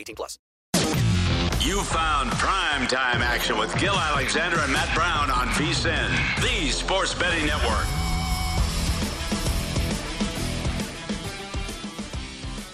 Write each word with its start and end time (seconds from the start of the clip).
18 0.00 0.16
plus. 0.16 0.38
You 1.60 1.82
found 1.82 2.30
prime 2.32 2.86
time 2.88 3.20
action 3.22 3.58
with 3.58 3.76
Gil 3.78 3.94
Alexander 3.94 4.58
and 4.60 4.72
Matt 4.72 4.94
Brown 4.94 5.30
on 5.30 5.46
VSIN, 5.48 6.08
the 6.40 6.70
sports 6.70 7.14
betting 7.14 7.46
network. 7.46 7.86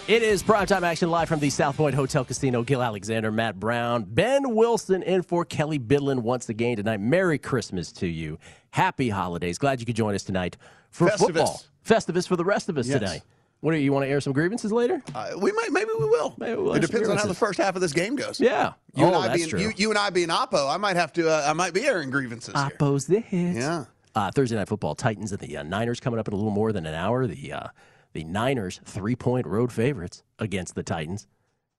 It 0.07 0.23
is 0.23 0.41
primetime 0.41 0.83
action 0.83 1.11
live 1.11 1.27
from 1.27 1.41
the 1.41 1.49
South 1.49 1.75
Point 1.75 1.93
Hotel 1.93 2.23
Casino. 2.23 2.63
Gil 2.63 2.81
Alexander, 2.81 3.29
Matt 3.29 3.59
Brown, 3.59 4.05
Ben 4.07 4.55
Wilson 4.55 5.03
in 5.03 5.21
for 5.21 5.43
Kelly 5.43 5.77
Bidlin 5.77 6.19
once 6.19 6.47
again 6.47 6.77
tonight. 6.77 7.01
Merry 7.01 7.37
Christmas 7.37 7.91
to 7.91 8.07
you. 8.07 8.39
Happy 8.71 9.09
holidays. 9.09 9.57
Glad 9.57 9.81
you 9.81 9.85
could 9.85 9.97
join 9.97 10.15
us 10.15 10.23
tonight 10.23 10.55
for 10.91 11.09
Festivus. 11.09 11.17
football. 11.19 11.61
Festivus 11.85 12.25
for 12.25 12.37
the 12.37 12.45
rest 12.45 12.69
of 12.69 12.77
us 12.77 12.87
Yes. 12.87 12.99
today. 12.99 13.21
What 13.61 13.71
do 13.71 13.77
you, 13.77 13.91
want 13.91 14.05
to 14.05 14.09
air 14.09 14.21
some 14.21 14.33
grievances 14.33 14.71
later? 14.71 15.01
Uh, 15.15 15.31
we 15.39 15.51
might, 15.51 15.69
maybe 15.71 15.89
we 15.97 16.05
will. 16.05 16.35
Maybe 16.37 16.61
we'll 16.61 16.75
it 16.75 16.81
depends 16.81 17.09
on 17.09 17.17
how 17.17 17.25
the 17.25 17.33
first 17.33 17.57
half 17.57 17.75
of 17.75 17.81
this 17.81 17.91
game 17.91 18.15
goes. 18.15 18.39
Yeah. 18.39 18.73
You 18.93 19.05
oh, 19.05 19.07
and 19.07 19.15
I 19.15 19.27
that's 19.27 19.37
being 19.37 19.49
true. 19.49 19.59
you, 19.59 19.73
you 19.75 19.89
and 19.89 19.97
I 19.97 20.11
being 20.11 20.29
Oppo, 20.29 20.71
I 20.71 20.77
might 20.77 20.95
have 20.95 21.11
to. 21.13 21.29
Uh, 21.29 21.45
I 21.47 21.53
might 21.53 21.73
be 21.73 21.83
airing 21.85 22.11
grievances 22.11 22.53
here. 22.53 22.69
Oppos 22.69 23.07
the 23.07 23.19
hit. 23.19 23.55
Yeah. 23.55 23.85
Uh, 24.13 24.31
Thursday 24.31 24.55
night 24.55 24.67
football, 24.67 24.95
Titans 24.95 25.31
and 25.31 25.41
the 25.41 25.57
uh, 25.57 25.63
Niners 25.63 25.99
coming 25.99 26.19
up 26.19 26.27
in 26.27 26.33
a 26.33 26.37
little 26.37 26.51
more 26.51 26.71
than 26.71 26.85
an 26.85 26.93
hour. 26.93 27.25
The 27.27 27.53
uh, 27.53 27.67
the 28.13 28.23
Niners 28.23 28.79
three 28.85 29.15
point 29.15 29.47
road 29.47 29.71
favorites 29.71 30.23
against 30.39 30.75
the 30.75 30.83
Titans. 30.83 31.27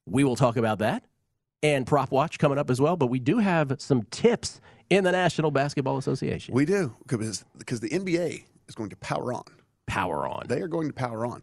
We 0.07 0.25
will 0.25 0.37
talk 0.37 0.57
about 0.57 0.79
that 0.81 1.05
and 1.63 1.87
prop 1.87 2.11
watch 2.11 2.39
coming 2.39 2.59
up 2.59 2.71
as 2.71 2.81
well. 2.81 2.97
But 2.97 3.07
we 3.07 3.19
do 3.19 3.39
have 3.39 3.77
some 3.79 4.03
tips 4.11 4.61
in 4.91 5.05
the 5.05 5.13
National 5.13 5.51
Basketball 5.51 5.99
Association. 5.99 6.55
We 6.55 6.65
do 6.65 6.95
because 7.07 7.45
because 7.57 7.81
the 7.81 7.91
NBA 7.91 8.45
is 8.69 8.75
going 8.75 8.91
to 8.91 8.97
power 8.97 9.33
on. 9.33 9.45
Power 9.89 10.29
on. 10.29 10.47
They 10.47 10.61
are 10.61 10.69
going 10.69 10.87
to 10.87 10.95
power 10.95 11.27
on. 11.27 11.43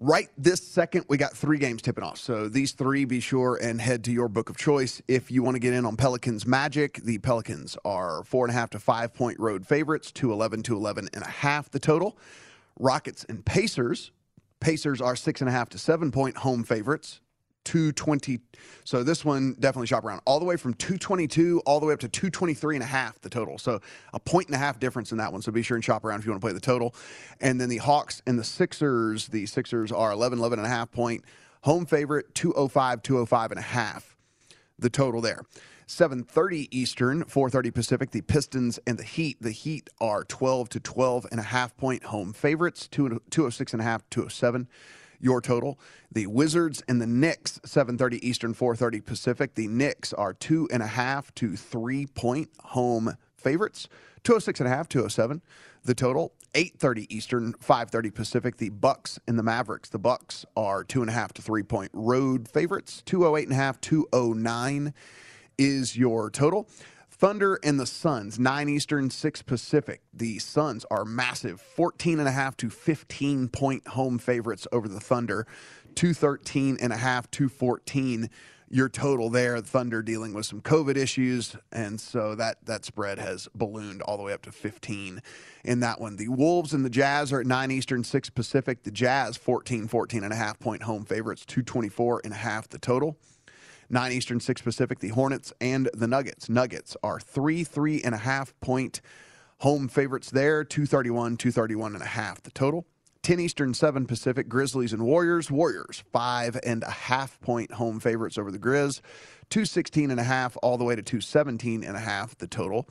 Right 0.00 0.28
this 0.36 0.60
second, 0.66 1.04
we 1.08 1.16
got 1.16 1.36
three 1.36 1.58
games 1.58 1.82
tipping 1.82 2.02
off. 2.02 2.18
So 2.18 2.48
these 2.48 2.72
three, 2.72 3.04
be 3.04 3.20
sure 3.20 3.56
and 3.62 3.80
head 3.80 4.02
to 4.04 4.12
your 4.12 4.28
book 4.28 4.50
of 4.50 4.56
choice. 4.56 5.00
If 5.06 5.30
you 5.30 5.44
want 5.44 5.54
to 5.54 5.60
get 5.60 5.74
in 5.74 5.86
on 5.86 5.96
Pelicans 5.96 6.44
Magic, 6.44 6.94
the 7.04 7.18
Pelicans 7.18 7.76
are 7.84 8.24
four 8.24 8.44
and 8.44 8.50
a 8.50 8.58
half 8.58 8.70
to 8.70 8.80
five 8.80 9.14
point 9.14 9.38
road 9.38 9.64
favorites, 9.64 10.10
to 10.12 10.32
11 10.32 10.64
to 10.64 10.74
11 10.74 11.10
and 11.12 11.22
a 11.22 11.28
half 11.28 11.70
the 11.70 11.78
total. 11.78 12.18
Rockets 12.80 13.24
and 13.28 13.44
Pacers, 13.44 14.10
Pacers 14.58 15.00
are 15.00 15.14
six 15.14 15.40
and 15.40 15.48
a 15.48 15.52
half 15.52 15.68
to 15.70 15.78
seven 15.78 16.10
point 16.10 16.38
home 16.38 16.64
favorites. 16.64 17.20
220 17.64 18.40
so 18.84 19.02
this 19.02 19.24
one 19.24 19.54
definitely 19.58 19.86
shop 19.86 20.04
around. 20.04 20.20
All 20.26 20.38
the 20.38 20.44
way 20.44 20.56
from 20.56 20.74
222 20.74 21.62
all 21.66 21.80
the 21.80 21.86
way 21.86 21.94
up 21.94 22.00
to 22.00 22.08
223 22.08 22.76
and 22.76 22.82
a 22.82 22.86
half 22.86 23.20
the 23.20 23.30
total. 23.30 23.58
So 23.58 23.80
a 24.12 24.20
point 24.20 24.48
and 24.48 24.54
a 24.54 24.58
half 24.58 24.80
difference 24.80 25.12
in 25.12 25.18
that 25.18 25.32
one. 25.32 25.42
So 25.42 25.52
be 25.52 25.62
sure 25.62 25.76
and 25.76 25.84
shop 25.84 26.04
around 26.04 26.20
if 26.20 26.26
you 26.26 26.32
want 26.32 26.40
to 26.40 26.44
play 26.44 26.54
the 26.54 26.60
total. 26.60 26.94
And 27.40 27.60
then 27.60 27.68
the 27.68 27.78
hawks 27.78 28.22
and 28.26 28.38
the 28.38 28.44
sixers 28.44 29.28
the 29.28 29.46
sixers 29.46 29.92
are 29.92 30.12
11 30.12 30.38
11 30.38 30.58
and 30.58 30.66
a 30.66 30.68
half 30.68 30.90
point. 30.90 31.24
Home 31.62 31.86
favorite 31.86 32.34
205 32.34 33.02
205 33.02 33.50
and 33.52 33.58
a 33.58 33.62
half 33.62 34.16
the 34.78 34.90
total 34.90 35.20
there. 35.20 35.42
7.30 35.86 36.68
eastern 36.70 37.24
4.30 37.24 37.74
pacific 37.74 38.10
the 38.12 38.22
pistons 38.22 38.78
and 38.86 38.98
the 38.98 39.04
heat. 39.04 39.36
The 39.40 39.50
heat 39.50 39.90
are 40.00 40.24
12 40.24 40.70
to 40.70 40.80
12 40.80 41.26
and 41.30 41.38
a 41.38 41.42
half 41.42 41.76
point. 41.76 42.04
Home 42.04 42.32
favorites 42.32 42.88
2- 42.90 43.20
206 43.30 43.72
and 43.74 43.82
a 43.82 43.84
half 43.84 44.08
207 44.08 44.68
your 45.22 45.40
total. 45.40 45.78
The 46.10 46.26
wizards 46.26 46.82
and 46.86 47.00
the 47.00 47.06
knicks 47.06 47.58
7.30 47.64 48.18
eastern 48.22 48.54
4.30 48.54 49.04
pacific. 49.04 49.54
The 49.54 49.68
knicks 49.68 50.12
are 50.12 50.34
two 50.34 50.68
and 50.70 50.82
a 50.82 50.86
half 50.86 51.34
to 51.36 51.56
three 51.56 52.04
point 52.06 52.50
home 52.60 53.16
favorites. 53.36 53.88
206 54.24 54.60
and 54.60 54.68
a 54.68 54.70
half 54.70 54.88
207 54.88 55.40
the 55.84 55.94
total 55.94 56.32
8.30 56.54 57.06
eastern 57.08 57.52
5.30 57.54 58.14
pacific. 58.14 58.56
The 58.58 58.68
bucks 58.68 59.18
and 59.26 59.38
the 59.38 59.42
mavericks. 59.42 59.88
The 59.88 59.98
bucks 59.98 60.44
are 60.56 60.84
two 60.84 61.00
and 61.00 61.10
a 61.10 61.12
half 61.12 61.32
to 61.34 61.42
three 61.42 61.62
point 61.62 61.90
road 61.92 62.48
favorites. 62.48 63.02
208 63.06 63.44
and 63.44 63.52
a 63.52 63.56
half 63.56 63.80
209 63.80 64.94
is 65.58 65.96
your 65.96 66.30
total. 66.30 66.68
Thunder 67.22 67.60
and 67.62 67.78
the 67.78 67.86
Suns, 67.86 68.36
9 68.40 68.68
Eastern, 68.68 69.08
6 69.08 69.42
Pacific. 69.42 70.00
The 70.12 70.40
Suns 70.40 70.84
are 70.90 71.04
massive, 71.04 71.60
14 71.60 72.18
and 72.18 72.26
a 72.26 72.32
half 72.32 72.56
to 72.56 72.68
15 72.68 73.48
point 73.48 73.86
home 73.86 74.18
favorites 74.18 74.66
over 74.72 74.88
the 74.88 74.98
Thunder. 74.98 75.46
213 75.94 76.78
and 76.80 76.92
a 76.92 76.96
half, 76.96 77.30
214 77.30 78.28
your 78.70 78.88
total 78.88 79.30
there. 79.30 79.60
Thunder 79.60 80.02
dealing 80.02 80.34
with 80.34 80.46
some 80.46 80.60
COVID 80.60 80.96
issues, 80.96 81.54
and 81.70 82.00
so 82.00 82.34
that 82.34 82.56
that 82.64 82.84
spread 82.84 83.20
has 83.20 83.46
ballooned 83.54 84.02
all 84.02 84.16
the 84.16 84.24
way 84.24 84.32
up 84.32 84.42
to 84.42 84.50
15 84.50 85.22
in 85.64 85.78
that 85.78 86.00
one. 86.00 86.16
The 86.16 86.26
Wolves 86.26 86.74
and 86.74 86.84
the 86.84 86.90
Jazz 86.90 87.32
are 87.32 87.38
at 87.38 87.46
9 87.46 87.70
Eastern, 87.70 88.02
6 88.02 88.30
Pacific. 88.30 88.82
The 88.82 88.90
Jazz 88.90 89.36
14 89.36 89.86
14 89.86 90.24
and 90.24 90.32
a 90.32 90.36
half 90.36 90.58
point 90.58 90.82
home 90.82 91.04
favorites, 91.04 91.46
224 91.46 92.22
and 92.24 92.32
a 92.32 92.38
half 92.38 92.68
the 92.68 92.80
total. 92.80 93.16
9 93.92 94.10
Eastern, 94.10 94.40
6 94.40 94.62
Pacific, 94.62 95.00
the 95.00 95.08
Hornets 95.08 95.52
and 95.60 95.90
the 95.92 96.08
Nuggets. 96.08 96.48
Nuggets 96.48 96.96
are 97.02 97.20
three, 97.20 97.62
three 97.62 98.00
and 98.02 98.14
a 98.14 98.18
half 98.18 98.58
point 98.60 99.02
home 99.58 99.86
favorites 99.86 100.30
there, 100.30 100.64
231, 100.64 101.36
231 101.36 101.92
and 101.92 102.02
a 102.02 102.06
half 102.06 102.42
the 102.42 102.50
total. 102.50 102.86
10 103.22 103.38
Eastern, 103.38 103.74
7 103.74 104.06
Pacific, 104.06 104.48
Grizzlies 104.48 104.94
and 104.94 105.02
Warriors. 105.02 105.50
Warriors, 105.50 106.02
five 106.10 106.58
and 106.64 106.82
a 106.82 106.90
half 106.90 107.38
point 107.40 107.72
home 107.72 108.00
favorites 108.00 108.38
over 108.38 108.50
the 108.50 108.58
Grizz, 108.58 109.00
216 109.50 110.10
and 110.10 110.18
a 110.18 110.24
half 110.24 110.56
all 110.62 110.78
the 110.78 110.84
way 110.84 110.96
to 110.96 111.02
217 111.02 111.84
and 111.84 111.96
a 111.96 112.00
half 112.00 112.36
the 112.38 112.48
total. 112.48 112.88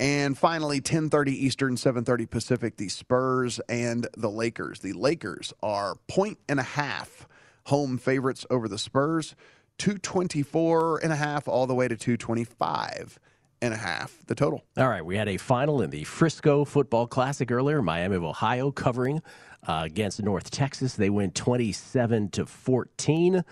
And 0.00 0.36
finally, 0.36 0.80
10:30 0.80 1.32
Eastern, 1.32 1.76
7:30 1.76 2.26
Pacific, 2.26 2.78
the 2.78 2.88
Spurs 2.88 3.60
and 3.68 4.08
the 4.16 4.30
Lakers. 4.30 4.80
The 4.80 4.94
Lakers 4.94 5.52
are 5.62 5.96
point 6.08 6.38
and 6.48 6.58
a 6.58 6.64
half 6.64 7.28
home 7.66 7.98
favorites 7.98 8.44
over 8.50 8.66
the 8.66 8.78
Spurs, 8.78 9.36
224 9.78 10.98
and 11.02 11.12
a 11.12 11.16
half 11.16 11.48
all 11.48 11.66
the 11.66 11.74
way 11.74 11.88
to 11.88 11.96
225 11.96 13.18
and 13.62 13.74
a 13.74 13.76
half 13.76 14.18
the 14.26 14.34
total. 14.34 14.62
All 14.76 14.88
right, 14.88 15.04
we 15.04 15.16
had 15.16 15.28
a 15.28 15.36
final 15.36 15.80
in 15.82 15.90
the 15.90 16.04
Frisco 16.04 16.64
Football 16.64 17.06
Classic 17.06 17.50
earlier. 17.50 17.82
Miami 17.82 18.16
of 18.16 18.24
Ohio 18.24 18.70
covering 18.70 19.22
uh, 19.66 19.82
against 19.84 20.22
North 20.22 20.50
Texas. 20.50 20.94
They 20.94 21.10
win 21.10 21.30
27 21.30 22.30
to 22.30 22.46
14. 22.46 23.44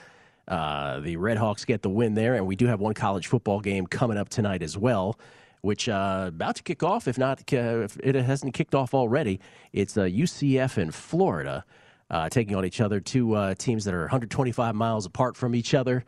Uh, 0.48 1.00
the 1.00 1.16
Redhawks 1.16 1.64
get 1.64 1.82
the 1.82 1.88
win 1.88 2.14
there, 2.14 2.34
and 2.34 2.46
we 2.46 2.56
do 2.56 2.66
have 2.66 2.80
one 2.80 2.94
college 2.94 3.26
football 3.26 3.60
game 3.60 3.86
coming 3.86 4.18
up 4.18 4.28
tonight 4.28 4.62
as 4.62 4.76
well, 4.76 5.18
which 5.62 5.88
uh, 5.88 6.26
about 6.28 6.56
to 6.56 6.62
kick 6.62 6.82
off. 6.82 7.08
If 7.08 7.16
not, 7.16 7.40
uh, 7.52 7.80
if 7.80 7.96
it 7.98 8.14
hasn't 8.14 8.52
kicked 8.52 8.74
off 8.74 8.92
already, 8.92 9.40
it's 9.72 9.96
uh, 9.96 10.02
UCF 10.02 10.78
in 10.78 10.90
Florida 10.90 11.64
uh, 12.12 12.28
taking 12.28 12.54
on 12.54 12.64
each 12.64 12.80
other. 12.80 13.00
Two 13.00 13.34
uh, 13.34 13.54
teams 13.54 13.84
that 13.86 13.94
are 13.94 14.02
125 14.02 14.74
miles 14.74 15.06
apart 15.06 15.34
from 15.34 15.54
each 15.54 15.74
other. 15.74 16.04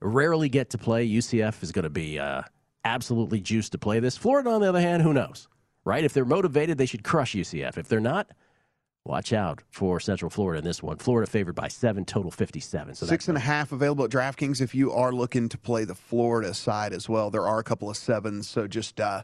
Rarely 0.00 0.48
get 0.48 0.70
to 0.70 0.78
play. 0.78 1.06
UCF 1.06 1.62
is 1.62 1.72
going 1.72 1.82
to 1.82 1.90
be 1.90 2.18
uh, 2.18 2.42
absolutely 2.84 3.40
juiced 3.40 3.72
to 3.72 3.78
play 3.78 3.98
this. 3.98 4.16
Florida, 4.16 4.48
on 4.50 4.60
the 4.60 4.68
other 4.68 4.80
hand, 4.80 5.02
who 5.02 5.12
knows? 5.12 5.48
Right? 5.84 6.04
If 6.04 6.12
they're 6.12 6.24
motivated, 6.24 6.78
they 6.78 6.86
should 6.86 7.02
crush 7.02 7.34
UCF. 7.34 7.76
If 7.76 7.88
they're 7.88 7.98
not, 7.98 8.28
watch 9.04 9.32
out 9.32 9.62
for 9.70 9.98
Central 9.98 10.30
Florida 10.30 10.58
in 10.58 10.64
this 10.64 10.82
one. 10.82 10.98
Florida 10.98 11.28
favored 11.28 11.54
by 11.54 11.66
seven, 11.66 12.04
total 12.04 12.30
57. 12.30 12.94
So 12.94 13.06
Six 13.06 13.26
and 13.26 13.36
a 13.36 13.40
half 13.40 13.72
available 13.72 14.04
at 14.04 14.10
DraftKings 14.10 14.60
if 14.60 14.74
you 14.74 14.92
are 14.92 15.12
looking 15.12 15.48
to 15.48 15.58
play 15.58 15.84
the 15.84 15.94
Florida 15.94 16.54
side 16.54 16.92
as 16.92 17.08
well. 17.08 17.30
There 17.30 17.48
are 17.48 17.58
a 17.58 17.64
couple 17.64 17.90
of 17.90 17.96
sevens, 17.96 18.48
so 18.48 18.68
just 18.68 19.00
uh, 19.00 19.22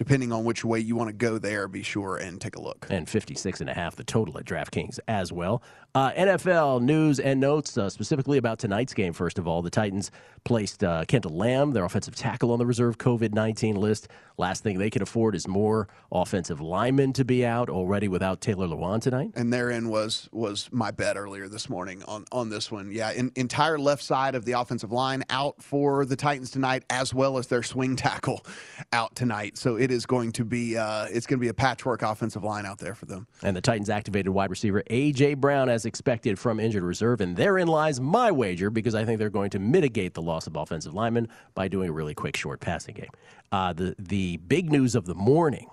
depending 0.00 0.32
on 0.32 0.44
which 0.44 0.64
way 0.64 0.80
you 0.80 0.96
want 0.96 1.08
to 1.08 1.12
go 1.12 1.36
there, 1.36 1.68
be 1.68 1.82
sure 1.82 2.16
and 2.16 2.40
take 2.40 2.56
a 2.56 2.60
look. 2.60 2.86
and 2.88 3.06
56 3.06 3.60
and 3.60 3.68
a 3.68 3.74
half 3.74 3.96
the 3.96 4.02
total 4.02 4.38
at 4.38 4.46
DraftKings 4.46 4.98
as 5.06 5.30
well. 5.30 5.62
Uh, 5.94 6.12
NFL 6.12 6.80
news 6.80 7.18
and 7.20 7.38
notes 7.38 7.76
uh, 7.76 7.90
specifically 7.90 8.38
about 8.38 8.60
tonight's 8.60 8.94
game. 8.94 9.12
First 9.12 9.38
of 9.38 9.48
all, 9.48 9.60
the 9.60 9.70
Titans 9.70 10.10
placed 10.44 10.84
uh, 10.84 11.04
Kendall 11.06 11.32
Lamm, 11.32 11.72
their 11.72 11.84
offensive 11.84 12.14
tackle, 12.14 12.52
on 12.52 12.58
the 12.58 12.64
reserve 12.64 12.96
COVID 12.96 13.34
19 13.34 13.74
list. 13.74 14.08
Last 14.38 14.62
thing 14.62 14.78
they 14.78 14.88
can 14.88 15.02
afford 15.02 15.34
is 15.34 15.46
more 15.48 15.88
offensive 16.10 16.60
linemen 16.60 17.12
to 17.14 17.24
be 17.24 17.44
out 17.44 17.68
already 17.68 18.08
without 18.08 18.40
Taylor 18.40 18.68
Lewan 18.68 19.02
tonight. 19.02 19.32
And 19.34 19.52
therein 19.52 19.88
was 19.88 20.28
was 20.32 20.68
my 20.72 20.92
bet 20.92 21.16
earlier 21.16 21.48
this 21.48 21.68
morning 21.68 22.02
on 22.04 22.24
on 22.30 22.48
this 22.48 22.70
one. 22.70 22.90
Yeah, 22.92 23.10
in, 23.10 23.32
entire 23.34 23.78
left 23.78 24.02
side 24.02 24.36
of 24.36 24.44
the 24.44 24.52
offensive 24.52 24.92
line 24.92 25.24
out 25.28 25.60
for 25.60 26.06
the 26.06 26.16
Titans 26.16 26.52
tonight, 26.52 26.84
as 26.88 27.12
well 27.12 27.36
as 27.36 27.48
their 27.48 27.64
swing 27.64 27.96
tackle 27.96 28.46
out 28.92 29.16
tonight. 29.16 29.58
So 29.58 29.76
it 29.76 29.89
is 29.90 30.06
going 30.06 30.32
to 30.32 30.44
be 30.44 30.76
uh, 30.76 31.06
it's 31.10 31.26
going 31.26 31.38
to 31.38 31.40
be 31.40 31.48
a 31.48 31.54
patchwork 31.54 32.02
offensive 32.02 32.44
line 32.44 32.66
out 32.66 32.78
there 32.78 32.94
for 32.94 33.06
them. 33.06 33.26
And 33.42 33.56
the 33.56 33.60
Titans 33.60 33.90
activated 33.90 34.32
wide 34.32 34.50
receiver 34.50 34.82
A.J. 34.88 35.34
Brown 35.34 35.68
as 35.68 35.84
expected 35.84 36.38
from 36.38 36.60
injured 36.60 36.82
reserve. 36.82 37.20
And 37.20 37.36
therein 37.36 37.68
lies 37.68 38.00
my 38.00 38.30
wager 38.30 38.70
because 38.70 38.94
I 38.94 39.04
think 39.04 39.18
they're 39.18 39.30
going 39.30 39.50
to 39.50 39.58
mitigate 39.58 40.14
the 40.14 40.22
loss 40.22 40.46
of 40.46 40.56
offensive 40.56 40.94
linemen 40.94 41.28
by 41.54 41.68
doing 41.68 41.88
a 41.88 41.92
really 41.92 42.14
quick 42.14 42.36
short 42.36 42.60
passing 42.60 42.94
game. 42.94 43.10
Uh, 43.52 43.72
the, 43.72 43.94
the 43.98 44.36
big 44.38 44.70
news 44.70 44.94
of 44.94 45.06
the 45.06 45.14
morning 45.14 45.68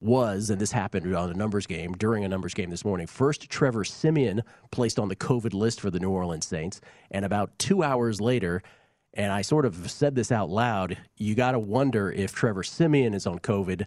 was, 0.00 0.50
and 0.50 0.60
this 0.60 0.72
happened 0.72 1.14
on 1.14 1.30
a 1.30 1.34
numbers 1.34 1.66
game, 1.66 1.92
during 1.94 2.24
a 2.24 2.28
numbers 2.28 2.54
game 2.54 2.70
this 2.70 2.84
morning. 2.84 3.06
First, 3.06 3.48
Trevor 3.48 3.84
Siemian 3.84 4.42
placed 4.70 4.98
on 4.98 5.08
the 5.08 5.16
COVID 5.16 5.54
list 5.54 5.80
for 5.80 5.90
the 5.90 5.98
New 5.98 6.10
Orleans 6.10 6.46
Saints. 6.46 6.80
And 7.10 7.24
about 7.24 7.58
two 7.58 7.82
hours 7.82 8.20
later, 8.20 8.62
and 9.16 9.32
I 9.32 9.42
sort 9.42 9.64
of 9.64 9.90
said 9.90 10.14
this 10.14 10.30
out 10.30 10.50
loud, 10.50 10.98
you 11.16 11.34
got 11.34 11.52
to 11.52 11.58
wonder 11.58 12.12
if 12.12 12.34
Trevor 12.34 12.62
Siemian 12.62 13.14
is 13.14 13.26
on 13.26 13.38
COVID, 13.38 13.86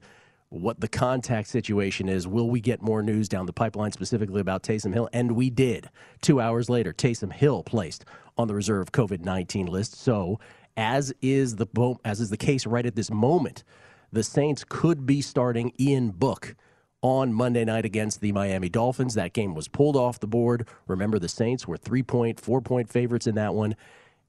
what 0.50 0.80
the 0.80 0.88
contact 0.88 1.48
situation 1.48 2.10
is. 2.10 2.28
Will 2.28 2.50
we 2.50 2.60
get 2.60 2.82
more 2.82 3.04
news 3.04 3.30
down 3.30 3.46
the 3.46 3.54
pipeline 3.54 3.92
specifically 3.92 4.42
about 4.42 4.64
Taysom 4.64 4.94
Hill? 4.94 5.08
And 5.14 5.34
we 5.34 5.52
did. 5.52 5.90
Two 6.22 6.42
hours 6.42 6.68
later, 6.68 6.92
Taysom 6.92 7.32
Hill 7.32 7.62
placed 7.64 8.06
on 8.38 8.48
the 8.48 8.56
reserve 8.56 8.92
COVID 8.92 9.24
19 9.24 9.68
list. 9.68 9.96
So, 9.96 10.40
as 10.76 11.14
is 11.22 11.58
the 11.58 11.68
as 12.04 12.20
is 12.20 12.32
the 12.32 12.38
case 12.38 12.66
right 12.66 12.86
at 12.86 12.96
this 12.96 13.12
moment, 13.12 13.64
the 14.12 14.24
Saints 14.24 14.66
could 14.68 15.06
be 15.06 15.22
starting 15.22 15.72
Ian 15.80 16.10
Book 16.10 16.56
on 17.02 17.34
Monday 17.34 17.64
night 17.64 17.86
against 17.86 18.20
the 18.20 18.32
Miami 18.32 18.70
Dolphins. 18.70 19.14
That 19.14 19.34
game 19.34 19.54
was 19.54 19.68
pulled 19.68 19.96
off 19.96 20.20
the 20.20 20.28
board. 20.28 20.68
Remember, 20.88 21.20
the 21.20 21.30
Saints 21.30 21.68
were 21.68 21.78
three 21.78 22.04
point, 22.04 22.40
four 22.40 22.62
point 22.62 22.90
favorites 22.90 23.28
in 23.28 23.36
that 23.36 23.54
one. 23.54 23.76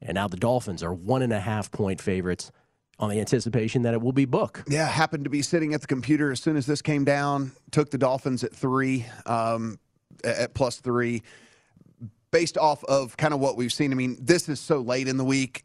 And 0.02 0.14
now 0.14 0.28
the 0.28 0.36
Dolphins 0.36 0.82
are 0.82 0.92
one 0.92 1.22
and 1.22 1.32
a 1.32 1.40
half 1.40 1.70
point 1.70 2.00
favorites 2.00 2.50
on 2.98 3.08
the 3.10 3.18
anticipation 3.18 3.82
that 3.82 3.94
it 3.94 4.00
will 4.00 4.12
be 4.12 4.26
Book. 4.26 4.62
Yeah, 4.68 4.86
happened 4.86 5.24
to 5.24 5.30
be 5.30 5.42
sitting 5.42 5.74
at 5.74 5.80
the 5.80 5.86
computer 5.86 6.30
as 6.30 6.40
soon 6.40 6.56
as 6.56 6.66
this 6.66 6.82
came 6.82 7.04
down. 7.04 7.52
Took 7.70 7.90
the 7.90 7.98
Dolphins 7.98 8.44
at 8.44 8.54
three, 8.54 9.06
um, 9.26 9.78
at 10.22 10.54
plus 10.54 10.76
three, 10.80 11.22
based 12.30 12.58
off 12.58 12.84
of 12.84 13.16
kind 13.16 13.32
of 13.32 13.40
what 13.40 13.56
we've 13.56 13.72
seen. 13.72 13.90
I 13.92 13.94
mean, 13.94 14.18
this 14.20 14.48
is 14.48 14.60
so 14.60 14.80
late 14.80 15.08
in 15.08 15.16
the 15.16 15.24
week. 15.24 15.64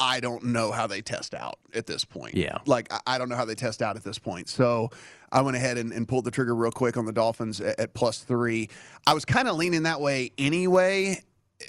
I 0.00 0.18
don't 0.18 0.46
know 0.46 0.72
how 0.72 0.88
they 0.88 1.00
test 1.00 1.34
out 1.34 1.60
at 1.72 1.86
this 1.86 2.04
point. 2.04 2.34
Yeah. 2.34 2.58
Like, 2.66 2.92
I- 3.06 3.18
don't 3.18 3.28
know 3.28 3.36
how 3.36 3.44
they 3.44 3.54
test 3.54 3.80
out 3.80 3.94
at 3.94 4.02
this 4.02 4.18
point. 4.18 4.48
So 4.48 4.90
I 5.30 5.40
went 5.42 5.56
ahead 5.56 5.78
and, 5.78 5.92
and 5.92 6.06
pulled 6.08 6.24
the 6.24 6.32
trigger 6.32 6.54
real 6.54 6.72
quick 6.72 6.96
on 6.96 7.06
the 7.06 7.12
Dolphins 7.12 7.60
at, 7.60 7.78
at 7.78 7.94
plus 7.94 8.18
three. 8.18 8.68
I 9.06 9.14
was 9.14 9.24
kind 9.24 9.46
of 9.46 9.56
leaning 9.56 9.84
that 9.84 10.00
way 10.00 10.32
anyway 10.36 11.22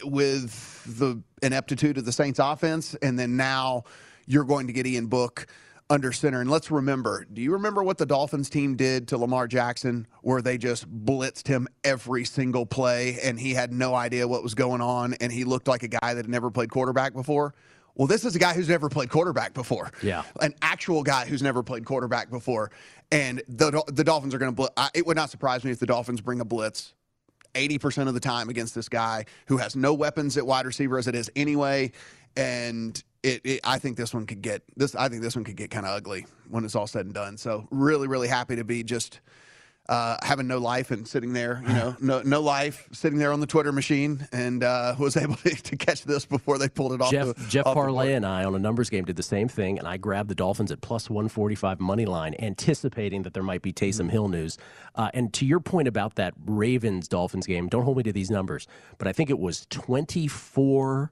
with 0.03 0.83
the 0.99 1.21
ineptitude 1.41 1.97
of 1.97 2.05
the 2.05 2.11
Saints 2.11 2.39
offense. 2.39 2.95
And 3.01 3.17
then 3.17 3.37
now 3.37 3.83
you're 4.25 4.43
going 4.43 4.67
to 4.67 4.73
get 4.73 4.87
Ian 4.87 5.07
Book 5.07 5.47
under 5.89 6.11
center. 6.11 6.41
And 6.41 6.49
let's 6.49 6.71
remember, 6.71 7.25
do 7.31 7.41
you 7.41 7.53
remember 7.53 7.83
what 7.83 7.97
the 7.97 8.05
Dolphins 8.05 8.49
team 8.49 8.75
did 8.75 9.07
to 9.09 9.17
Lamar 9.17 9.47
Jackson, 9.47 10.07
where 10.21 10.41
they 10.41 10.57
just 10.57 10.89
blitzed 11.05 11.47
him 11.47 11.67
every 11.83 12.25
single 12.25 12.65
play 12.65 13.19
and 13.23 13.39
he 13.39 13.53
had 13.53 13.71
no 13.71 13.93
idea 13.93 14.27
what 14.27 14.41
was 14.41 14.55
going 14.55 14.81
on 14.81 15.13
and 15.15 15.31
he 15.31 15.43
looked 15.43 15.67
like 15.67 15.83
a 15.83 15.87
guy 15.87 16.13
that 16.13 16.17
had 16.17 16.29
never 16.29 16.49
played 16.49 16.71
quarterback 16.71 17.13
before? 17.13 17.53
Well, 17.93 18.07
this 18.07 18.25
is 18.25 18.35
a 18.35 18.39
guy 18.39 18.53
who's 18.53 18.67
never 18.67 18.89
played 18.89 19.09
quarterback 19.09 19.53
before. 19.53 19.91
Yeah. 20.01 20.23
An 20.41 20.53
actual 20.61 21.01
guy 21.01 21.25
who's 21.25 21.41
never 21.41 21.63
played 21.63 21.85
quarterback 21.85 22.29
before. 22.29 22.71
And 23.11 23.41
the, 23.47 23.83
the 23.87 24.03
Dolphins 24.03 24.33
are 24.33 24.37
going 24.37 24.51
to 24.51 24.55
blitz. 24.55 24.73
It 24.93 25.05
would 25.05 25.15
not 25.15 25.29
surprise 25.29 25.63
me 25.63 25.71
if 25.71 25.79
the 25.79 25.85
Dolphins 25.85 26.19
bring 26.19 26.41
a 26.41 26.45
blitz 26.45 26.93
80% 27.55 28.07
of 28.07 28.13
the 28.13 28.19
time 28.19 28.49
against 28.49 28.75
this 28.75 28.89
guy 28.89 29.25
who 29.47 29.57
has 29.57 29.75
no 29.75 29.93
weapons 29.93 30.37
at 30.37 30.45
wide 30.45 30.65
receiver 30.65 30.97
as 30.97 31.07
it 31.07 31.15
is 31.15 31.31
anyway. 31.35 31.91
And 32.37 33.01
it, 33.23 33.41
it, 33.43 33.59
I 33.63 33.79
think 33.79 33.97
this 33.97 34.13
one 34.13 34.27
could 34.27 34.41
get 34.41 34.61
this. 34.77 34.93
I 34.93 35.09
think 35.09 35.21
this 35.21 35.35
one 35.35 35.43
could 35.43 35.55
get 35.55 35.71
kind 35.71 35.85
of 35.85 35.93
ugly 35.93 36.27
when 36.49 36.63
it's 36.65 36.75
all 36.75 36.87
said 36.87 37.05
and 37.05 37.13
done. 37.13 37.37
So 37.37 37.67
really, 37.71 38.07
really 38.07 38.27
happy 38.27 38.57
to 38.57 38.63
be 38.63 38.83
just 38.83 39.19
uh, 39.87 40.17
having 40.23 40.47
no 40.47 40.57
life 40.57 40.89
and 40.89 41.07
sitting 41.07 41.33
there, 41.33 41.61
you 41.67 41.73
know, 41.73 41.95
no 42.01 42.21
no 42.23 42.41
life, 42.41 42.89
sitting 42.91 43.19
there 43.19 43.31
on 43.31 43.39
the 43.39 43.47
Twitter 43.47 43.71
machine, 43.71 44.27
and 44.31 44.63
uh, 44.63 44.95
was 44.97 45.15
able 45.15 45.35
to, 45.43 45.49
to 45.55 45.77
catch 45.77 46.03
this 46.03 46.25
before 46.25 46.57
they 46.57 46.67
pulled 46.67 46.93
it 46.93 47.01
off. 47.01 47.11
Jeff, 47.11 47.35
the, 47.35 47.45
Jeff 47.47 47.67
off 47.67 47.75
Parlay 47.75 48.13
and 48.13 48.25
I 48.25 48.45
on 48.45 48.55
a 48.55 48.59
numbers 48.59 48.89
game 48.89 49.05
did 49.05 49.15
the 49.15 49.23
same 49.23 49.47
thing, 49.47 49.77
and 49.77 49.87
I 49.87 49.97
grabbed 49.97 50.29
the 50.29 50.35
Dolphins 50.35 50.71
at 50.71 50.81
plus 50.81 51.09
145 51.09 51.79
money 51.79 52.05
line, 52.05 52.35
anticipating 52.39 53.21
that 53.23 53.33
there 53.33 53.43
might 53.43 53.61
be 53.61 53.75
Mm-hmm. 53.75 53.85
Taysom 53.85 54.09
Hill 54.11 54.27
news. 54.29 54.57
Uh, 54.95 55.09
and 55.13 55.33
to 55.33 55.45
your 55.45 55.59
point 55.59 55.87
about 55.87 56.15
that 56.15 56.33
Ravens 56.45 57.07
Dolphins 57.07 57.45
game, 57.45 57.67
don't 57.67 57.83
hold 57.83 57.97
me 57.97 58.03
to 58.03 58.13
these 58.13 58.31
numbers, 58.31 58.67
but 58.97 59.07
I 59.07 59.13
think 59.13 59.29
it 59.29 59.39
was 59.39 59.65
24 59.69 61.11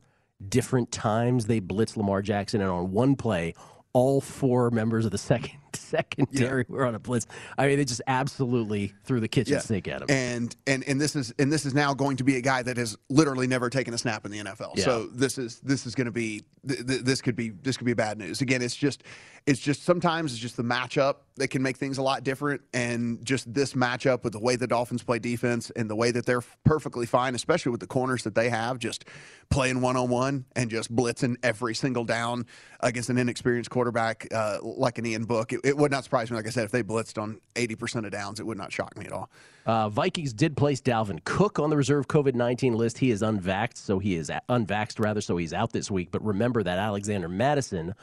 different 0.49 0.91
times 0.91 1.45
they 1.45 1.61
blitzed 1.61 1.97
Lamar 1.97 2.21
Jackson, 2.21 2.61
and 2.61 2.69
on 2.69 2.91
one 2.91 3.15
play, 3.15 3.53
all 3.93 4.21
four 4.21 4.71
members 4.71 5.05
of 5.05 5.11
the 5.11 5.17
second 5.17 5.59
secondary 5.79 6.65
were 6.67 6.85
on 6.85 6.95
a 6.95 6.99
blitz. 6.99 7.27
I 7.57 7.67
mean, 7.67 7.77
they 7.77 7.85
just 7.85 8.01
absolutely 8.07 8.93
threw 9.03 9.19
the 9.19 9.27
kitchen 9.27 9.59
sink 9.59 9.87
at 9.87 10.01
him. 10.01 10.07
And 10.09 10.55
and 10.67 10.83
and 10.87 10.99
this 10.99 11.15
is 11.15 11.33
and 11.39 11.51
this 11.51 11.65
is 11.65 11.73
now 11.73 11.93
going 11.93 12.17
to 12.17 12.23
be 12.23 12.37
a 12.37 12.41
guy 12.41 12.63
that 12.63 12.77
has 12.77 12.97
literally 13.09 13.47
never 13.47 13.69
taken 13.69 13.93
a 13.93 13.97
snap 13.97 14.25
in 14.25 14.31
the 14.31 14.39
NFL. 14.39 14.77
Yeah. 14.77 14.85
So 14.85 15.07
this 15.07 15.37
is 15.37 15.59
this 15.59 15.85
is 15.85 15.95
going 15.95 16.05
to 16.05 16.11
be 16.11 16.43
th- 16.67 16.85
th- 16.85 17.01
this 17.01 17.21
could 17.21 17.35
be 17.35 17.49
this 17.49 17.77
could 17.77 17.85
be 17.85 17.93
bad 17.93 18.17
news. 18.17 18.41
Again, 18.41 18.61
it's 18.61 18.75
just 18.75 19.03
it's 19.45 19.59
just 19.59 19.83
sometimes 19.83 20.31
it's 20.31 20.41
just 20.41 20.57
the 20.57 20.63
matchup 20.63 21.15
that 21.35 21.49
can 21.49 21.61
make 21.61 21.77
things 21.77 21.97
a 21.97 22.01
lot 22.01 22.23
different 22.23 22.61
and 22.73 23.23
just 23.25 23.51
this 23.53 23.73
matchup 23.73 24.23
with 24.23 24.33
the 24.33 24.39
way 24.39 24.55
the 24.55 24.67
Dolphins 24.67 25.03
play 25.03 25.19
defense 25.19 25.71
and 25.75 25.89
the 25.89 25.95
way 25.95 26.11
that 26.11 26.25
they're 26.25 26.43
perfectly 26.63 27.05
fine, 27.05 27.35
especially 27.35 27.71
with 27.71 27.81
the 27.81 27.87
corners 27.87 28.23
that 28.23 28.35
they 28.35 28.49
have, 28.49 28.79
just 28.79 29.05
playing 29.49 29.81
one 29.81 29.97
on 29.97 30.09
one 30.09 30.45
and 30.55 30.69
just 30.69 30.95
blitzing 30.95 31.35
every 31.43 31.75
single 31.75 32.05
down 32.05 32.45
against 32.79 33.09
an 33.09 33.17
inexperienced 33.17 33.69
quarterback 33.69 34.27
uh, 34.33 34.59
like 34.61 34.97
an 34.97 35.05
Ian 35.05 35.25
Book. 35.25 35.51
It, 35.51 35.61
it 35.63 35.77
would 35.77 35.91
not 35.91 36.03
surprise 36.03 36.29
me, 36.29 36.35
like 36.35 36.45
I 36.45 36.49
said, 36.49 36.65
if 36.65 36.71
they 36.71 36.83
blitzed 36.83 37.21
on 37.21 37.39
80% 37.55 38.05
of 38.05 38.11
downs, 38.11 38.39
it 38.39 38.45
would 38.45 38.57
not 38.57 38.71
shock 38.71 38.97
me 38.97 39.05
at 39.05 39.13
all. 39.13 39.29
Uh, 39.65 39.87
Vikings 39.87 40.33
did 40.33 40.57
place 40.57 40.81
Dalvin 40.81 41.23
Cook 41.23 41.57
on 41.57 41.69
the 41.69 41.77
reserve 41.77 42.07
COVID 42.07 42.35
19 42.35 42.73
list. 42.73 42.97
He 42.97 43.11
is 43.11 43.21
unvaxxed, 43.21 43.77
so 43.77 43.97
he 43.97 44.15
is 44.15 44.29
unvaxxed, 44.49 44.99
rather, 44.99 45.21
so 45.21 45.37
he's 45.37 45.53
out 45.53 45.71
this 45.71 45.89
week. 45.89 46.09
But 46.11 46.23
remember 46.23 46.63
that 46.63 46.79
Alexander 46.79 47.29
Mattison 47.29 47.95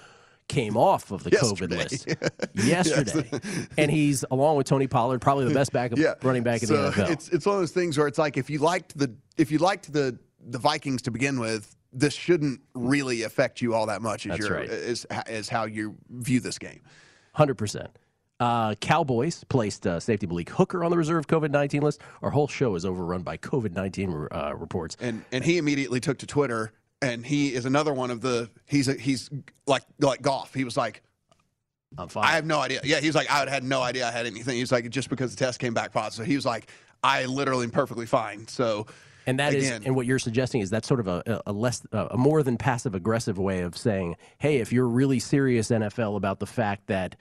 came 0.49 0.77
off 0.77 1.13
of 1.13 1.23
the 1.23 1.31
COVID 1.31 1.71
list 1.71 2.09
yesterday. 2.55 3.31
and 3.77 3.91
he's, 3.91 4.25
along 4.31 4.57
with 4.57 4.67
Tony 4.67 4.87
Pollard, 4.87 5.21
probably 5.21 5.45
the 5.47 5.55
best 5.55 5.73
backup 5.73 5.99
running 6.25 6.43
back 6.43 6.63
in 6.63 6.69
so 6.69 6.91
the 6.91 6.91
NFL. 6.91 7.11
It's 7.11 7.29
it's 7.29 7.47
one 7.47 7.57
of 7.57 7.61
those 7.61 7.73
things 7.73 7.99
where 7.99 8.07
it's 8.07 8.19
like 8.19 8.37
if 8.39 8.49
you 8.49 8.59
liked 8.59 8.99
the 8.99 9.15
if 9.37 9.53
you 9.53 9.59
liked 9.59 9.93
the 9.93 10.19
the 10.49 10.59
Vikings 10.59 11.03
to 11.03 11.11
begin 11.11 11.39
with, 11.39 11.77
this 11.93 12.15
shouldn't 12.15 12.61
really 12.75 13.23
affect 13.23 13.61
you 13.61 13.75
all 13.75 13.87
that 13.87 14.01
much 14.01 14.27
as 14.27 14.39
That's 14.39 14.49
your 14.49 14.59
right. 14.59 14.69
as 14.71 15.05
as 15.05 15.49
how 15.49 15.65
you 15.67 15.97
view 16.09 16.41
this 16.41 16.59
game. 16.59 16.81
Hundred 17.33 17.57
percent. 17.57 17.91
Uh, 18.41 18.75
Cowboys 18.77 19.45
placed 19.45 19.87
uh, 19.87 20.01
safety 20.01 20.27
Malik 20.27 20.49
Hooker 20.49 20.83
on 20.83 20.91
the 20.91 20.97
reserve 20.97 21.27
COVID 21.27 21.51
19 21.51 21.83
list. 21.83 22.01
Our 22.23 22.31
whole 22.31 22.49
show 22.49 22.75
is 22.75 22.87
overrun 22.87 23.23
by 23.23 23.37
COVID 23.37 23.73
19 23.73 24.29
uh, 24.33 24.55
reports. 24.57 24.97
And 24.99 25.23
and 25.31 25.45
he 25.45 25.59
immediately 25.59 26.01
took 26.01 26.19
to 26.19 26.27
Twitter, 26.27 26.73
and 27.03 27.25
he 27.25 27.55
is 27.55 27.67
another 27.67 27.93
one 27.93 28.11
of 28.11 28.23
the 28.23 28.49
he's 28.67 28.89
a, 28.89 28.95
he's 28.95 29.29
like 29.67 29.83
like 29.99 30.23
golf. 30.23 30.55
He 30.55 30.65
was 30.65 30.77
like, 30.77 31.03
I'm 31.99 32.09
fine. 32.09 32.25
I 32.25 32.31
have 32.33 32.47
no 32.47 32.61
idea. 32.61 32.81
Yeah, 32.83 33.01
he 33.01 33.07
was 33.07 33.15
like, 33.15 33.31
I 33.31 33.49
had 33.49 33.63
no 33.63 33.83
idea 33.83 34.09
I 34.09 34.11
had 34.11 34.27
anything. 34.27 34.55
He 34.55 34.63
was 34.63 34.73
like, 34.73 34.89
just 34.89 35.11
because 35.11 35.35
the 35.35 35.45
test 35.45 35.61
came 35.61 35.75
back 35.75 35.93
positive. 35.93 36.27
He 36.27 36.37
was 36.37 36.47
like, 36.47 36.71
I 37.03 37.27
literally 37.27 37.65
am 37.65 37.71
perfectly 37.71 38.07
fine. 38.07 38.49
So. 38.49 38.87
And 39.31 39.39
that 39.39 39.55
is, 39.55 39.69
again, 39.69 39.83
and 39.87 39.95
what 39.95 40.07
you're 40.07 40.19
suggesting 40.19 40.61
is 40.61 40.71
that's 40.71 40.89
sort 40.89 40.99
of 40.99 41.07
a, 41.07 41.41
a 41.47 41.53
less, 41.53 41.87
a 41.93 42.17
more 42.17 42.43
than 42.43 42.57
passive 42.57 42.97
aggressive 42.97 43.39
way 43.39 43.61
of 43.61 43.77
saying, 43.77 44.17
hey, 44.39 44.57
if 44.59 44.73
you're 44.73 44.89
really 44.89 45.21
serious 45.21 45.71
NFL 45.71 46.17
about 46.17 46.41
the 46.41 46.47
fact 46.47 46.89
that 46.89 47.15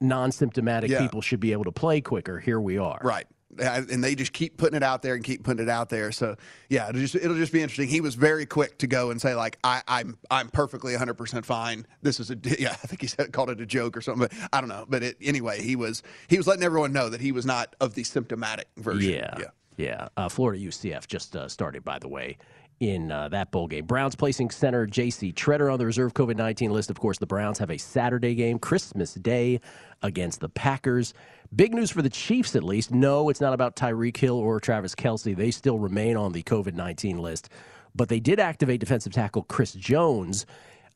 non-symptomatic 0.00 0.88
Yeah. 0.90 1.00
people 1.00 1.20
should 1.20 1.40
be 1.40 1.50
able 1.52 1.64
to 1.64 1.72
play 1.72 2.00
quicker, 2.00 2.38
here 2.38 2.60
we 2.60 2.78
are. 2.78 3.00
Right. 3.02 3.26
And 3.58 4.04
they 4.04 4.14
just 4.14 4.32
keep 4.32 4.56
putting 4.56 4.76
it 4.76 4.84
out 4.84 5.02
there 5.02 5.14
and 5.16 5.24
keep 5.24 5.42
putting 5.42 5.64
it 5.64 5.68
out 5.68 5.88
there. 5.88 6.12
So 6.12 6.36
yeah, 6.68 6.90
it'll 6.90 7.00
just 7.00 7.16
it'll 7.16 7.34
just 7.36 7.52
be 7.52 7.60
interesting. 7.60 7.88
He 7.88 8.00
was 8.00 8.14
very 8.14 8.46
quick 8.46 8.78
to 8.78 8.86
go 8.86 9.10
and 9.10 9.20
say 9.20 9.34
like 9.34 9.58
I, 9.64 9.82
I'm 9.88 10.16
I'm 10.30 10.48
perfectly 10.48 10.92
100 10.92 11.14
percent 11.14 11.44
fine. 11.44 11.84
This 12.00 12.20
is 12.20 12.30
a 12.30 12.36
yeah. 12.58 12.70
I 12.70 12.74
think 12.86 13.00
he 13.00 13.08
said 13.08 13.32
called 13.32 13.50
it 13.50 13.60
a 13.60 13.66
joke 13.66 13.96
or 13.96 14.00
something, 14.00 14.28
but 14.30 14.48
I 14.52 14.60
don't 14.60 14.68
know. 14.68 14.84
But 14.88 15.02
it, 15.02 15.16
anyway, 15.20 15.60
he 15.62 15.74
was 15.74 16.04
he 16.28 16.36
was 16.36 16.46
letting 16.46 16.62
everyone 16.62 16.92
know 16.92 17.08
that 17.08 17.20
he 17.20 17.32
was 17.32 17.46
not 17.46 17.74
of 17.80 17.94
the 17.94 18.04
symptomatic 18.04 18.68
version. 18.76 19.10
Yeah. 19.14 19.34
yeah. 19.40 19.46
Yeah. 19.78 20.08
Uh, 20.16 20.28
Florida 20.28 20.62
UCF 20.62 21.06
just 21.06 21.36
uh, 21.36 21.48
started, 21.48 21.84
by 21.84 22.00
the 22.00 22.08
way, 22.08 22.36
in 22.80 23.12
uh, 23.12 23.28
that 23.28 23.52
bowl 23.52 23.68
game. 23.68 23.86
Browns 23.86 24.16
placing 24.16 24.50
center 24.50 24.86
J.C. 24.86 25.32
Tretter 25.32 25.72
on 25.72 25.78
the 25.78 25.86
reserve 25.86 26.14
COVID 26.14 26.36
19 26.36 26.72
list. 26.72 26.90
Of 26.90 26.98
course, 26.98 27.18
the 27.18 27.26
Browns 27.26 27.58
have 27.58 27.70
a 27.70 27.78
Saturday 27.78 28.34
game, 28.34 28.58
Christmas 28.58 29.14
Day, 29.14 29.60
against 30.02 30.40
the 30.40 30.48
Packers. 30.48 31.14
Big 31.54 31.72
news 31.72 31.92
for 31.92 32.02
the 32.02 32.10
Chiefs, 32.10 32.56
at 32.56 32.64
least. 32.64 32.90
No, 32.90 33.28
it's 33.28 33.40
not 33.40 33.54
about 33.54 33.76
Tyreek 33.76 34.16
Hill 34.16 34.36
or 34.36 34.58
Travis 34.58 34.96
Kelce. 34.96 35.34
They 35.34 35.52
still 35.52 35.78
remain 35.78 36.16
on 36.16 36.32
the 36.32 36.42
COVID 36.42 36.74
19 36.74 37.18
list. 37.18 37.48
But 37.94 38.08
they 38.08 38.20
did 38.20 38.40
activate 38.40 38.80
defensive 38.80 39.12
tackle 39.12 39.42
Chris 39.44 39.72
Jones. 39.74 40.44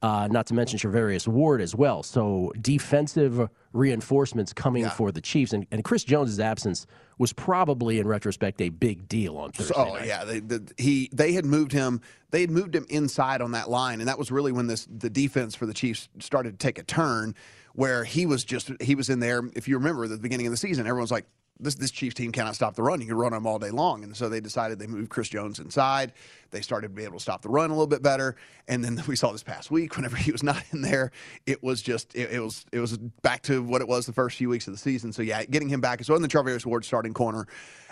Uh, 0.02 0.26
not 0.28 0.46
to 0.46 0.54
mention 0.54 0.80
Charvarius 0.80 1.28
Ward 1.28 1.60
as 1.60 1.76
well. 1.76 2.02
So 2.02 2.52
defensive 2.60 3.48
reinforcements 3.72 4.52
coming 4.52 4.88
for 4.88 5.12
the 5.12 5.20
Chiefs, 5.20 5.52
and, 5.52 5.64
and 5.70 5.84
Chris 5.84 6.02
Jones's 6.02 6.40
absence 6.40 6.86
was 7.18 7.32
probably, 7.32 8.00
in 8.00 8.08
retrospect, 8.08 8.60
a 8.60 8.68
big 8.68 9.06
deal 9.06 9.36
on 9.36 9.52
Thursday. 9.52 9.74
Oh 9.76 9.94
night. 9.94 10.06
yeah, 10.08 10.24
they, 10.24 10.40
the, 10.40 10.72
he 10.76 11.08
they 11.12 11.34
had 11.34 11.44
moved 11.44 11.70
him. 11.70 12.00
They 12.30 12.40
had 12.40 12.50
moved 12.50 12.74
him 12.74 12.84
inside 12.88 13.40
on 13.40 13.52
that 13.52 13.70
line, 13.70 14.00
and 14.00 14.08
that 14.08 14.18
was 14.18 14.32
really 14.32 14.50
when 14.50 14.66
this 14.66 14.88
the 14.90 15.08
defense 15.08 15.54
for 15.54 15.66
the 15.66 15.74
Chiefs 15.74 16.08
started 16.18 16.58
to 16.58 16.66
take 16.66 16.78
a 16.78 16.82
turn, 16.82 17.36
where 17.74 18.02
he 18.02 18.26
was 18.26 18.42
just 18.42 18.72
he 18.80 18.96
was 18.96 19.08
in 19.08 19.20
there. 19.20 19.42
If 19.54 19.68
you 19.68 19.76
remember 19.78 20.02
at 20.02 20.10
the 20.10 20.18
beginning 20.18 20.48
of 20.48 20.52
the 20.52 20.56
season, 20.56 20.84
everyone's 20.88 21.12
like, 21.12 21.26
"This 21.58 21.74
this 21.74 21.90
Chiefs 21.90 22.14
team 22.14 22.32
cannot 22.32 22.54
stop 22.54 22.74
the 22.74 22.82
run. 22.82 23.00
You 23.00 23.06
can 23.06 23.16
run 23.16 23.32
them 23.32 23.46
all 23.46 23.58
day 23.58 23.70
long." 23.70 24.04
And 24.04 24.16
so 24.16 24.28
they 24.28 24.40
decided 24.40 24.78
they 24.78 24.86
moved 24.86 25.10
Chris 25.10 25.28
Jones 25.28 25.58
inside. 25.58 26.12
They 26.50 26.60
started 26.60 26.88
to 26.88 26.94
be 26.94 27.04
able 27.04 27.18
to 27.18 27.22
stop 27.22 27.42
the 27.42 27.48
run 27.48 27.70
a 27.70 27.72
little 27.72 27.86
bit 27.86 28.02
better. 28.02 28.36
And 28.68 28.84
then 28.84 29.02
we 29.08 29.16
saw 29.16 29.32
this 29.32 29.42
past 29.42 29.70
week, 29.70 29.96
whenever 29.96 30.16
he 30.16 30.32
was 30.32 30.42
not 30.52 30.62
in 30.72 30.82
there, 30.82 31.10
it 31.46 31.62
was 31.62 31.82
just 31.82 32.14
it, 32.14 32.30
it 32.32 32.40
was 32.40 32.64
it 32.72 32.80
was 32.80 32.98
back 32.98 33.42
to 33.42 33.62
what 33.62 33.80
it 33.80 33.88
was 33.88 34.06
the 34.06 34.12
first 34.12 34.36
few 34.36 34.48
weeks 34.48 34.66
of 34.66 34.74
the 34.74 34.78
season. 34.78 35.12
So 35.12 35.22
yeah, 35.22 35.44
getting 35.44 35.68
him 35.68 35.80
back 35.80 36.00
as 36.00 36.08
well, 36.08 36.16
and 36.16 36.24
the 36.24 36.28
Travis 36.28 36.66
Ward 36.66 36.84
starting 36.84 37.14
corner 37.14 37.46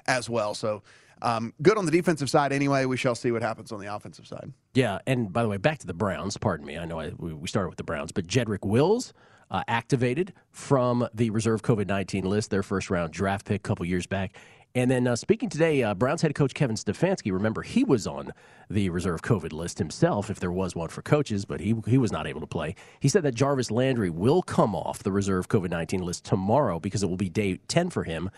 as 0.06 0.28
well. 0.28 0.54
So. 0.54 0.82
Um, 1.22 1.52
good 1.60 1.76
on 1.76 1.84
the 1.84 1.92
defensive 1.92 2.30
side 2.30 2.50
anyway. 2.50 2.86
We 2.86 2.96
shall 2.96 3.14
see 3.14 3.30
what 3.30 3.42
happens 3.42 3.72
on 3.72 3.78
the 3.80 3.94
offensive 3.94 4.26
side. 4.26 4.54
Yeah, 4.72 5.00
and 5.06 5.30
by 5.30 5.42
the 5.42 5.50
way, 5.50 5.58
back 5.58 5.76
to 5.80 5.86
the 5.86 5.92
Browns. 5.92 6.38
Pardon 6.38 6.64
me. 6.64 6.78
I 6.78 6.86
know 6.86 6.98
I, 6.98 7.10
we 7.18 7.46
started 7.46 7.68
with 7.68 7.76
the 7.76 7.84
Browns, 7.84 8.10
but 8.10 8.26
Jedrick 8.26 8.66
Wills 8.66 9.12
uh, 9.50 9.62
activated 9.68 10.32
from 10.50 11.08
the 11.14 11.30
reserve 11.30 11.62
COVID 11.62 11.86
nineteen 11.86 12.24
list, 12.24 12.50
their 12.50 12.62
first 12.62 12.90
round 12.90 13.12
draft 13.12 13.46
pick 13.46 13.56
a 13.56 13.68
couple 13.68 13.84
years 13.86 14.06
back. 14.06 14.36
And 14.72 14.88
then 14.88 15.08
uh, 15.08 15.16
speaking 15.16 15.48
today, 15.48 15.82
uh, 15.82 15.94
Browns 15.94 16.22
head 16.22 16.32
coach 16.36 16.54
Kevin 16.54 16.76
Stefanski. 16.76 17.32
Remember, 17.32 17.62
he 17.62 17.82
was 17.82 18.06
on 18.06 18.32
the 18.68 18.88
reserve 18.90 19.20
COVID 19.20 19.52
list 19.52 19.78
himself, 19.78 20.30
if 20.30 20.38
there 20.38 20.52
was 20.52 20.76
one 20.76 20.88
for 20.88 21.02
coaches, 21.02 21.44
but 21.44 21.60
he 21.60 21.74
he 21.88 21.98
was 21.98 22.12
not 22.12 22.28
able 22.28 22.40
to 22.40 22.46
play. 22.46 22.76
He 23.00 23.08
said 23.08 23.24
that 23.24 23.34
Jarvis 23.34 23.72
Landry 23.72 24.10
will 24.10 24.42
come 24.42 24.76
off 24.76 25.02
the 25.02 25.10
reserve 25.10 25.48
COVID 25.48 25.70
nineteen 25.70 26.02
list 26.02 26.24
tomorrow 26.24 26.78
because 26.78 27.02
it 27.02 27.08
will 27.08 27.16
be 27.16 27.28
day 27.28 27.58
ten 27.66 27.90
for 27.90 28.04
him. 28.04 28.30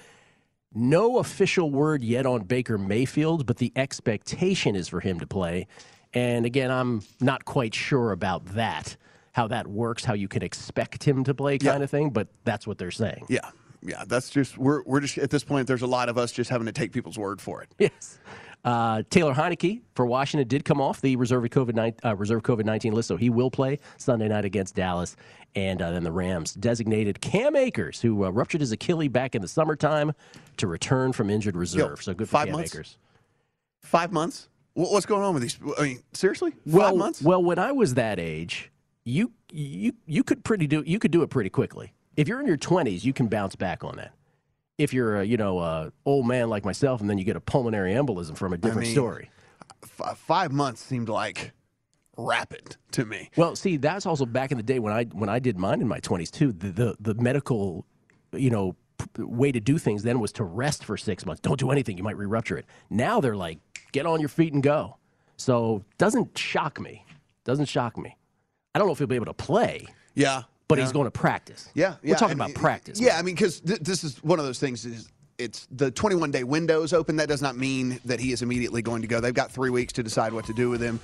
No 0.74 1.18
official 1.18 1.70
word 1.70 2.02
yet 2.02 2.24
on 2.24 2.44
Baker 2.44 2.78
Mayfield, 2.78 3.44
but 3.44 3.58
the 3.58 3.70
expectation 3.76 4.74
is 4.74 4.88
for 4.88 5.00
him 5.00 5.20
to 5.20 5.26
play. 5.26 5.66
And 6.14 6.46
again, 6.46 6.70
I'm 6.70 7.02
not 7.20 7.44
quite 7.44 7.74
sure 7.74 8.10
about 8.10 8.46
that, 8.54 8.96
how 9.32 9.48
that 9.48 9.66
works, 9.66 10.04
how 10.04 10.14
you 10.14 10.28
can 10.28 10.42
expect 10.42 11.02
him 11.02 11.24
to 11.24 11.34
play, 11.34 11.58
kind 11.58 11.82
of 11.82 11.90
thing. 11.90 12.10
But 12.10 12.28
that's 12.44 12.66
what 12.66 12.78
they're 12.78 12.90
saying. 12.90 13.26
Yeah, 13.28 13.50
yeah. 13.82 14.04
That's 14.06 14.30
just 14.30 14.56
we're 14.56 14.82
we're 14.84 15.00
just 15.00 15.18
at 15.18 15.30
this 15.30 15.44
point. 15.44 15.66
There's 15.66 15.82
a 15.82 15.86
lot 15.86 16.08
of 16.08 16.16
us 16.16 16.32
just 16.32 16.50
having 16.50 16.66
to 16.66 16.72
take 16.72 16.92
people's 16.92 17.18
word 17.18 17.40
for 17.40 17.62
it. 17.62 17.74
Yes. 17.78 18.18
Uh, 18.64 19.02
Taylor 19.10 19.34
Heinicke 19.34 19.80
for 19.96 20.06
Washington 20.06 20.46
did 20.46 20.64
come 20.64 20.80
off 20.80 21.00
the 21.00 21.16
reserve 21.16 21.42
COVID 21.44 21.94
uh, 22.04 22.14
reserve 22.14 22.42
COVID 22.42 22.64
nineteen 22.64 22.92
list, 22.92 23.08
so 23.08 23.16
he 23.16 23.28
will 23.28 23.50
play 23.50 23.78
Sunday 23.96 24.28
night 24.28 24.44
against 24.44 24.76
Dallas. 24.76 25.16
And 25.54 25.82
uh, 25.82 25.90
then 25.90 26.04
the 26.04 26.12
Rams 26.12 26.54
designated 26.54 27.20
Cam 27.20 27.56
Akers, 27.56 28.00
who 28.00 28.24
uh, 28.24 28.30
ruptured 28.30 28.60
his 28.60 28.72
Achilles 28.72 29.10
back 29.10 29.34
in 29.34 29.42
the 29.42 29.48
summertime, 29.48 30.12
to 30.56 30.66
return 30.66 31.12
from 31.12 31.28
injured 31.28 31.56
reserve. 31.56 32.02
so 32.02 32.14
good 32.14 32.28
for 32.28 32.32
five 32.32 32.46
Cam 32.46 32.56
months? 32.56 32.74
Akers. 32.74 32.98
Five 33.82 34.12
months. 34.12 34.48
What's 34.74 35.04
going 35.04 35.22
on 35.22 35.34
with 35.34 35.42
these? 35.42 35.58
I 35.78 35.82
mean, 35.82 36.02
seriously, 36.14 36.54
well, 36.64 36.88
five 36.88 36.96
months? 36.96 37.20
Well, 37.20 37.42
when 37.42 37.58
I 37.58 37.72
was 37.72 37.94
that 37.94 38.18
age, 38.18 38.70
you 39.04 39.32
you 39.50 39.92
you 40.06 40.22
could 40.22 40.44
pretty 40.44 40.66
do 40.66 40.82
you 40.86 40.98
could 40.98 41.10
do 41.10 41.22
it 41.22 41.30
pretty 41.30 41.50
quickly. 41.50 41.92
If 42.16 42.28
you're 42.28 42.40
in 42.40 42.46
your 42.46 42.58
20s, 42.58 43.04
you 43.04 43.12
can 43.12 43.28
bounce 43.28 43.56
back 43.56 43.84
on 43.84 43.96
that. 43.96 44.12
If 44.78 44.92
you're 44.92 45.20
a, 45.20 45.24
you 45.24 45.36
know 45.36 45.60
a 45.60 45.92
old 46.04 46.26
man 46.26 46.48
like 46.48 46.64
myself, 46.64 47.00
and 47.00 47.08
then 47.08 47.18
you 47.18 47.24
get 47.24 47.36
a 47.36 47.40
pulmonary 47.40 47.94
embolism 47.94 48.36
from 48.36 48.52
a 48.52 48.58
different 48.58 48.86
mean, 48.86 48.92
story. 48.92 49.30
F- 49.82 50.18
five 50.18 50.52
months 50.52 50.82
seemed 50.82 51.08
like 51.08 51.52
rapid 52.16 52.76
to 52.92 53.04
me. 53.04 53.30
Well, 53.36 53.56
see, 53.56 53.76
that's 53.76 54.06
also 54.06 54.26
back 54.26 54.50
in 54.50 54.56
the 54.56 54.62
day 54.62 54.78
when 54.78 54.92
I 54.92 55.04
when 55.04 55.28
I 55.28 55.38
did 55.38 55.58
mine 55.58 55.80
in 55.80 55.88
my 55.88 56.00
20s 56.00 56.30
too. 56.30 56.52
The 56.52 56.70
the, 56.70 56.96
the 57.00 57.14
medical, 57.14 57.84
you 58.32 58.50
know, 58.50 58.76
p- 58.98 59.22
way 59.22 59.52
to 59.52 59.60
do 59.60 59.78
things 59.78 60.02
then 60.02 60.20
was 60.20 60.32
to 60.32 60.44
rest 60.44 60.84
for 60.84 60.96
six 60.96 61.26
months. 61.26 61.40
Don't 61.40 61.58
do 61.58 61.70
anything; 61.70 61.96
you 61.96 62.04
might 62.04 62.16
re-rupture 62.16 62.56
it. 62.56 62.66
Now 62.90 63.20
they're 63.20 63.36
like, 63.36 63.58
get 63.92 64.06
on 64.06 64.20
your 64.20 64.28
feet 64.28 64.52
and 64.52 64.62
go. 64.62 64.96
So 65.36 65.84
doesn't 65.98 66.36
shock 66.36 66.80
me. 66.80 67.04
Doesn't 67.44 67.66
shock 67.66 67.96
me. 67.98 68.16
I 68.74 68.78
don't 68.78 68.88
know 68.88 68.92
if 68.92 68.98
he'll 68.98 69.06
be 69.06 69.16
able 69.16 69.26
to 69.26 69.34
play, 69.34 69.86
Yeah, 70.14 70.42
but 70.68 70.78
yeah. 70.78 70.84
he's 70.84 70.92
going 70.92 71.04
to 71.06 71.10
practice. 71.10 71.68
Yeah, 71.74 71.96
yeah. 72.02 72.10
We're 72.12 72.16
talking 72.16 72.40
and- 72.40 72.50
about 72.50 72.54
practice. 72.54 73.00
Yeah, 73.00 73.18
I 73.18 73.22
mean, 73.22 73.34
because 73.34 73.60
th- 73.60 73.80
this 73.80 74.02
is 74.04 74.22
one 74.24 74.38
of 74.38 74.44
those 74.44 74.58
things. 74.58 74.84
Is 74.86 75.10
it's 75.38 75.66
the 75.72 75.90
21 75.90 76.30
day 76.30 76.44
window 76.44 76.82
is 76.82 76.92
open. 76.92 77.16
That 77.16 77.28
does 77.28 77.42
not 77.42 77.56
mean 77.56 78.00
that 78.04 78.20
he 78.20 78.32
is 78.32 78.42
immediately 78.42 78.80
going 78.82 79.02
to 79.02 79.08
go. 79.08 79.20
They've 79.20 79.34
got 79.34 79.50
three 79.50 79.70
weeks 79.70 79.92
to 79.94 80.02
decide 80.02 80.32
what 80.32 80.44
to 80.46 80.52
do 80.52 80.70
with 80.70 80.80
him. 80.80 81.00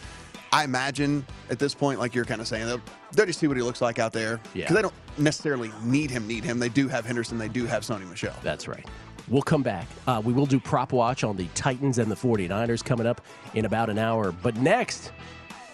I 0.53 0.65
imagine 0.65 1.27
at 1.51 1.59
this 1.59 1.75
point, 1.75 1.99
like 1.99 2.15
you're 2.15 2.25
kind 2.25 2.41
of 2.41 2.49
saying, 2.49 2.67
they'll, 2.67 2.81
they'll 3.13 3.27
just 3.27 3.39
see 3.39 3.49
what 3.49 3.57
he 3.57 3.63
looks 3.63 3.83
like 3.83 3.99
out 3.99 4.13
there. 4.15 4.41
Yeah. 4.55 4.65
Because 4.65 4.77
they 4.77 4.83
don't 4.83 4.95
necessarily 5.19 5.71
need 5.83 6.11
him. 6.11 6.27
Need 6.27 6.45
him. 6.45 6.59
They 6.59 6.71
do 6.71 6.89
have 6.89 7.05
Henderson. 7.05 7.37
They 7.37 7.49
do 7.49 7.67
have 7.67 7.83
Sony 7.83 8.09
Michel. 8.09 8.35
That's 8.43 8.67
right. 8.69 8.87
We'll 9.29 9.43
come 9.43 9.63
back. 9.63 9.87
Uh, 10.07 10.23
we 10.25 10.33
will 10.33 10.47
do 10.47 10.59
prop 10.59 10.93
watch 10.93 11.23
on 11.25 11.37
the 11.37 11.49
Titans 11.55 11.99
and 11.99 12.11
the 12.11 12.15
49ers 12.15 12.83
coming 12.83 13.07
up 13.07 13.21
in 13.55 13.67
about 13.67 13.91
an 13.91 13.99
hour. 13.99 14.33
But 14.33 14.57
next, 14.57 15.13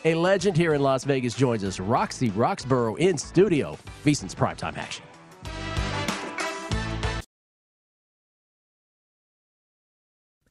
a 0.05 0.15
legend 0.15 0.57
here 0.57 0.75
in 0.75 0.83
Las 0.83 1.05
Vegas 1.05 1.35
joins 1.35 1.65
us, 1.65 1.81
Roxy 1.81 2.31
Roxborough 2.31 2.99
in 2.99 3.17
studio. 3.17 3.79
VSiN's 4.05 4.35
primetime 4.35 4.77
action. 4.77 5.05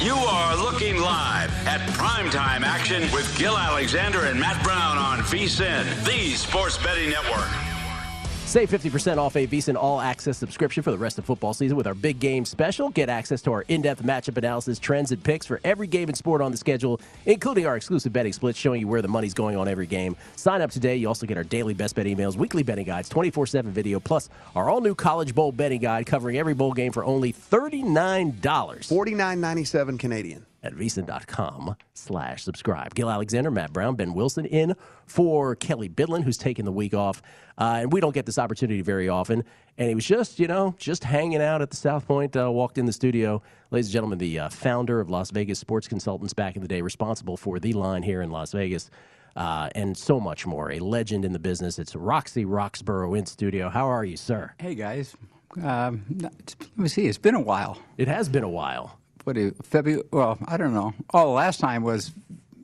You 0.00 0.14
are 0.14 0.56
looking 0.56 1.00
live 1.00 1.50
at 1.66 1.80
primetime 1.90 2.62
action 2.62 3.02
with 3.12 3.36
Gil 3.36 3.58
Alexander 3.58 4.26
and 4.26 4.38
Matt 4.38 4.62
Brown 4.62 4.96
on 4.96 5.18
VSIN, 5.24 6.04
the 6.04 6.36
sports 6.36 6.78
betting 6.78 7.10
network. 7.10 7.67
Save 8.48 8.70
50% 8.70 9.18
off 9.18 9.36
a 9.36 9.46
VSiN 9.46 9.76
All 9.76 10.00
Access 10.00 10.38
subscription 10.38 10.82
for 10.82 10.90
the 10.90 10.96
rest 10.96 11.18
of 11.18 11.26
football 11.26 11.52
season 11.52 11.76
with 11.76 11.86
our 11.86 11.92
big 11.92 12.18
game 12.18 12.46
special. 12.46 12.88
Get 12.88 13.10
access 13.10 13.42
to 13.42 13.52
our 13.52 13.66
in 13.68 13.82
depth 13.82 14.02
matchup 14.02 14.38
analysis, 14.38 14.78
trends, 14.78 15.12
and 15.12 15.22
picks 15.22 15.44
for 15.44 15.60
every 15.64 15.86
game 15.86 16.08
and 16.08 16.16
sport 16.16 16.40
on 16.40 16.50
the 16.50 16.56
schedule, 16.56 16.98
including 17.26 17.66
our 17.66 17.76
exclusive 17.76 18.10
betting 18.10 18.32
splits 18.32 18.58
showing 18.58 18.80
you 18.80 18.88
where 18.88 19.02
the 19.02 19.08
money's 19.08 19.34
going 19.34 19.58
on 19.58 19.68
every 19.68 19.86
game. 19.86 20.16
Sign 20.36 20.62
up 20.62 20.70
today. 20.70 20.96
You 20.96 21.08
also 21.08 21.26
get 21.26 21.36
our 21.36 21.44
daily 21.44 21.74
best 21.74 21.94
bet 21.94 22.06
emails, 22.06 22.36
weekly 22.36 22.62
betting 22.62 22.86
guides, 22.86 23.10
24 23.10 23.44
7 23.48 23.70
video, 23.70 24.00
plus 24.00 24.30
our 24.56 24.70
all 24.70 24.80
new 24.80 24.94
College 24.94 25.34
Bowl 25.34 25.52
betting 25.52 25.82
guide 25.82 26.06
covering 26.06 26.38
every 26.38 26.54
bowl 26.54 26.72
game 26.72 26.90
for 26.92 27.04
only 27.04 27.34
$39. 27.34 27.84
$49.97 28.40 29.98
Canadian 29.98 30.46
at 30.68 30.74
vsin.com 30.78 31.74
slash 31.94 32.44
subscribe. 32.44 32.94
Gil 32.94 33.10
Alexander, 33.10 33.50
Matt 33.50 33.72
Brown, 33.72 33.96
Ben 33.96 34.14
Wilson 34.14 34.44
in 34.44 34.74
for 35.06 35.56
Kelly 35.56 35.88
Bidlin, 35.88 36.22
who's 36.22 36.38
taking 36.38 36.64
the 36.64 36.72
week 36.72 36.94
off. 36.94 37.20
Uh, 37.56 37.78
and 37.80 37.92
we 37.92 38.00
don't 38.00 38.14
get 38.14 38.26
this 38.26 38.38
opportunity 38.38 38.82
very 38.82 39.08
often. 39.08 39.42
And 39.78 39.88
he 39.88 39.94
was 39.94 40.04
just, 40.04 40.38
you 40.38 40.46
know, 40.46 40.74
just 40.78 41.04
hanging 41.04 41.42
out 41.42 41.62
at 41.62 41.70
the 41.70 41.76
South 41.76 42.06
Point, 42.06 42.36
uh, 42.36 42.50
walked 42.50 42.78
in 42.78 42.86
the 42.86 42.92
studio. 42.92 43.42
Ladies 43.70 43.86
and 43.86 43.92
gentlemen, 43.92 44.18
the 44.18 44.38
uh, 44.38 44.48
founder 44.48 45.00
of 45.00 45.08
Las 45.08 45.30
Vegas 45.30 45.58
Sports 45.58 45.88
Consultants 45.88 46.34
back 46.34 46.56
in 46.56 46.62
the 46.62 46.68
day, 46.68 46.82
responsible 46.82 47.36
for 47.36 47.58
the 47.58 47.72
line 47.72 48.02
here 48.02 48.22
in 48.22 48.30
Las 48.30 48.52
Vegas. 48.52 48.90
Uh, 49.36 49.68
and 49.74 49.96
so 49.96 50.18
much 50.18 50.46
more. 50.46 50.72
A 50.72 50.80
legend 50.80 51.24
in 51.24 51.32
the 51.32 51.38
business. 51.38 51.78
It's 51.78 51.94
Roxy 51.94 52.44
Roxborough 52.44 53.14
in 53.14 53.24
studio. 53.24 53.68
How 53.68 53.86
are 53.86 54.04
you, 54.04 54.16
sir? 54.16 54.52
Hey, 54.58 54.74
guys. 54.74 55.16
Um, 55.62 56.04
let 56.20 56.76
me 56.76 56.88
see. 56.88 57.06
It's 57.06 57.18
been 57.18 57.34
a 57.34 57.40
while. 57.40 57.78
It 57.96 58.08
has 58.08 58.28
been 58.28 58.42
a 58.42 58.48
while 58.48 58.97
what 59.28 59.34
do 59.34 59.54
February? 59.62 60.02
Well, 60.10 60.38
I 60.46 60.56
don't 60.56 60.72
know. 60.72 60.94
Oh, 61.12 61.24
the 61.24 61.34
last 61.34 61.60
time 61.60 61.82
was 61.82 62.12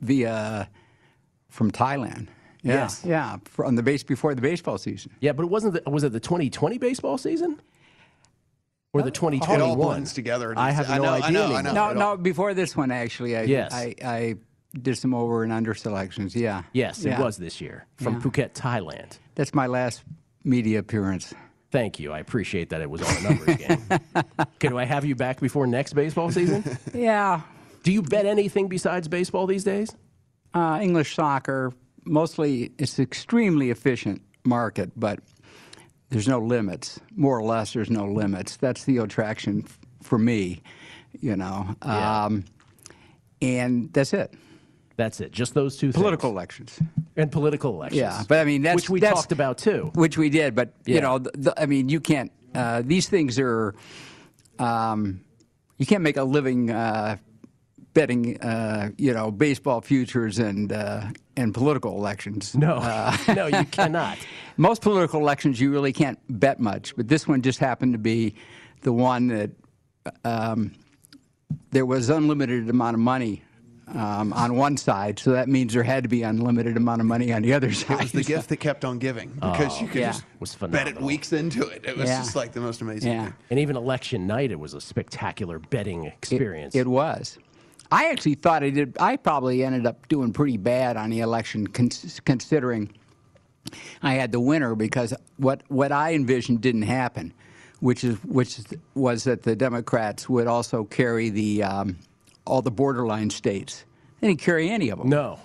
via 0.01 0.67
from 1.47 1.69
Thailand. 1.69 2.27
Yeah, 2.63 2.73
yes. 2.73 3.03
Yeah, 3.05 3.37
on 3.63 3.75
the 3.75 3.83
base 3.83 4.01
before 4.01 4.33
the 4.33 4.41
baseball 4.41 4.79
season. 4.79 5.11
Yeah, 5.19 5.33
but 5.33 5.43
it 5.43 5.51
wasn't. 5.51 5.75
The, 5.75 5.87
was 5.87 6.03
it 6.03 6.11
the 6.11 6.19
2020 6.19 6.79
baseball 6.79 7.19
season? 7.19 7.61
Or 8.93 9.03
the 9.03 9.11
2021? 9.11 9.59
It 9.59 9.63
all 9.63 9.75
blends 9.75 10.13
together. 10.13 10.55
I 10.57 10.71
have 10.71 10.87
no 10.89 10.93
I 10.95 10.97
know, 10.97 11.05
idea. 11.11 11.27
I 11.27 11.31
know, 11.31 11.55
I 11.55 11.61
know. 11.61 11.73
No, 11.73 11.93
no. 11.93 12.17
Before 12.17 12.55
this 12.55 12.75
one, 12.75 12.89
actually, 12.89 13.37
I, 13.37 13.43
Yes. 13.43 13.71
I, 13.71 13.93
I 14.03 14.35
did 14.73 14.97
some 14.97 15.13
over 15.13 15.43
and 15.43 15.53
under 15.53 15.75
selections. 15.75 16.35
Yeah. 16.35 16.63
Yes, 16.73 17.03
Yeah. 17.05 17.19
it 17.19 17.23
was 17.23 17.37
this 17.37 17.61
year 17.61 17.85
from 17.97 18.15
Yeah. 18.15 18.19
Phuket, 18.21 18.53
Thailand. 18.53 19.19
That's 19.35 19.53
my 19.53 19.67
last 19.67 20.03
media 20.43 20.79
appearance. 20.79 21.31
Thank 21.71 21.99
you. 21.99 22.11
I 22.13 22.19
appreciate 22.19 22.69
that 22.69 22.81
it 22.81 22.89
was 22.89 23.01
on 23.01 23.17
a 23.17 23.21
numbers 23.21 23.55
game. 23.67 23.81
Can 24.59 24.77
I 24.77 24.85
have 24.85 25.03
you 25.05 25.15
back 25.15 25.39
before 25.41 25.67
next 25.67 25.93
baseball 25.93 26.31
season? 26.31 26.63
Yeah. 26.93 27.41
Do 27.83 27.91
you 27.91 28.01
bet 28.01 28.25
anything 28.25 28.67
besides 28.67 29.07
baseball 29.07 29.45
these 29.45 29.63
days? 29.63 29.95
Uh, 30.53 30.79
English 30.81 31.13
soccer, 31.15 31.71
mostly, 32.05 32.71
it's 32.79 32.97
extremely 32.97 33.69
efficient 33.69 34.21
market, 34.43 34.91
but 34.95 35.19
there's 36.09 36.27
no 36.27 36.39
limits. 36.39 36.99
More 37.15 37.37
or 37.37 37.43
less, 37.43 37.73
there's 37.73 37.91
no 37.91 38.05
limits. 38.05 38.57
That's 38.57 38.85
the 38.85 38.97
attraction 38.99 39.63
f- 39.65 39.77
for 40.01 40.17
me, 40.17 40.61
you 41.19 41.35
know. 41.35 41.75
Yeah. 41.85 42.25
Um, 42.25 42.45
and 43.41 43.91
that's 43.93 44.13
it. 44.13 44.33
That's 44.97 45.19
it. 45.19 45.31
Just 45.31 45.53
those 45.53 45.75
two 45.77 45.91
Political 45.91 46.29
things. 46.29 46.35
elections. 46.35 46.79
And 47.17 47.31
political 47.31 47.73
elections. 47.73 47.99
Yeah, 47.99 48.23
but 48.29 48.39
I 48.39 48.45
mean 48.45 48.61
that's 48.61 48.75
which 48.75 48.89
we 48.89 48.99
that's- 49.01 49.19
talked 49.21 49.31
about 49.33 49.57
too. 49.57 49.91
Which 49.95 50.17
we 50.17 50.29
did, 50.29 50.55
but 50.55 50.73
Yeah. 50.85 50.95
you 50.95 51.01
know, 51.01 51.17
the, 51.19 51.31
the, 51.35 51.61
I 51.61 51.65
mean, 51.65 51.89
you 51.89 51.99
can't. 51.99 52.31
Uh, 52.53 52.81
these 52.85 53.09
things 53.09 53.37
are. 53.39 53.75
Um, 54.59 55.21
you 55.77 55.85
can't 55.85 56.01
make 56.03 56.15
a 56.15 56.23
living 56.23 56.69
uh, 56.71 57.17
betting, 57.93 58.39
uh, 58.41 58.91
you 58.97 59.13
know, 59.13 59.31
baseball 59.31 59.81
futures 59.81 60.39
and 60.39 60.71
uh, 60.71 61.07
and 61.35 61.53
political 61.53 61.97
elections. 61.97 62.55
No, 62.55 62.75
Uh, 62.75 63.17
no, 63.35 63.47
you 63.47 63.65
cannot. 63.65 64.17
most 64.57 64.81
political 64.81 65.19
elections 65.19 65.59
you 65.59 65.69
really 65.71 65.91
can't 65.91 66.17
bet 66.29 66.59
much, 66.61 66.95
but 66.95 67.09
this 67.09 67.27
one 67.27 67.41
just 67.41 67.59
happened 67.59 67.91
to 67.93 67.99
be 67.99 68.35
the 68.81 68.93
one 68.93 69.27
that 69.27 69.51
um, 70.23 70.71
there 71.71 71.85
was 71.85 72.09
unlimited 72.09 72.69
amount 72.69 72.93
of 72.93 73.01
money 73.01 73.41
um, 73.93 74.33
on 74.33 74.55
one 74.55 74.77
side, 74.77 75.19
so 75.19 75.31
that 75.31 75.47
means 75.47 75.73
there 75.73 75.83
had 75.83 76.03
to 76.03 76.09
be 76.09 76.23
unlimited 76.23 76.75
amount 76.75 77.01
of 77.01 77.07
money 77.07 77.31
on 77.31 77.41
the 77.43 77.53
other 77.53 77.71
side. 77.71 77.99
It 77.99 78.03
was 78.03 78.11
the 78.13 78.23
gift 78.23 78.49
that 78.49 78.57
kept 78.57 78.83
on 78.83 78.97
giving 78.97 79.29
because 79.33 79.79
you 79.79 79.87
could 79.87 80.01
yeah. 80.01 80.11
just 80.39 80.59
bet 80.71 80.87
it 80.87 80.99
weeks 80.99 81.33
into 81.33 81.67
it. 81.67 81.85
It 81.85 81.95
was 81.95 82.09
Yeah. 82.09 82.17
just 82.19 82.35
like 82.35 82.51
the 82.51 82.61
most 82.61 82.81
amazing 82.81 83.11
Yeah. 83.11 83.23
thing. 83.25 83.33
And 83.51 83.59
even 83.59 83.75
election 83.75 84.25
night, 84.25 84.51
it 84.51 84.59
was 84.59 84.73
a 84.73 84.81
spectacular 84.81 85.59
betting 85.59 86.05
It- 86.05 86.13
experience. 86.13 86.73
It, 86.75 86.87
was. 86.87 87.37
I 87.91 88.09
actually 88.09 88.35
thought 88.35 88.63
I 88.63 88.71
did. 88.71 88.97
I 88.99 89.15
probably 89.17 89.63
ended 89.63 89.85
up 89.85 90.07
doing 90.07 90.33
pretty 90.33 90.57
bad 90.57 90.97
on 90.97 91.11
the 91.11 91.19
election, 91.19 91.67
cons- 91.67 92.19
considering 92.25 92.89
I 94.01 94.13
had 94.13 94.31
the 94.31 94.39
winner 94.39 94.73
because 94.75 95.13
what 95.37 95.61
what 95.67 95.91
I 95.91 96.13
envisioned 96.13 96.61
didn't 96.61 96.83
happen, 96.83 97.31
which 97.81 98.03
is 98.03 98.15
which 98.23 98.59
was 98.95 99.23
that 99.25 99.43
the 99.43 99.55
Democrats 99.55 100.27
would 100.27 100.47
also 100.47 100.83
carry 100.85 101.29
the 101.29 101.63
um, 101.63 101.97
all 102.45 102.61
the 102.61 102.71
borderline 102.71 103.29
states. 103.29 103.83
They 104.21 104.27
didn't 104.27 104.41
carry 104.41 104.69
any 104.69 104.89
of 104.89 104.99
them. 104.99 105.09
no. 105.09 105.39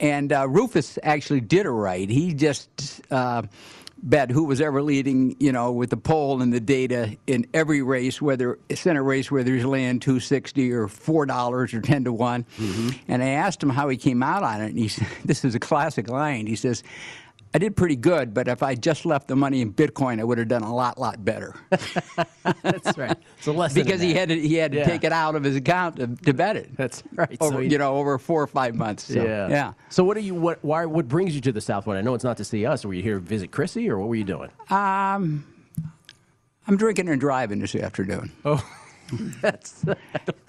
And 0.00 0.32
uh, 0.32 0.48
Rufus 0.48 0.98
actually 1.02 1.40
did 1.40 1.66
it 1.66 1.70
right. 1.70 2.10
He 2.10 2.34
just 2.34 3.00
uh, 3.12 3.42
bet 4.02 4.28
who 4.30 4.44
was 4.44 4.60
ever 4.60 4.82
leading, 4.82 5.36
you 5.38 5.52
know, 5.52 5.70
with 5.70 5.90
the 5.90 5.96
poll 5.96 6.42
and 6.42 6.52
the 6.52 6.58
data 6.60 7.16
in 7.28 7.46
every 7.54 7.80
race, 7.80 8.20
whether 8.20 8.58
Senate 8.74 9.02
race, 9.02 9.30
whether 9.30 9.54
he's 9.54 9.64
laying 9.64 10.00
260 10.00 10.72
or 10.72 10.88
four 10.88 11.26
dollars 11.26 11.72
or 11.72 11.80
10 11.80 12.04
to 12.04 12.12
one. 12.12 12.44
And 13.06 13.22
I 13.22 13.28
asked 13.28 13.62
him 13.62 13.70
how 13.70 13.88
he 13.88 13.96
came 13.96 14.22
out 14.22 14.42
on 14.42 14.60
it, 14.62 14.70
and 14.70 14.78
he 14.78 14.88
said, 14.96 15.06
"This 15.24 15.44
is 15.44 15.54
a 15.54 15.60
classic 15.60 16.08
line." 16.08 16.46
He 16.48 16.56
says. 16.56 16.82
I 17.54 17.58
did 17.58 17.76
pretty 17.76 17.94
good, 17.94 18.34
but 18.34 18.48
if 18.48 18.64
I 18.64 18.74
just 18.74 19.06
left 19.06 19.28
the 19.28 19.36
money 19.36 19.60
in 19.60 19.72
Bitcoin, 19.72 20.18
I 20.18 20.24
would 20.24 20.38
have 20.38 20.48
done 20.48 20.64
a 20.64 20.74
lot, 20.74 20.98
lot 20.98 21.24
better. 21.24 21.54
That's 22.62 22.98
right. 22.98 23.16
It's 23.38 23.46
a 23.46 23.52
lesson. 23.52 23.80
because 23.84 24.00
he 24.00 24.12
had 24.12 24.28
to, 24.30 24.34
he 24.40 24.54
had 24.56 24.72
to 24.72 24.78
Yeah. 24.78 24.84
take 24.84 25.04
it 25.04 25.12
out 25.12 25.36
of 25.36 25.44
his 25.44 25.54
account 25.54 25.96
to, 25.96 26.08
to 26.08 26.34
bet 26.34 26.56
it. 26.56 26.76
That's 26.76 27.04
right. 27.14 27.38
So 27.40 27.46
Over, 27.46 27.60
he- 27.62 27.68
you 27.70 27.78
know, 27.78 27.94
over 27.94 28.18
four 28.18 28.42
or 28.42 28.48
five 28.48 28.74
months. 28.74 29.04
So, 29.04 29.22
yeah. 29.22 29.48
yeah. 29.48 29.72
So 29.88 30.02
what 30.02 30.14
do 30.16 30.20
you 30.22 30.34
what 30.34 30.58
why 30.64 30.84
what 30.84 31.06
brings 31.06 31.34
you 31.36 31.40
to 31.42 31.52
the 31.52 31.60
Southwood? 31.60 31.96
I 31.96 32.00
know 32.00 32.14
it's 32.14 32.24
not 32.24 32.36
to 32.38 32.44
see 32.44 32.66
us. 32.66 32.84
Were 32.84 32.92
you 32.92 33.02
here 33.04 33.14
to 33.14 33.20
visit 33.20 33.52
Chrissy 33.52 33.88
or 33.88 33.98
what 33.98 34.08
were 34.08 34.16
you 34.16 34.24
doing? 34.24 34.50
Um, 34.70 35.46
I'm 36.66 36.76
drinking 36.76 37.08
and 37.08 37.20
driving 37.20 37.60
this 37.60 37.76
afternoon. 37.76 38.32
Oh, 38.44 38.68
that's 39.40 39.84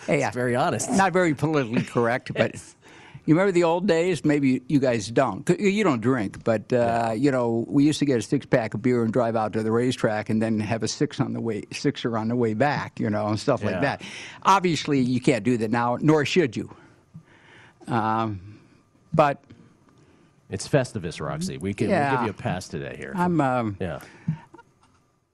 Hey, 0.07 0.27
very 0.33 0.55
honest. 0.55 0.89
Not 0.89 1.13
very 1.13 1.35
politically 1.35 1.83
correct, 1.83 2.31
but 2.33 2.55
You 3.27 3.33
remember 3.33 3.51
the 3.51 3.63
old 3.63 3.87
days? 3.87 4.23
Maybe 4.23 4.61
you 4.67 4.79
guys 4.79 5.07
don't. 5.07 5.49
You 5.59 5.83
don't 5.83 6.01
drink, 6.01 6.43
but 6.43 6.71
uh, 6.71 7.13
you 7.15 7.31
know 7.31 7.65
we 7.67 7.83
used 7.83 7.97
to 7.99 8.05
get 8.05 8.19
a 8.19 8.21
six 8.21 8.45
pack 8.45 8.75
of 8.75 8.81
beer 8.83 9.03
and 9.03 9.11
drive 9.11 9.35
out 9.35 9.53
to 9.53 9.63
the 9.63 9.71
racetrack, 9.71 10.29
and 10.29 10.39
then 10.41 10.59
have 10.59 10.83
a 10.83 10.87
six 10.87 11.19
on 11.19 11.33
the 11.33 11.41
way 11.41 11.63
sixer 11.71 12.17
on 12.17 12.27
the 12.27 12.35
way 12.35 12.53
back. 12.53 12.99
You 12.99 13.09
know, 13.09 13.25
and 13.27 13.39
stuff 13.39 13.61
Yeah. 13.63 13.71
like 13.71 13.81
that. 13.81 14.01
Obviously, 14.43 14.99
you 14.99 15.19
can't 15.19 15.43
do 15.43 15.57
that 15.57 15.71
now, 15.71 15.97
nor 16.01 16.23
should 16.25 16.55
you. 16.55 16.69
Um, 17.87 18.59
but 19.13 19.43
It's 20.49 20.67
Festivus, 20.67 21.19
Roxy. 21.19 21.57
We 21.57 21.73
can 21.73 21.89
we'll 21.89 22.11
give 22.11 22.21
you 22.23 22.29
a 22.29 22.33
pass 22.33 22.67
today 22.67 22.95
here. 22.97 23.13
I'm 23.15 23.41
um, 23.41 23.77
yeah. 23.79 23.99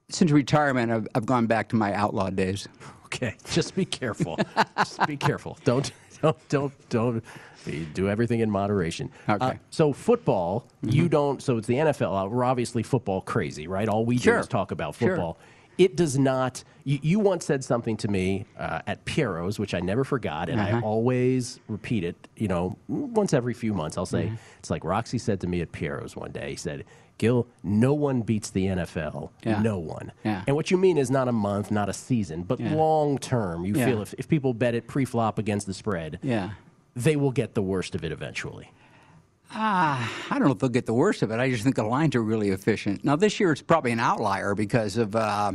since 0.09 0.31
retirement, 0.31 0.91
I've, 0.91 1.07
I've 1.15 1.25
gone 1.25 1.45
back 1.47 1.67
to 1.69 1.75
my 1.75 1.93
outlaw 1.93 2.29
days. 2.29 2.67
Okay, 3.05 3.35
just 3.51 3.75
be 3.75 3.83
careful. 3.83 4.37
just 4.77 5.05
be 5.07 5.17
careful. 5.17 5.57
Don't 5.65 5.91
don't 6.21 6.49
don't 6.49 6.89
don't 6.89 7.23
you 7.65 7.85
do 7.93 8.09
everything 8.09 8.39
in 8.39 8.49
moderation. 8.49 9.09
Okay. 9.29 9.45
Uh, 9.45 9.53
so 9.69 9.93
football, 9.93 10.65
you 10.81 11.05
Mhm. 11.05 11.09
don't. 11.11 11.43
So 11.43 11.57
it's 11.57 11.67
the 11.67 11.75
NFL. 11.77 12.15
Uh, 12.15 12.27
We're 12.27 12.43
obviously 12.43 12.83
football 12.83 13.21
crazy, 13.21 13.67
right? 13.67 13.87
All 13.87 14.05
we 14.05 14.17
Sure. 14.17 14.35
do 14.35 14.39
is 14.39 14.47
talk 14.47 14.71
about 14.71 14.95
Sure. 14.95 15.09
football. 15.09 15.37
It 15.77 15.95
does 15.95 16.17
not. 16.17 16.63
You, 16.83 16.99
you 17.01 17.19
once 17.19 17.45
said 17.45 17.63
something 17.63 17.97
to 17.97 18.07
me 18.07 18.45
uh, 18.57 18.81
at 18.87 19.05
Piero's, 19.05 19.57
which 19.59 19.73
I 19.73 19.79
never 19.79 20.03
forgot, 20.03 20.49
and 20.49 20.59
I 20.59 20.71
Uh-huh. 20.71 20.81
always 20.83 21.59
repeat 21.67 22.03
it. 22.03 22.27
You 22.35 22.47
know, 22.49 22.77
once 22.87 23.33
every 23.33 23.53
few 23.53 23.73
months, 23.73 23.97
I'll 23.97 24.05
say 24.05 24.27
Mhm. 24.27 24.37
it's 24.59 24.69
like 24.69 24.83
Roxy 24.83 25.17
said 25.17 25.39
to 25.41 25.47
me 25.47 25.61
at 25.61 25.71
Piero's 25.71 26.15
one 26.15 26.31
day. 26.31 26.51
He 26.51 26.55
said, 26.55 26.83
"Gil, 27.21 27.47
no 27.63 27.93
one 27.93 28.21
beats 28.21 28.49
the 28.49 28.65
NFL. 28.65 29.29
Yeah. 29.45 29.61
No 29.61 29.77
one." 29.79 30.11
Yeah. 30.25 30.43
And 30.47 30.55
what 30.55 30.71
you 30.71 30.77
mean 30.77 30.97
is 30.97 31.09
not 31.11 31.27
a 31.27 31.31
month, 31.31 31.69
not 31.71 31.87
a 31.87 31.93
season, 31.93 32.43
but 32.43 32.59
Yeah. 32.59 32.73
long 32.75 33.17
term. 33.17 33.63
You 33.65 33.75
feel 33.75 34.01
if, 34.01 34.13
if 34.17 34.27
people 34.27 34.53
bet 34.53 34.73
it 34.75 34.87
pre 34.87 35.05
flop 35.05 35.37
against 35.39 35.67
the 35.67 35.73
spread, 35.73 36.19
Yeah. 36.23 36.51
they 36.95 37.15
will 37.15 37.31
get 37.31 37.53
the 37.53 37.61
worst 37.61 37.95
of 37.95 38.03
it 38.03 38.11
eventually. 38.11 38.71
Ah, 39.53 40.09
I 40.29 40.39
don't 40.39 40.47
know 40.47 40.53
if 40.53 40.59
they'll 40.59 40.69
get 40.69 40.85
the 40.85 40.93
worst 40.93 41.21
of 41.23 41.31
it. 41.31 41.39
I 41.39 41.49
just 41.51 41.63
think 41.63 41.75
the 41.75 41.83
lines 41.83 42.15
are 42.15 42.23
really 42.23 42.49
efficient. 42.49 43.03
Now, 43.03 43.15
this 43.17 43.39
year 43.39 43.51
it's 43.51 43.61
probably 43.61 43.91
an 43.91 43.99
outlier 43.99 44.55
because 44.55 44.95
of 44.97 45.13
uh, 45.15 45.51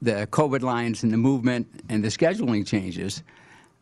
the 0.00 0.26
COVID 0.30 0.62
lines 0.62 1.02
and 1.02 1.12
the 1.12 1.18
movement 1.18 1.66
and 1.90 2.02
the 2.02 2.08
scheduling 2.08 2.66
changes. 2.66 3.22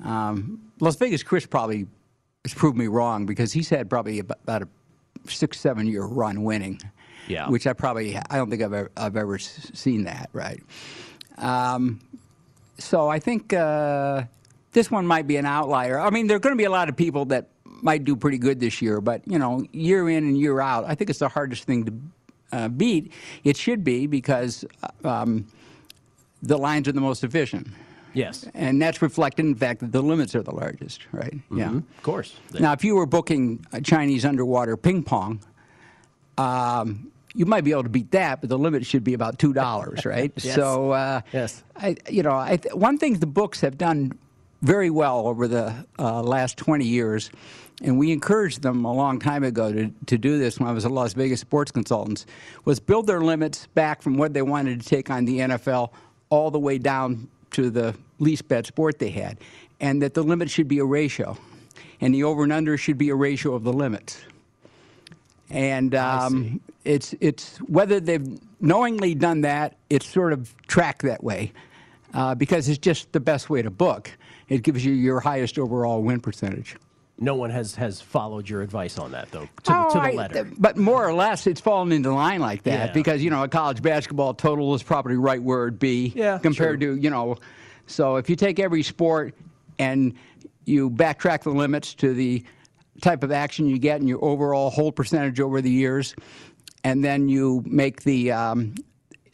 Um, 0.04 0.60
Las 0.80 0.96
Vegas 0.96 1.22
Chris 1.22 1.46
probably 1.46 1.86
has 2.44 2.54
proved 2.54 2.76
me 2.76 2.88
wrong 2.88 3.24
because 3.26 3.52
he's 3.52 3.68
had 3.68 3.88
probably 3.88 4.18
ab- 4.18 4.32
about 4.42 4.62
a 4.62 4.68
six, 5.28 5.60
seven 5.60 5.86
year 5.86 6.04
run 6.04 6.42
winning. 6.42 6.80
Yeah. 7.28 7.48
Which 7.48 7.66
I 7.66 7.72
probably, 7.74 8.16
I 8.16 8.36
don't 8.36 8.50
think 8.50 8.62
I've 8.62 8.72
ever, 8.72 8.90
I've 8.96 9.16
ever 9.16 9.38
seen 9.38 10.04
that, 10.04 10.30
right? 10.32 10.60
Um, 11.38 12.00
so 12.78 13.08
I 13.08 13.18
think 13.18 13.52
uh, 13.52 14.24
this 14.72 14.90
one 14.90 15.06
might 15.06 15.26
be 15.26 15.36
an 15.36 15.46
outlier. 15.46 16.00
I 16.00 16.10
mean, 16.10 16.26
there 16.26 16.36
are 16.36 16.40
going 16.40 16.54
to 16.54 16.58
be 16.58 16.64
a 16.64 16.70
lot 16.70 16.88
of 16.88 16.96
people 16.96 17.26
that 17.26 17.48
might 17.64 18.04
do 18.04 18.16
pretty 18.16 18.38
good 18.38 18.58
this 18.58 18.82
year, 18.82 19.00
but 19.00 19.22
you 19.26 19.38
know, 19.38 19.64
year 19.72 20.08
in 20.08 20.24
and 20.24 20.38
year 20.38 20.60
out, 20.60 20.84
I 20.86 20.94
think 20.94 21.10
it's 21.10 21.18
the 21.20 21.28
hardest 21.28 21.64
thing 21.64 21.84
to 21.84 21.92
uh, 22.52 22.68
beat. 22.68 23.12
It 23.44 23.56
should 23.56 23.84
be 23.84 24.06
because 24.06 24.64
um, 25.04 25.46
the 26.42 26.56
lines 26.56 26.88
are 26.88 26.92
the 26.92 27.00
most 27.00 27.22
efficient. 27.22 27.68
Yes. 28.12 28.46
And 28.54 28.80
that's 28.82 29.00
reflected 29.02 29.44
in 29.46 29.52
the 29.52 29.58
fact 29.58 29.80
that 29.80 29.92
the 29.92 30.02
limits 30.02 30.34
are 30.34 30.42
the 30.42 30.54
largest, 30.54 31.06
right? 31.12 31.34
Yeah. 31.54 31.68
Mhm. 31.68 31.76
Of 31.96 32.02
course. 32.02 32.36
Now, 32.58 32.72
if 32.72 32.82
you 32.84 32.96
were 32.96 33.06
booking 33.06 33.64
a 33.72 33.80
Chinese 33.80 34.24
underwater 34.24 34.76
ping 34.76 35.02
pong, 35.02 35.40
um, 36.38 37.10
you 37.34 37.46
might 37.46 37.62
be 37.64 37.70
able 37.70 37.84
to 37.84 37.88
beat 37.88 38.10
that, 38.10 38.40
but 38.40 38.50
the 38.50 38.58
limit 38.58 38.84
should 38.84 39.04
be 39.04 39.14
about 39.14 39.38
two 39.38 39.52
dollars, 39.52 40.04
right? 40.04 40.32
Yes. 40.42 40.54
So, 40.56 40.90
uh, 40.92 41.20
yes, 41.32 41.62
I, 41.76 41.96
you 42.08 42.22
know, 42.22 42.36
I 42.36 42.56
th- 42.56 42.74
one 42.74 42.98
thing 42.98 43.14
the 43.18 43.26
books 43.26 43.60
have 43.60 43.78
done 43.78 44.12
very 44.62 44.90
well 44.90 45.26
over 45.26 45.46
the 45.46 45.72
uh, 45.98 46.22
last 46.22 46.56
twenty 46.56 46.86
years, 46.86 47.30
and 47.82 47.98
we 47.98 48.10
encouraged 48.10 48.62
them 48.62 48.84
a 48.84 48.92
long 48.92 49.18
time 49.20 49.44
ago 49.44 49.72
to, 49.72 49.90
to 50.06 50.18
do 50.18 50.38
this 50.38 50.58
when 50.58 50.68
I 50.68 50.72
was 50.72 50.84
at 50.84 50.90
Las 50.90 51.12
Vegas 51.12 51.40
Sports 51.40 51.70
Consultants, 51.70 52.26
was 52.64 52.80
build 52.80 53.06
their 53.06 53.20
limits 53.20 53.68
back 53.74 54.02
from 54.02 54.16
what 54.16 54.34
they 54.34 54.42
wanted 54.42 54.80
to 54.80 54.88
take 54.88 55.08
on 55.10 55.24
the 55.24 55.38
NFL 55.38 55.90
all 56.30 56.50
the 56.50 56.58
way 56.58 56.78
down 56.78 57.28
to 57.52 57.70
the 57.70 57.94
least 58.18 58.48
bet 58.48 58.66
sport 58.66 58.98
they 58.98 59.10
had, 59.10 59.38
and 59.80 60.02
that 60.02 60.14
the 60.14 60.22
limit 60.22 60.50
should 60.50 60.68
be 60.68 60.78
a 60.78 60.84
ratio, 60.84 61.36
and 62.00 62.14
the 62.14 62.24
over 62.24 62.42
and 62.42 62.52
under 62.52 62.76
should 62.76 62.98
be 62.98 63.10
a 63.10 63.14
ratio 63.14 63.54
of 63.54 63.64
the 63.64 63.72
limits. 63.72 64.20
And 65.50 65.94
um, 65.94 66.60
it's 66.84 67.14
it's 67.20 67.58
whether 67.58 67.98
they've 67.98 68.38
knowingly 68.60 69.14
done 69.14 69.40
that, 69.40 69.76
it's 69.88 70.06
sort 70.06 70.32
of 70.32 70.54
tracked 70.66 71.02
that 71.02 71.24
way 71.24 71.52
uh, 72.14 72.34
because 72.34 72.68
it's 72.68 72.78
just 72.78 73.12
the 73.12 73.20
best 73.20 73.50
way 73.50 73.62
to 73.62 73.70
book. 73.70 74.10
It 74.48 74.62
gives 74.62 74.84
you 74.84 74.92
your 74.92 75.20
highest 75.20 75.58
overall 75.58 76.02
win 76.02 76.20
percentage. 76.20 76.76
No 77.22 77.34
one 77.34 77.50
has 77.50 77.74
has 77.74 78.00
followed 78.00 78.48
your 78.48 78.62
advice 78.62 78.98
on 78.98 79.12
that 79.12 79.30
though, 79.30 79.46
to, 79.64 79.72
Oh, 79.76 79.88
to 79.92 79.98
the 79.98 80.04
I- 80.04 80.12
letter. 80.12 80.50
but 80.58 80.78
more 80.78 81.06
or 81.06 81.12
less, 81.12 81.46
it's 81.46 81.60
fallen 81.60 81.92
into 81.92 82.12
line 82.12 82.40
like 82.40 82.62
that 82.62 82.88
Yeah. 82.88 82.92
because 82.94 83.22
you 83.22 83.28
know 83.30 83.42
a 83.42 83.48
college 83.48 83.82
basketball 83.82 84.32
total 84.34 84.74
is 84.74 84.82
probably 84.82 85.16
right 85.16 85.42
where 85.42 85.66
it'd 85.66 85.78
be 85.78 86.12
Yeah, 86.16 86.38
compared 86.38 86.80
to 86.80 86.96
you 86.96 87.10
know. 87.10 87.36
So 87.86 88.16
if 88.16 88.30
you 88.30 88.36
take 88.36 88.58
every 88.58 88.82
sport 88.82 89.34
and 89.78 90.14
you 90.64 90.88
backtrack 90.90 91.42
the 91.42 91.50
limits 91.50 91.92
to 91.94 92.14
the 92.14 92.42
type 93.02 93.22
of 93.22 93.32
action 93.32 93.66
you 93.66 93.78
get 93.78 94.00
and 94.00 94.08
your 94.08 94.22
overall 94.24 94.70
hold 94.70 94.94
percentage 94.96 95.40
over 95.40 95.60
the 95.60 95.70
years, 95.70 96.14
and 96.84 97.04
then 97.04 97.28
you 97.28 97.62
make 97.66 98.02
the 98.04 98.32
um, 98.32 98.74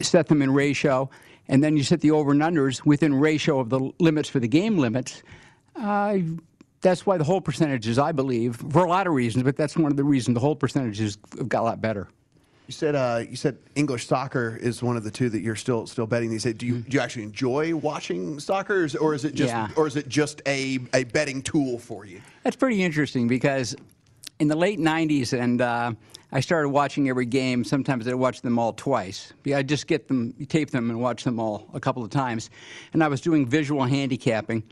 set 0.01 0.27
them 0.29 0.42
in 0.42 0.53
ratio, 0.53 1.09
and 1.49 1.62
then 1.62 1.77
you 1.77 1.83
set 1.85 2.01
the 2.01 2.11
over 2.11 2.33
and 2.33 2.40
unders 2.42 2.85
within 2.85 3.14
ratio 3.14 3.61
of 3.61 3.68
the 3.70 3.92
limits 4.01 4.29
for 4.29 4.40
the 4.40 4.49
game 4.49 4.77
limits. 4.79 5.22
Uh, 5.77 6.18
that's 6.87 7.05
why 7.05 7.18
the 7.18 7.25
whole 7.25 7.40
percentages, 7.40 7.99
I 7.99 8.12
believe, 8.12 8.57
for 8.70 8.85
a 8.85 8.88
lot 8.88 9.09
of 9.09 9.12
reasons, 9.12 9.42
but 9.42 9.57
that's 9.57 9.77
one 9.77 9.90
of 9.90 9.96
the 9.96 10.05
reasons 10.05 10.35
the 10.35 10.40
whole 10.40 10.55
percentages 10.55 11.18
have 11.37 11.49
got 11.49 11.62
a 11.62 11.64
lot 11.64 11.81
better. 11.81 12.09
You 12.68 12.72
said 12.72 12.94
uh, 12.94 13.25
you 13.29 13.37
said 13.37 13.59
English 13.75 14.07
soccer 14.07 14.57
is 14.61 14.83
one 14.83 14.96
of 14.96 15.03
the 15.05 15.11
two 15.11 15.29
that 15.31 15.40
you're 15.40 15.57
still 15.57 15.87
still 15.87 16.07
betting 16.07 16.31
these 16.31 16.44
days. 16.44 16.55
Do 16.55 16.66
you 16.66 16.79
do 16.79 16.96
you 16.96 17.01
actually 17.01 17.25
enjoy 17.25 17.75
watching 17.75 18.38
soccer, 18.38 18.88
or 19.01 19.14
is, 19.14 19.25
it 19.25 19.35
just 19.35 19.53
Yeah. 19.53 19.68
or 19.77 19.87
is 19.87 19.96
it 19.96 20.09
just 20.09 20.42
a, 20.46 20.79
a 20.94 21.05
betting 21.05 21.42
tool 21.42 21.79
for 21.79 22.05
you? 22.05 22.20
That's 22.44 22.57
pretty 22.57 22.83
interesting 22.83 23.27
because 23.29 23.75
in 24.38 24.49
the 24.49 24.57
late 24.57 24.79
90s, 24.79 25.33
and 25.33 25.61
uh, 25.61 25.92
I 26.33 26.40
started 26.40 26.68
watching 26.68 27.09
every 27.09 27.27
game. 27.27 27.64
Sometimes 27.64 28.07
I'd 28.07 28.14
watch 28.14 28.42
them 28.42 28.59
all 28.59 28.72
twice. 28.72 29.33
I 29.55 29.62
just 29.62 29.87
get 29.87 30.09
them, 30.09 30.35
tape 30.49 30.70
them, 30.70 30.90
and 30.90 31.01
watch 31.01 31.25
them 31.25 31.38
all 31.40 31.68
a 31.72 31.81
couple 31.81 32.03
of 32.05 32.11
times. 32.11 32.51
And 32.92 33.03
I 33.03 33.09
was 33.09 33.20
doing 33.20 33.46
visual 33.46 33.83
handicapping. 33.85 34.62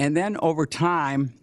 And 0.00 0.16
then 0.16 0.38
over 0.40 0.64
time, 0.64 1.34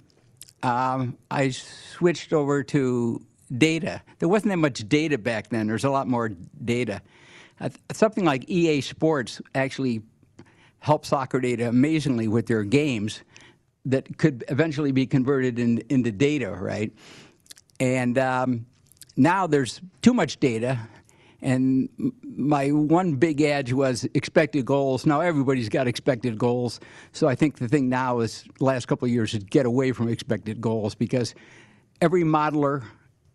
um, 0.63 1.15
I 1.29 1.49
switched 1.49 2.33
over 2.33 2.63
to 2.63 3.21
data. 3.55 4.01
There 4.17 4.27
wasn't 4.27 4.49
that 4.49 4.57
much 4.57 4.89
data 4.89 5.19
back 5.19 5.49
then. 5.49 5.67
There's 5.67 5.83
a 5.83 5.91
lot 5.91 6.07
more 6.07 6.29
data. 6.65 7.03
Uh, 7.61 7.69
something 7.93 8.25
like 8.25 8.49
EA 8.49 8.81
Sports 8.81 9.43
actually 9.53 10.01
helped 10.79 11.05
soccer 11.05 11.39
data 11.39 11.69
amazingly 11.69 12.27
with 12.27 12.47
their 12.47 12.63
games 12.63 13.21
that 13.85 14.17
could 14.17 14.43
eventually 14.47 14.91
be 14.91 15.05
converted 15.05 15.59
in, 15.59 15.83
into 15.89 16.11
data, 16.11 16.49
right? 16.49 16.91
And 17.79 18.17
um, 18.17 18.65
now 19.15 19.45
there's 19.45 19.81
too 20.01 20.15
much 20.15 20.39
data. 20.39 20.79
And 21.41 21.89
my 22.23 22.69
one 22.69 23.15
big 23.15 23.41
edge 23.41 23.71
was 23.71 24.07
expected 24.13 24.65
goals. 24.65 25.05
Now 25.05 25.21
everybody's 25.21 25.69
got 25.69 25.87
expected 25.87 26.37
goals. 26.37 26.79
So 27.11 27.27
I 27.27 27.35
think 27.35 27.59
the 27.59 27.67
thing 27.67 27.89
now 27.89 28.19
is 28.19 28.43
last 28.59 28.87
couple 28.87 29.05
of 29.05 29.11
years 29.11 29.33
is 29.33 29.43
get 29.43 29.65
away 29.65 29.91
from 29.91 30.09
expected 30.09 30.59
goals 30.61 30.95
because 30.95 31.35
every 32.01 32.23
modeler 32.23 32.83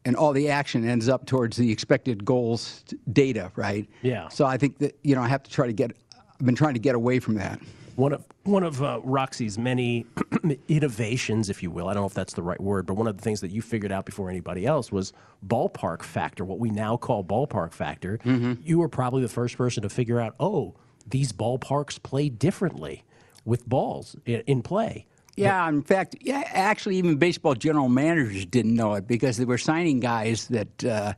and 0.05 0.17
all 0.17 0.33
the 0.33 0.49
action 0.49 0.89
ends 0.89 1.09
up 1.09 1.27
towards 1.27 1.57
the 1.57 1.71
expected 1.71 2.25
goals 2.25 2.85
data, 3.13 3.53
right? 3.55 3.89
Yeah. 4.03 4.29
So 4.29 4.47
I 4.47 4.57
think 4.57 4.79
that 4.79 4.99
you 5.03 5.15
know 5.15 5.23
I 5.23 5.29
have 5.29 5.43
to 5.45 5.51
try 5.51 5.67
to 5.67 5.73
get. 5.73 5.93
I've 6.41 6.47
been 6.47 6.57
trying 6.57 6.75
to 6.75 6.81
get 6.81 6.95
away 6.95 7.21
from 7.21 7.35
that. 7.37 7.61
One 7.97 8.13
of 8.13 8.25
one 8.45 8.63
of 8.63 8.83
uh, 8.83 9.01
Roxy's 9.05 9.59
many 9.59 10.07
innovations, 10.69 11.51
if 11.51 11.63
you 11.63 11.71
will, 11.71 11.89
I 11.89 11.95
don't 11.95 12.03
know 12.03 12.07
if 12.07 12.15
that's 12.15 12.35
the 12.35 12.43
right 12.43 12.61
word, 12.61 12.87
but 12.87 12.95
one 12.95 13.07
of 13.07 13.17
the 13.17 13.23
things 13.23 13.41
that 13.43 13.51
you 13.51 13.63
figured 13.63 13.93
out 13.93 14.07
before 14.07 14.31
anybody 14.31 14.67
else 14.67 14.91
was 14.91 15.13
ballpark 15.47 16.03
factor, 16.03 16.45
what 16.45 16.59
we 16.59 16.71
now 16.71 16.97
call 16.97 17.23
ballpark 17.23 17.73
factor. 17.73 18.19
You 18.65 18.79
were 18.79 18.89
probably 18.89 19.23
the 19.23 19.29
first 19.29 19.57
person 19.57 19.83
to 19.83 19.89
figure 19.89 20.21
out, 20.21 20.35
oh, 20.41 20.75
these 21.07 21.33
ballparks 21.33 22.03
play 22.03 22.29
differently 22.29 23.05
with 23.45 23.69
balls 23.69 24.17
in, 24.25 24.41
in 24.47 24.63
play. 24.63 25.07
Yeah, 25.37 25.67
in 25.69 25.83
fact, 25.83 26.17
yeah, 26.21 26.43
actually, 26.47 26.97
even 26.97 27.17
baseball 27.17 27.55
general 27.55 27.89
managers 27.89 28.45
didn't 28.47 28.75
know 28.75 28.95
it 28.95 29.07
because 29.07 29.37
they 29.37 29.47
were 29.47 29.59
signing 29.59 30.01
guys 30.01 30.49
that, 30.49 30.85
uh, 30.85 31.15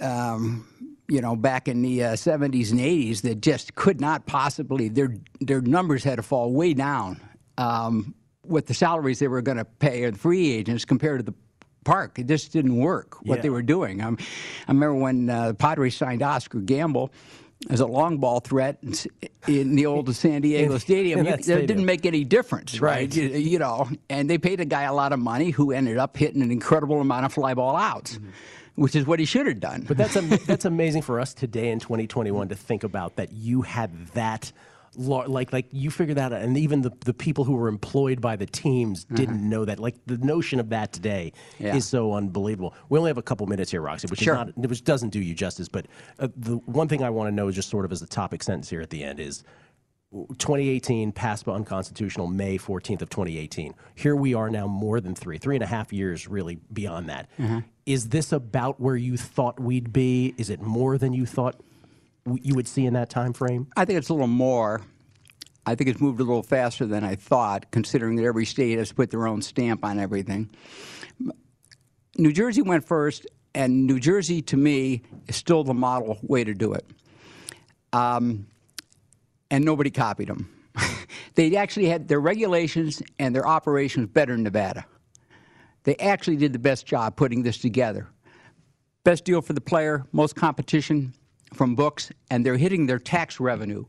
um, 0.00 0.89
you 1.10 1.20
know, 1.20 1.34
back 1.36 1.66
in 1.68 1.82
the 1.82 2.04
uh, 2.04 2.12
70s 2.12 2.70
and 2.70 2.80
80s 2.80 3.22
that 3.22 3.40
just 3.40 3.74
could 3.74 4.00
not 4.00 4.26
possibly, 4.26 4.88
their, 4.88 5.14
their 5.40 5.60
numbers 5.60 6.04
had 6.04 6.16
to 6.16 6.22
fall 6.22 6.52
way 6.52 6.72
down 6.72 7.20
um, 7.58 8.14
with 8.46 8.66
the 8.66 8.74
salaries 8.74 9.18
they 9.18 9.28
were 9.28 9.42
going 9.42 9.58
to 9.58 9.64
pay 9.64 10.08
the 10.08 10.16
free 10.16 10.52
agents 10.52 10.84
compared 10.84 11.18
to 11.18 11.24
the 11.24 11.34
park. 11.84 12.18
It 12.18 12.26
just 12.26 12.52
didn't 12.52 12.76
work 12.76 13.16
what 13.26 13.42
they 13.42 13.50
were 13.50 13.62
doing. 13.62 14.00
Um, 14.00 14.18
I 14.68 14.72
remember 14.72 14.94
when 14.94 15.28
uh, 15.28 15.48
the 15.48 15.54
Padres 15.54 15.96
signed 15.96 16.22
Oscar 16.22 16.60
Gamble. 16.60 17.10
as 17.68 17.80
a 17.80 17.86
long 17.86 18.18
ball 18.18 18.40
threat 18.40 18.78
in 19.46 19.74
the 19.74 19.84
old 19.86 20.14
San 20.24 20.40
Diego 20.42 20.78
Stadium. 20.78 21.26
You- 21.26 21.36
that 21.36 21.48
It 21.48 21.66
didn't 21.66 21.84
make 21.84 22.06
any 22.06 22.24
difference, 22.24 22.80
right? 22.80 23.00
Right. 23.00 23.14
You, 23.16 23.24
you 23.28 23.58
know, 23.58 23.88
and 24.08 24.30
they 24.30 24.38
paid 24.38 24.60
a 24.60 24.64
guy 24.64 24.84
a 24.84 24.94
lot 24.94 25.12
of 25.12 25.18
money 25.18 25.50
who 25.50 25.72
ended 25.72 25.98
up 25.98 26.16
hitting 26.16 26.40
an 26.40 26.50
incredible 26.50 27.00
amount 27.00 27.26
of 27.26 27.32
fly 27.34 27.52
ball 27.54 27.76
outs, 27.76 28.18
which 28.76 28.94
is 28.96 29.06
what 29.06 29.18
he 29.18 29.24
should 29.24 29.46
have 29.46 29.60
done. 29.60 29.84
But 29.86 29.96
that's 29.96 30.16
am- 30.20 30.28
that's 30.46 30.64
amazing 30.64 31.02
for 31.02 31.20
us 31.20 31.34
today 31.34 31.70
in 31.70 31.80
2021 31.80 32.48
to 32.48 32.54
think 32.54 32.84
about 32.84 33.16
that 33.16 33.32
you 33.32 33.62
had 33.62 34.06
that 34.08 34.52
like 34.96 35.52
like 35.52 35.66
you 35.70 35.88
figured 35.88 36.16
that 36.18 36.32
out 36.32 36.42
and 36.42 36.56
even 36.58 36.82
the, 36.82 36.90
the 37.04 37.14
people 37.14 37.44
who 37.44 37.52
were 37.52 37.68
employed 37.68 38.20
by 38.20 38.34
the 38.34 38.44
teams 38.46 39.04
didn't 39.04 39.48
know 39.48 39.64
that 39.64 39.78
like 39.78 39.94
the 40.06 40.18
notion 40.18 40.58
of 40.58 40.70
that 40.70 40.92
today 40.92 41.32
Yeah. 41.60 41.76
is 41.76 41.86
so 41.86 42.12
unbelievable 42.14 42.74
we 42.88 42.98
only 42.98 43.08
have 43.08 43.16
a 43.16 43.22
couple 43.22 43.46
minutes 43.46 43.70
here 43.70 43.80
roxy 43.82 44.08
which 44.08 44.18
Sure. 44.18 44.34
is 44.34 44.38
not 44.56 44.68
which 44.68 44.82
doesn't 44.82 45.10
do 45.10 45.20
you 45.20 45.32
justice 45.32 45.68
but 45.68 45.86
uh, 46.18 46.26
the 46.36 46.56
one 46.66 46.88
thing 46.88 47.04
i 47.04 47.10
want 47.10 47.28
to 47.28 47.32
know 47.32 47.46
is 47.46 47.54
just 47.54 47.70
sort 47.70 47.84
of 47.84 47.92
as 47.92 48.00
the 48.00 48.06
topic 48.08 48.42
sentence 48.42 48.68
here 48.68 48.80
at 48.80 48.90
the 48.90 49.04
end 49.04 49.20
is 49.20 49.44
2018 50.12 51.12
passed 51.12 51.44
by 51.44 51.52
unconstitutional 51.54 52.26
May 52.26 52.58
14th 52.58 53.02
of 53.02 53.10
2018. 53.10 53.74
Here 53.94 54.16
we 54.16 54.34
are 54.34 54.50
now, 54.50 54.66
more 54.66 55.00
than 55.00 55.14
three, 55.14 55.38
three 55.38 55.54
and 55.54 55.62
a 55.62 55.68
half 55.68 55.92
years, 55.92 56.26
really 56.26 56.58
beyond 56.72 57.08
that. 57.10 57.28
Is 57.90 58.10
this 58.10 58.30
about 58.30 58.80
where 58.80 58.94
you 58.94 59.16
thought 59.16 59.58
we'd 59.58 59.92
be? 59.92 60.32
Is 60.38 60.48
it 60.48 60.62
more 60.62 60.96
than 60.96 61.12
you 61.12 61.26
thought 61.26 61.60
you 62.24 62.54
would 62.54 62.68
see 62.68 62.86
in 62.86 62.94
that 62.94 63.10
time 63.10 63.32
frame? 63.32 63.66
I 63.76 63.84
think 63.84 63.98
it's 63.98 64.10
a 64.10 64.12
little 64.12 64.28
more. 64.28 64.82
I 65.66 65.74
think 65.74 65.90
it's 65.90 66.00
moved 66.00 66.20
a 66.20 66.22
little 66.22 66.44
faster 66.44 66.86
than 66.86 67.02
I 67.02 67.16
thought, 67.16 67.72
considering 67.72 68.14
that 68.14 68.24
every 68.24 68.46
state 68.46 68.78
has 68.78 68.92
put 68.92 69.10
their 69.10 69.26
own 69.26 69.42
stamp 69.42 69.84
on 69.84 69.98
everything. 69.98 70.50
New 72.16 72.32
Jersey 72.32 72.62
went 72.62 72.84
first, 72.84 73.26
and 73.56 73.88
New 73.88 73.98
Jersey, 73.98 74.40
to 74.42 74.56
me, 74.56 75.02
is 75.26 75.34
still 75.34 75.64
the 75.64 75.74
model 75.74 76.16
way 76.22 76.44
to 76.44 76.54
do 76.54 76.74
it. 76.74 76.86
Um, 77.92 78.46
and 79.50 79.64
nobody 79.64 79.90
copied 79.90 80.28
them. 80.28 80.48
they 81.34 81.56
actually 81.56 81.86
had 81.86 82.06
their 82.06 82.20
regulations 82.20 83.02
and 83.18 83.34
their 83.34 83.48
operations 83.48 84.06
better 84.10 84.34
in 84.34 84.44
Nevada. 84.44 84.86
They 85.84 85.96
actually 85.96 86.36
did 86.36 86.52
the 86.52 86.58
best 86.58 86.86
job 86.86 87.16
putting 87.16 87.42
this 87.42 87.58
together. 87.58 88.08
Best 89.04 89.24
deal 89.24 89.40
for 89.40 89.54
the 89.54 89.60
player, 89.60 90.04
most 90.12 90.36
competition 90.36 91.14
from 91.54 91.74
books, 91.74 92.10
and 92.30 92.44
they're 92.44 92.56
hitting 92.56 92.86
their 92.86 92.98
tax 92.98 93.40
revenue. 93.40 93.84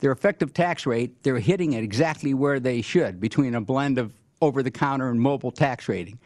Their 0.00 0.12
effective 0.12 0.52
tax 0.52 0.86
rate, 0.86 1.22
they're 1.22 1.38
hitting 1.38 1.72
it 1.72 1.82
exactly 1.82 2.34
where 2.34 2.60
they 2.60 2.82
should, 2.82 3.20
between 3.20 3.54
a 3.54 3.60
blend 3.60 3.98
of 3.98 4.12
over 4.42 4.62
the 4.62 4.70
counter 4.70 5.10
and 5.10 5.20
mobile 5.20 5.50
tax 5.50 5.88
rating. 5.88 6.18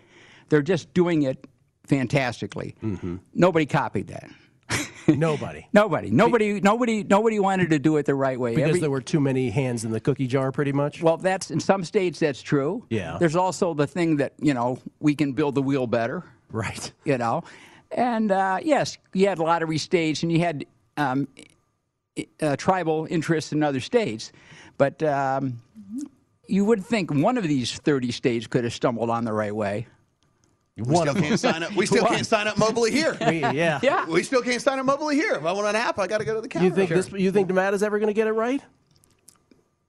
They're 0.48 0.62
just 0.62 0.92
doing 0.94 1.22
it 1.22 1.46
fantastically. 1.85 2.74
Mm-hmm. 2.83 3.16
Nobody 3.35 3.66
copied 3.66 4.09
that. 4.09 4.31
Nobody. 5.09 5.66
Nobody. 5.72 6.11
Nobody 6.11 6.61
nobody 6.61 7.05
nobody 7.05 7.38
wanted 7.38 7.70
to 7.70 7.79
do 7.79 7.96
it 7.98 8.07
the 8.07 8.14
right 8.14 8.38
way. 8.40 8.55
Because 8.55 8.70
Every- 8.70 8.81
there 8.81 8.90
were 8.90 9.03
too 9.03 9.20
many 9.20 9.50
hands 9.50 9.85
in 9.85 9.90
the 9.90 10.00
cookie 10.00 10.27
jar, 10.27 10.50
pretty 10.50 10.72
much? 10.72 11.03
well, 11.03 11.16
that's 11.18 11.50
in 11.50 11.61
some 11.61 11.85
states 11.85 12.18
that's 12.20 12.40
true. 12.40 12.87
Yeah. 12.88 13.18
There's 13.20 13.37
also 13.37 13.74
the 13.74 13.87
thing 13.87 14.16
that, 14.16 14.33
you 14.40 14.55
know, 14.55 14.79
we 15.00 15.14
can 15.14 15.33
build 15.35 15.55
the 15.55 15.62
wheel 15.62 15.87
better. 15.87 16.24
Right. 16.50 16.92
You 17.05 17.18
know. 17.18 17.44
And 17.90 18.33
uh, 18.33 18.59
yes, 18.62 18.98
you 19.12 19.29
had 19.29 19.38
lottery 19.38 19.79
states 19.79 20.22
and 20.22 20.33
you 20.33 20.40
had 20.40 20.64
um, 20.96 21.29
uh, 22.40 22.57
tribal 22.57 23.07
interests 23.11 23.53
in 23.53 23.62
other 23.62 23.81
states. 23.81 24.33
But 24.79 25.03
um, 25.03 25.61
you 26.48 26.64
would 26.64 26.85
think 26.85 27.12
one 27.12 27.37
of 27.38 27.44
these 27.44 27.72
30 27.79 28.11
states 28.11 28.46
could 28.46 28.64
have 28.64 28.72
stumbled 28.72 29.11
on 29.11 29.24
the 29.24 29.33
right 29.33 29.55
way. 29.55 29.87
We 30.76 30.96
still 30.96 31.14
can't 31.14 31.38
sign 31.38 31.62
up. 31.62 31.72
We 31.76 31.87
still 31.87 32.04
can't 32.04 32.26
sign 32.26 32.48
up 32.48 32.56
mobily 32.56 32.90
here. 32.90 33.16
We- 33.28 33.40
yeah. 33.40 33.78
Yeah. 33.82 34.06
We 34.06 34.22
still 34.24 34.42
can't 34.42 34.60
sign 34.60 34.78
up 34.80 34.87
mobily 34.87 35.14
here. 35.14 35.34
If 35.34 35.44
I 35.44 35.52
want 35.52 35.68
an 35.68 35.76
app, 35.76 35.98
I 36.00 36.06
got 36.08 36.18
to 36.18 36.24
go 36.24 36.34
to 36.34 36.40
the 36.40 36.48
counter. 36.48 36.66
You 36.68 36.74
think 36.74 36.90
this? 36.90 37.12
You 37.12 37.30
think 37.30 37.48
Nevada's 37.48 37.82
ever 37.82 37.98
going 37.98 38.08
to 38.08 38.14
get 38.14 38.26
it 38.26 38.32
right? 38.32 38.60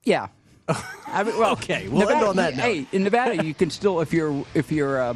Yeah. 0.04 0.28
I 0.68 1.24
mean, 1.24 1.38
well, 1.38 1.52
Okay, 1.52 1.88
we'll 1.88 2.08
end 2.08 2.24
on 2.24 2.36
that 2.36 2.56
note. 2.56 2.62
Hey, 2.62 2.86
in 2.92 3.02
Nevada, 3.04 3.44
you 3.44 3.54
can 3.54 3.70
still, 3.70 4.00
if 4.00 4.12
you're 4.12 4.44
if 4.54 4.70
you're 4.72 5.00
uh, 5.00 5.14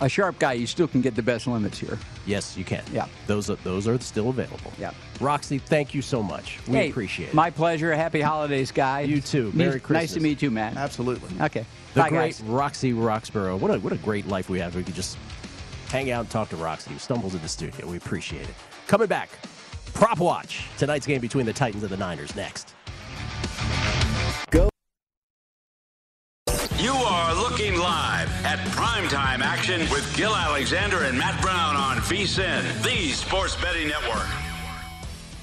a 0.00 0.08
sharp 0.08 0.38
guy, 0.38 0.54
you 0.54 0.66
still 0.66 0.88
can 0.88 1.00
get 1.00 1.14
the 1.14 1.22
best 1.22 1.46
limits 1.46 1.78
here. 1.78 1.98
Yes, 2.26 2.56
you 2.56 2.64
can. 2.64 2.84
Yeah. 2.92 3.06
Those 3.26 3.50
are 3.50 3.56
those 3.56 3.88
are 3.88 3.98
still 4.00 4.28
available. 4.28 4.72
Yeah. 4.78 4.92
Roxy, 5.20 5.58
thank 5.58 5.94
you 5.94 6.02
so 6.02 6.22
much. 6.22 6.58
We 6.66 6.74
hey, 6.74 6.90
appreciate 6.90 7.30
it. 7.30 7.34
My 7.34 7.50
pleasure. 7.50 7.94
Happy 7.94 8.20
holidays, 8.20 8.70
guys. 8.70 9.08
You 9.08 9.20
too. 9.20 9.50
Merry 9.54 9.72
Nice 9.72 9.82
Christmas. 9.82 10.02
Nice 10.02 10.14
to 10.14 10.20
meet 10.20 10.42
you, 10.42 10.50
Matt. 10.50 10.76
Absolutely. 10.76 11.30
Okay. 11.40 11.64
The 11.94 12.00
Bye, 12.00 12.08
great 12.08 12.38
guys. 12.38 12.42
Roxy 12.42 12.92
Roxborough. 12.92 13.58
What 13.58 13.70
a 13.70 13.78
what 13.78 13.92
a 13.92 13.96
great 13.98 14.26
life 14.28 14.48
we 14.48 14.58
have. 14.60 14.74
We 14.74 14.84
could 14.84 14.94
just 14.94 15.18
hang 15.88 16.10
out 16.10 16.20
and 16.20 16.30
talk 16.30 16.48
to 16.50 16.56
Roxy, 16.56 16.92
who 16.92 16.98
stumbles 16.98 17.34
in 17.34 17.42
the 17.42 17.48
studio. 17.48 17.86
We 17.86 17.96
appreciate 17.96 18.48
it. 18.48 18.54
Coming 18.86 19.08
back, 19.08 19.30
Prop 19.94 20.18
Watch. 20.18 20.64
Tonight's 20.78 21.06
game 21.06 21.20
between 21.20 21.46
the 21.46 21.52
Titans 21.52 21.82
and 21.82 21.90
the 21.90 21.96
Niners 21.96 22.34
next. 22.36 22.74
At 28.50 28.58
primetime 28.70 29.42
action 29.42 29.78
with 29.92 30.12
Gil 30.16 30.34
Alexander 30.34 31.04
and 31.04 31.16
Matt 31.16 31.40
Brown 31.40 31.76
on 31.76 31.98
VSIN, 31.98 32.82
the 32.82 33.12
sports 33.12 33.54
betting 33.54 33.86
network. 33.86 34.26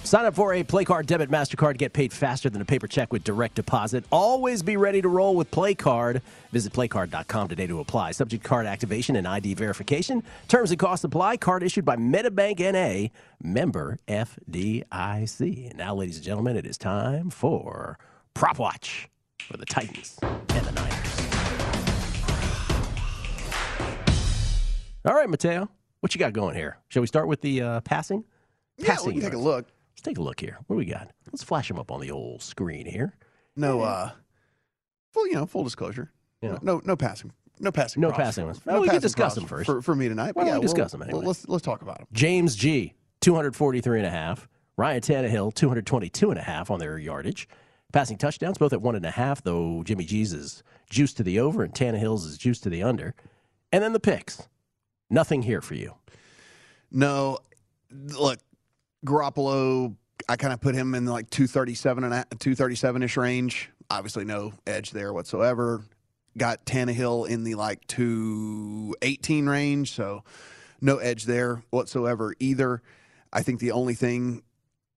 Sign 0.04 0.26
up 0.26 0.36
for 0.36 0.54
a 0.54 0.64
Play 0.64 0.84
Card 0.84 1.06
debit 1.06 1.30
MasterCard. 1.30 1.74
To 1.74 1.78
get 1.78 1.94
paid 1.94 2.12
faster 2.12 2.50
than 2.50 2.62
a 2.62 2.66
paper 2.66 2.86
check 2.86 3.14
with 3.14 3.24
direct 3.24 3.56
deposit. 3.56 4.04
Always 4.12 4.62
be 4.62 4.76
ready 4.76 5.02
to 5.02 5.08
roll 5.08 5.36
with 5.36 5.50
Play 5.52 5.74
Card. 5.74 6.22
Visit 6.52 6.74
playcard.com 6.74 7.48
today 7.48 7.68
to 7.68 7.80
apply. 7.80 8.12
Subject 8.12 8.44
card 8.44 8.66
activation 8.66 9.16
and 9.16 9.26
ID 9.26 9.54
verification. 9.54 10.22
Terms 10.50 10.72
and 10.72 10.80
costs 10.80 11.06
apply. 11.06 11.38
Card 11.38 11.64
issued 11.64 11.86
by 11.86 11.96
MetaBank 11.96 12.60
NA, 12.60 13.10
member 13.42 14.00
FDIC. 14.10 15.70
And 15.70 15.78
now, 15.78 15.96
ladies 15.96 16.18
and 16.18 16.26
gentlemen, 16.26 16.58
it 16.58 16.66
is 16.66 16.78
time 16.78 17.30
for 17.30 17.98
Prop 18.34 18.60
Watch 18.60 19.10
for 19.40 19.56
the 19.56 19.66
Titans 19.66 20.20
and 20.22 20.66
the 20.66 20.72
Niners. 20.74 20.97
All 25.08 25.14
right, 25.14 25.30
Mateo, 25.30 25.70
what 26.02 26.14
you 26.14 26.20
got 26.20 26.34
going 26.34 26.54
here? 26.54 26.80
Shall 26.90 27.00
we 27.02 27.08
start 27.08 27.30
with 27.30 27.40
the 27.40 27.62
uh, 27.62 27.82
passing? 27.82 28.26
Yeah, 28.78 28.98
we 29.06 29.14
can 29.14 29.22
take 29.22 29.34
a 29.34 29.38
look. 29.38 29.66
Let's 29.94 30.02
take 30.02 30.18
a 30.18 30.22
look 30.22 30.40
here. 30.40 30.58
What 30.68 30.74
do 30.74 30.78
we 30.78 30.86
got? 30.86 31.10
Let's 31.32 31.44
flash 31.44 31.70
them 31.70 31.80
up 31.80 31.92
on 31.92 32.02
the 32.02 32.12
old 32.12 32.42
screen 32.42 32.86
here. 32.86 33.16
No, 33.56 33.80
uh, 33.82 34.12
full, 35.14 35.26
you 35.28 35.36
know, 35.36 35.46
full 35.46 35.64
disclosure. 35.64 36.12
Yeah. 36.42 36.58
No, 36.62 36.82
no 36.84 36.98
passing. 36.98 37.32
No 37.60 37.72
passing. 37.72 38.02
No 38.02 38.12
passing 38.12 38.46
ones. 38.48 38.60
No 38.66 38.74
Well, 38.74 38.82
we 38.82 38.88
can 38.90 38.96
passing 38.98 39.02
discuss 39.08 39.36
them 39.36 39.46
first. 39.46 39.66
for, 39.66 39.82
for 39.82 39.96
me 39.96 40.10
tonight. 40.10 40.36
Why 40.36 40.42
But 40.44 40.46
don't 40.46 40.48
yeah, 40.48 40.56
we 40.58 40.62
discuss 40.64 40.92
we'll- 40.92 41.00
them 41.00 41.10
anyway? 41.10 41.26
Let's 41.26 41.48
let's 41.48 41.64
talk 41.64 41.82
about 41.82 42.00
them. 42.00 42.08
Jimmy 42.12 42.50
G, 42.50 42.94
243 43.22 44.00
and 44.00 44.06
a 44.08 44.12
half. 44.12 44.50
Ryan 44.76 45.02
Tannehill, 45.02 45.54
222 45.54 46.30
and 46.32 46.38
a 46.38 46.44
half 46.44 46.70
on 46.70 46.80
their 46.80 47.00
yardage. 47.00 47.48
Passing 47.94 48.18
touchdowns, 48.18 48.58
both 48.58 48.74
at 48.74 48.82
one 48.82 48.96
and 48.96 49.06
a 49.06 49.12
half, 49.12 49.42
though 49.42 49.82
Jimmy 49.84 50.04
G's 50.04 50.34
is 50.34 50.62
juiced 50.90 51.16
to 51.18 51.24
the 51.24 51.40
over 51.40 51.64
and 51.64 51.74
Tannehill's 51.74 52.26
is 52.26 52.38
juiced 52.38 52.62
to 52.64 52.70
the 52.70 52.84
under. 52.84 53.16
And 53.72 53.82
then 53.82 53.94
the 53.94 54.00
picks. 54.00 54.48
Nothing 55.10 55.42
here 55.42 55.62
for 55.62 55.76
you. 55.76 55.94
No, 56.92 57.38
look, 57.92 58.40
Garoppolo. 59.06 59.96
I 60.30 60.36
kind 60.36 60.52
of 60.52 60.60
put 60.60 60.76
him 60.76 60.94
in 60.96 61.06
like 61.06 61.30
237 61.30 62.04
and 62.04 62.14
237 62.14 63.04
ish 63.04 63.18
range. 63.18 63.70
Obviously, 63.90 64.26
no 64.26 64.54
edge 64.66 64.92
there 64.92 65.14
whatsoever. 65.14 65.84
Got 66.38 66.66
Tannehill 66.66 67.30
in 67.30 67.44
the 67.44 67.56
like 67.56 67.86
218 67.88 69.48
range, 69.48 69.94
so 69.94 70.24
no 70.82 70.98
edge 70.98 71.26
there 71.26 71.64
whatsoever 71.70 72.34
either. 72.40 72.82
I 73.32 73.42
think 73.44 73.60
the 73.60 73.72
only 73.72 73.94
thing 73.94 74.44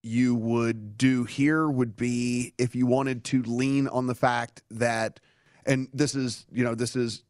you 0.03 0.35
would 0.35 0.97
do 0.97 1.25
here 1.25 1.69
would 1.69 1.97
be 1.97 2.55
if 2.59 2.75
you 2.75 2.87
wanted 2.87 3.25
to 3.25 3.43
lean 3.43 3.87
on 3.89 4.07
the 4.07 4.15
fact 4.15 4.63
that, 4.71 5.21
and 5.67 5.89
this 5.93 6.15
is, 6.15 6.47
you 6.51 6.65
know, 6.65 6.75
this 6.75 6.97
is 6.97 7.23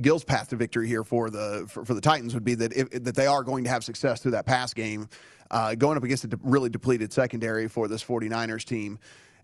Gil's 0.00 0.24
path 0.24 0.48
to 0.48 0.56
victory 0.56 0.88
here 0.88 1.04
for 1.04 1.30
the 1.30 1.66
for, 1.68 1.84
for 1.84 1.94
the 1.94 2.00
Titans 2.00 2.34
would 2.34 2.44
be 2.44 2.54
that 2.56 2.72
if, 2.72 2.90
that 2.90 3.14
they 3.14 3.26
are 3.26 3.42
going 3.42 3.64
to 3.64 3.70
have 3.70 3.84
success 3.84 4.20
through 4.20 4.32
that 4.32 4.46
pass 4.46 4.74
game, 4.74 5.08
uh, 5.50 5.74
going 5.74 5.96
up 5.96 6.04
against 6.04 6.24
a 6.24 6.28
de- 6.28 6.38
really 6.42 6.70
depleted 6.70 7.12
secondary 7.12 7.68
for 7.68 7.88
this 7.88 8.02
49ers 8.02 8.64
team. 8.64 8.98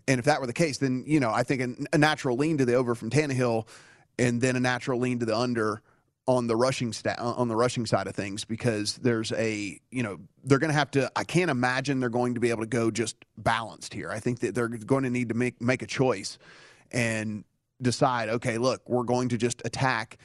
And 0.07 0.19
if 0.19 0.25
that 0.25 0.41
were 0.41 0.47
the 0.47 0.53
case, 0.53 0.79
then 0.79 1.03
you 1.05 1.19
know 1.19 1.31
I 1.31 1.43
think 1.43 1.61
a, 1.61 1.95
a 1.95 1.97
natural 1.97 2.37
lean 2.37 2.57
to 2.57 2.65
the 2.65 2.75
over 2.75 2.95
from 2.95 3.09
Tannehill, 3.09 3.67
and 4.17 4.41
then 4.41 4.55
a 4.55 4.59
natural 4.59 4.99
lean 4.99 5.19
to 5.19 5.25
the 5.25 5.37
under 5.37 5.81
on 6.29 6.45
the 6.45 6.55
rushing 6.55 6.93
stat 6.93 7.17
on 7.19 7.47
the 7.47 7.55
rushing 7.55 7.87
side 7.87 8.05
of 8.05 8.15
things 8.15 8.45
because 8.45 8.97
there's 8.97 9.31
a 9.31 9.79
you 9.89 10.03
know 10.03 10.19
they're 10.43 10.59
going 10.59 10.71
to 10.71 10.77
have 10.77 10.91
to 10.91 11.11
I 11.15 11.23
can't 11.23 11.49
imagine 11.49 11.99
they're 11.99 12.09
going 12.09 12.35
to 12.35 12.39
be 12.39 12.51
able 12.51 12.61
to 12.61 12.67
go 12.67 12.91
just 12.91 13.15
balanced 13.37 13.93
here. 13.93 14.11
I 14.11 14.19
think 14.19 14.39
that 14.39 14.53
they're 14.53 14.67
going 14.67 15.03
to 15.03 15.09
need 15.09 15.29
to 15.29 15.35
make 15.35 15.59
make 15.59 15.81
a 15.81 15.87
choice 15.87 16.37
and 16.91 17.43
decide 17.81 18.29
okay 18.29 18.57
look 18.57 18.81
we're 18.87 19.03
going 19.03 19.29
to 19.29 19.37
just 19.37 19.61
attack 19.65 20.17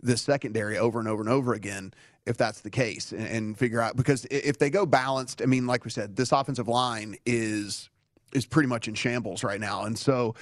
this 0.00 0.22
secondary 0.22 0.78
over 0.78 0.98
and 0.98 1.08
over 1.08 1.22
and 1.22 1.30
over 1.30 1.54
again 1.54 1.92
if 2.26 2.36
that's 2.36 2.60
the 2.60 2.70
case 2.70 3.12
and, 3.12 3.26
and 3.26 3.58
figure 3.58 3.80
out 3.80 3.96
because 3.96 4.24
if 4.30 4.58
they 4.58 4.70
go 4.70 4.86
balanced 4.86 5.42
I 5.42 5.46
mean 5.46 5.66
like 5.66 5.84
we 5.84 5.90
said 5.90 6.16
this 6.16 6.32
offensive 6.32 6.68
line 6.68 7.16
is 7.26 7.90
is 8.32 8.46
pretty 8.46 8.68
much 8.68 8.88
in 8.88 8.94
shambles 8.94 9.44
right 9.44 9.60
now. 9.60 9.84
And 9.84 9.98
so 9.98 10.34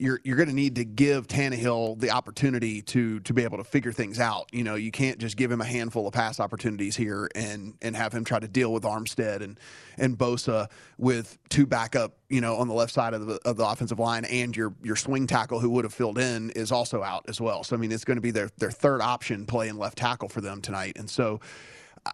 you're 0.00 0.20
you're 0.24 0.36
going 0.36 0.48
to 0.48 0.54
need 0.54 0.76
to 0.76 0.84
give 0.84 1.26
Tannehill 1.26 1.98
the 1.98 2.10
opportunity 2.10 2.82
to 2.82 3.20
to 3.20 3.34
be 3.34 3.44
able 3.44 3.58
to 3.58 3.64
figure 3.64 3.92
things 3.92 4.20
out. 4.20 4.48
You 4.52 4.64
know, 4.64 4.74
you 4.74 4.90
can't 4.90 5.18
just 5.18 5.36
give 5.36 5.50
him 5.50 5.60
a 5.60 5.64
handful 5.64 6.06
of 6.06 6.12
pass 6.12 6.40
opportunities 6.40 6.96
here 6.96 7.28
and 7.34 7.74
and 7.82 7.96
have 7.96 8.12
him 8.12 8.24
try 8.24 8.38
to 8.38 8.48
deal 8.48 8.72
with 8.72 8.84
Armstead 8.84 9.42
and 9.42 9.58
and 9.96 10.16
Bosa 10.16 10.68
with 10.96 11.38
two 11.48 11.66
backup, 11.66 12.16
you 12.28 12.40
know, 12.40 12.56
on 12.56 12.68
the 12.68 12.74
left 12.74 12.92
side 12.92 13.14
of 13.14 13.26
the 13.26 13.40
of 13.44 13.56
the 13.56 13.66
offensive 13.66 13.98
line, 13.98 14.24
and 14.26 14.56
your 14.56 14.74
your 14.82 14.96
swing 14.96 15.26
tackle 15.26 15.60
who 15.60 15.70
would 15.70 15.84
have 15.84 15.94
filled 15.94 16.18
in 16.18 16.50
is 16.50 16.72
also 16.72 17.02
out 17.02 17.24
as 17.28 17.40
well. 17.40 17.64
So 17.64 17.76
I 17.76 17.78
mean, 17.78 17.92
it's 17.92 18.04
going 18.04 18.16
to 18.16 18.22
be 18.22 18.30
their 18.30 18.50
their 18.58 18.70
third 18.70 19.00
option 19.00 19.46
playing 19.46 19.76
left 19.76 19.98
tackle 19.98 20.28
for 20.28 20.40
them 20.40 20.60
tonight, 20.60 20.96
and 20.96 21.10
so 21.10 21.40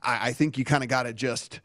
I, 0.02 0.28
I 0.28 0.32
think 0.32 0.58
you 0.58 0.64
kind 0.64 0.82
of 0.82 0.88
got 0.88 1.04
to 1.04 1.12
just 1.12 1.60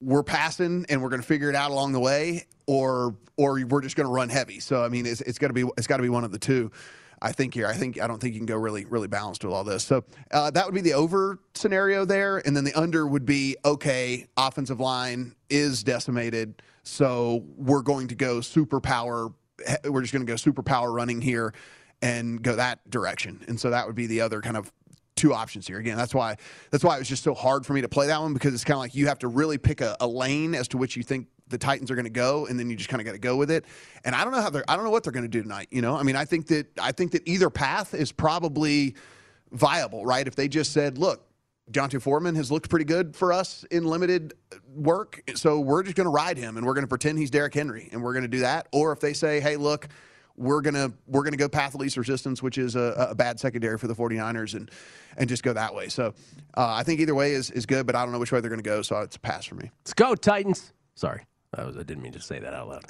we're 0.00 0.22
passing 0.22 0.84
and 0.88 1.02
we're 1.02 1.08
going 1.08 1.22
to 1.22 1.26
figure 1.26 1.48
it 1.48 1.56
out 1.56 1.70
along 1.70 1.92
the 1.92 2.00
way, 2.00 2.44
or 2.66 3.16
or 3.36 3.64
we're 3.66 3.80
just 3.80 3.96
going 3.96 4.06
to 4.06 4.12
run 4.12 4.28
heavy. 4.28 4.60
So 4.60 4.84
I 4.84 4.88
mean, 4.88 5.06
it's 5.06 5.20
it's 5.22 5.38
got 5.38 5.48
to 5.48 5.54
be 5.54 5.64
it's 5.76 5.86
got 5.86 5.98
to 5.98 6.02
be 6.02 6.08
one 6.08 6.24
of 6.24 6.32
the 6.32 6.38
two. 6.38 6.70
I 7.22 7.32
think 7.32 7.54
here. 7.54 7.66
I 7.66 7.72
think 7.72 8.00
I 8.00 8.06
don't 8.06 8.20
think 8.20 8.34
you 8.34 8.40
can 8.40 8.46
go 8.46 8.56
really 8.56 8.84
really 8.84 9.08
balanced 9.08 9.44
with 9.44 9.54
all 9.54 9.64
this. 9.64 9.84
So 9.84 10.04
uh, 10.30 10.50
that 10.50 10.66
would 10.66 10.74
be 10.74 10.80
the 10.80 10.94
over 10.94 11.38
scenario 11.54 12.04
there, 12.04 12.38
and 12.46 12.56
then 12.56 12.64
the 12.64 12.74
under 12.74 13.06
would 13.06 13.24
be 13.24 13.56
okay. 13.64 14.26
Offensive 14.36 14.80
line 14.80 15.34
is 15.48 15.82
decimated, 15.82 16.62
so 16.82 17.44
we're 17.56 17.82
going 17.82 18.08
to 18.08 18.14
go 18.14 18.40
super 18.40 18.80
power. 18.80 19.32
We're 19.84 20.02
just 20.02 20.12
going 20.12 20.26
to 20.26 20.30
go 20.30 20.36
super 20.36 20.62
power 20.62 20.92
running 20.92 21.20
here 21.20 21.54
and 22.02 22.42
go 22.42 22.56
that 22.56 22.88
direction. 22.90 23.42
And 23.48 23.58
so 23.58 23.70
that 23.70 23.86
would 23.86 23.96
be 23.96 24.06
the 24.06 24.20
other 24.20 24.42
kind 24.42 24.58
of 24.58 24.70
two 25.16 25.32
options 25.32 25.66
here. 25.66 25.78
Again, 25.78 25.96
that's 25.96 26.14
why 26.14 26.36
that's 26.70 26.84
why 26.84 26.96
it 26.96 26.98
was 26.98 27.08
just 27.08 27.22
so 27.22 27.34
hard 27.34 27.64
for 27.64 27.72
me 27.72 27.80
to 27.80 27.88
play 27.88 28.08
that 28.08 28.20
one 28.20 28.34
because 28.34 28.52
it's 28.52 28.64
kind 28.64 28.74
of 28.74 28.80
like 28.80 28.94
you 28.94 29.06
have 29.06 29.18
to 29.20 29.28
really 29.28 29.58
pick 29.58 29.80
a, 29.80 29.96
a 30.00 30.06
lane 30.06 30.54
as 30.54 30.68
to 30.68 30.76
which 30.76 30.96
you 30.96 31.02
think 31.02 31.28
the 31.48 31.58
Titans 31.58 31.90
are 31.90 31.94
going 31.94 32.04
to 32.04 32.10
go, 32.10 32.46
and 32.46 32.58
then 32.58 32.70
you 32.70 32.76
just 32.76 32.88
kind 32.88 33.00
of 33.00 33.06
got 33.06 33.12
to 33.12 33.18
go 33.18 33.36
with 33.36 33.50
it. 33.50 33.64
And 34.04 34.14
I 34.14 34.24
don't 34.24 34.32
know 34.32 34.40
how 34.40 34.50
they're 34.50 34.64
I 34.68 34.76
don't 34.76 34.84
know 34.84 34.90
what 34.90 35.04
they're 35.04 35.12
going 35.12 35.24
to 35.24 35.28
do 35.28 35.42
tonight. 35.42 35.68
You 35.70 35.82
know, 35.82 35.96
I 35.96 36.02
mean, 36.02 36.16
I 36.16 36.24
think 36.24 36.46
that 36.48 36.66
I 36.80 36.92
think 36.92 37.12
that 37.12 37.26
either 37.26 37.50
path 37.50 37.94
is 37.94 38.12
probably 38.12 38.94
viable, 39.52 40.04
right? 40.04 40.26
If 40.26 40.36
they 40.36 40.48
just 40.48 40.72
said, 40.72 40.98
look. 40.98 41.26
D'Onta 41.70 41.98
Foreman 41.98 42.34
has 42.34 42.52
looked 42.52 42.68
pretty 42.68 42.84
good 42.84 43.16
for 43.16 43.32
us 43.32 43.64
in 43.70 43.86
limited 43.86 44.34
work, 44.74 45.22
so 45.34 45.58
we're 45.58 45.82
just 45.82 45.96
going 45.96 46.04
to 46.04 46.10
ride 46.10 46.36
him 46.36 46.58
and 46.58 46.66
we're 46.66 46.74
going 46.74 46.84
to 46.84 46.88
pretend 46.88 47.16
he's 47.16 47.30
Derrick 47.30 47.54
Henry 47.54 47.88
and 47.90 48.02
we're 48.02 48.12
going 48.12 48.24
to 48.24 48.28
do 48.28 48.40
that. 48.40 48.68
Or 48.70 48.92
if 48.92 49.00
they 49.00 49.14
say, 49.14 49.40
"Hey, 49.40 49.56
look, 49.56 49.88
we're 50.36 50.60
gonna 50.60 50.92
we're 51.06 51.22
gonna 51.22 51.36
go 51.36 51.48
path 51.48 51.74
of 51.74 51.80
least 51.80 51.96
resistance, 51.96 52.42
which 52.42 52.58
is 52.58 52.76
a, 52.76 53.08
a, 53.10 53.14
bad 53.14 53.38
secondary 53.38 53.78
for 53.78 53.86
the 53.86 53.94
49ers, 53.94 54.54
and 54.54 54.70
and 55.16 55.28
just 55.28 55.42
go 55.42 55.52
that 55.52 55.74
way. 55.74 55.88
So 55.88 56.14
uh, 56.56 56.74
I 56.74 56.82
think 56.82 57.00
either 57.00 57.14
way 57.14 57.32
is 57.32 57.50
is 57.50 57.66
good, 57.66 57.86
but 57.86 57.94
I 57.94 58.02
don't 58.02 58.12
know 58.12 58.18
which 58.18 58.32
way 58.32 58.40
they're 58.40 58.50
gonna 58.50 58.62
go, 58.62 58.82
so 58.82 58.98
it's 58.98 59.16
a 59.16 59.20
pass 59.20 59.44
for 59.44 59.54
me. 59.54 59.70
Let's 59.80 59.94
go 59.94 60.14
Titans. 60.14 60.72
Sorry. 60.94 61.26
I, 61.58 61.64
was, 61.64 61.76
I 61.76 61.82
didn't 61.82 62.02
mean 62.02 62.12
to 62.12 62.20
say 62.20 62.38
that 62.38 62.54
out 62.54 62.68
loud. 62.68 62.84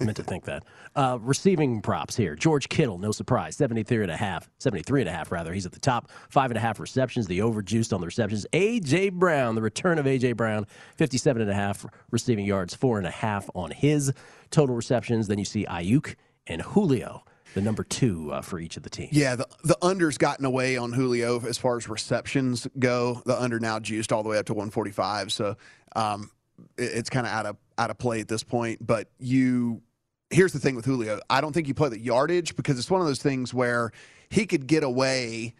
I 0.00 0.04
meant 0.04 0.16
to 0.16 0.22
think 0.22 0.44
that. 0.44 0.64
Uh, 0.94 1.18
receiving 1.20 1.80
props 1.82 2.16
here. 2.16 2.34
George 2.34 2.68
Kittle, 2.68 2.98
no 2.98 3.12
surprise, 3.12 3.56
73 3.56 4.02
and 4.02 4.10
a 4.10 4.16
half, 4.16 4.50
73 4.58 5.02
and 5.02 5.08
a 5.08 5.12
half 5.12 5.32
rather. 5.32 5.52
He's 5.52 5.66
at 5.66 5.72
the 5.72 5.80
top. 5.80 6.10
Five 6.28 6.50
and 6.50 6.58
a 6.58 6.60
half 6.60 6.80
receptions, 6.80 7.26
the 7.26 7.40
overjuiced 7.40 7.92
on 7.92 8.00
the 8.00 8.06
receptions. 8.06 8.46
A.J. 8.52 9.10
Brown, 9.10 9.54
the 9.54 9.62
return 9.62 9.98
of 9.98 10.06
A.J. 10.06 10.32
Brown, 10.32 10.66
57 10.96 11.42
and 11.42 11.50
a 11.50 11.54
half 11.54 11.86
receiving 12.10 12.44
yards, 12.44 12.74
four 12.74 12.98
and 12.98 13.06
a 13.06 13.10
half 13.10 13.48
on 13.54 13.70
his 13.70 14.12
total 14.50 14.74
receptions. 14.74 15.28
Then 15.28 15.38
you 15.38 15.44
see 15.44 15.64
Aiyuk 15.66 16.14
and 16.46 16.62
Julio, 16.62 17.24
the 17.54 17.60
number 17.60 17.84
two 17.84 18.32
uh, 18.32 18.42
for 18.42 18.58
each 18.58 18.76
of 18.76 18.82
the 18.82 18.90
teams. 18.90 19.12
Yeah, 19.12 19.36
the, 19.36 19.46
the 19.64 19.76
under's 19.82 20.18
gotten 20.18 20.44
away 20.44 20.76
on 20.76 20.92
Julio 20.92 21.40
as 21.46 21.58
far 21.58 21.76
as 21.76 21.88
receptions 21.88 22.66
go. 22.78 23.22
The 23.24 23.40
under 23.40 23.60
now 23.60 23.78
juiced 23.78 24.12
all 24.12 24.22
the 24.22 24.28
way 24.28 24.38
up 24.38 24.46
to 24.46 24.54
145. 24.54 25.32
So 25.32 25.56
um, 25.94 26.30
it's 26.76 27.10
kind 27.10 27.26
of 27.26 27.32
out 27.32 27.46
of 27.46 27.56
out 27.78 27.90
of 27.90 27.98
play 27.98 28.20
at 28.20 28.28
this 28.28 28.42
point. 28.42 28.84
But 28.84 29.08
you, 29.18 29.82
here's 30.30 30.52
the 30.52 30.58
thing 30.58 30.76
with 30.76 30.84
Julio. 30.84 31.20
I 31.28 31.40
don't 31.40 31.52
think 31.52 31.68
you 31.68 31.74
play 31.74 31.88
the 31.88 31.98
yardage 31.98 32.56
because 32.56 32.78
it's 32.78 32.90
one 32.90 33.00
of 33.00 33.06
those 33.06 33.22
things 33.22 33.52
where 33.52 33.92
he 34.28 34.46
could 34.46 34.66
get 34.66 34.82
away 34.82 35.54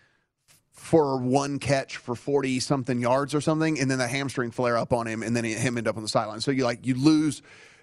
for 0.72 1.18
one 1.18 1.58
catch 1.58 1.98
for 1.98 2.14
40 2.14 2.58
something 2.58 3.00
yards 3.00 3.34
or 3.34 3.40
something 3.40 3.78
and 3.78 3.90
then 3.90 3.98
the 3.98 4.08
hamstring 4.08 4.50
flare 4.50 4.76
up 4.76 4.92
on 4.92 5.06
him 5.06 5.22
and 5.22 5.36
then 5.36 5.44
him 5.44 5.76
end 5.76 5.86
up 5.86 5.96
on 5.96 6.02
the 6.02 6.08
sideline 6.08 6.40
so 6.40 6.50
you 6.50 6.64
like 6.64 6.86
you 6.86 6.94
lose 6.94 7.42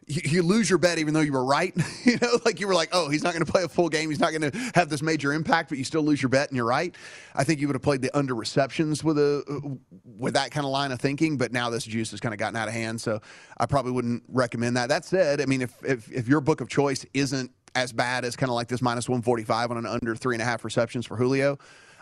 you, 0.10 0.41
lose 0.41 0.69
your 0.69 0.80
bet 0.80 0.98
even 0.98 1.13
though 1.13 1.19
you 1.22 1.32
were 1.32 1.45
right. 1.45 1.74
you 2.04 2.17
know, 2.17 2.39
like 2.43 2.60
you 2.60 2.67
were 2.67 2.74
like, 2.74 2.89
oh, 2.91 3.10
he's 3.10 3.24
not 3.24 3.34
going 3.34 3.45
to 3.45 3.52
play 3.52 3.63
a 3.63 3.69
full 3.69 3.89
game. 3.89 4.10
He's 4.10 4.19
not 4.19 4.32
going 4.32 4.52
to 4.52 4.72
have 4.74 4.89
this 4.89 5.02
major 5.02 5.34
impact, 5.34 5.69
but 5.69 5.78
you 5.78 5.84
still 5.84 6.02
lose 6.02 6.22
your 6.22 6.30
bet 6.30 6.50
and 6.50 6.58
you're 6.58 6.65
right. 6.65 6.95
I 7.36 7.43
think 7.43 7.62
you 7.62 7.67
would 7.67 7.76
have 7.76 7.84
played 7.84 8.02
the 8.02 8.15
under 8.17 8.34
receptions 8.34 9.04
with 9.04 9.19
a 9.19 9.43
uh, 9.48 9.69
with 10.04 10.34
that 10.34 10.52
kind 10.52 10.65
of 10.65 10.72
line 10.72 10.91
of 10.91 11.00
thinking, 11.00 11.38
but 11.38 11.52
now 11.52 11.69
this 11.69 11.84
juice 11.84 12.12
has 12.12 12.19
kind 12.19 12.34
of 12.34 12.39
gotten 12.39 12.56
out 12.56 12.67
of 12.67 12.74
hand, 12.74 13.00
so 13.00 13.22
I 13.58 13.67
probably 13.67 13.91
wouldn't 13.91 14.24
recommend 14.28 14.76
that. 14.78 14.89
That 14.89 15.06
said, 15.06 15.41
I 15.41 15.45
mean, 15.45 15.62
if 15.62 15.74
if, 15.84 16.12
if 16.12 16.28
your 16.28 16.41
book 16.41 16.60
of 16.60 16.67
choice 16.67 17.06
isn't 17.13 17.52
as 17.76 17.93
bad 17.93 18.26
as 18.26 18.36
kind 18.36 18.50
of 18.50 18.56
like 18.56 18.67
this 18.67 18.82
minus 18.82 19.08
145 19.08 19.72
on 19.72 19.78
an 19.78 19.86
under 19.86 20.15
three 20.15 20.36
and 20.36 20.41
a 20.41 20.45
half 20.45 20.65
receptions 20.65 21.06
for 21.06 21.15
Julio, 21.15 21.60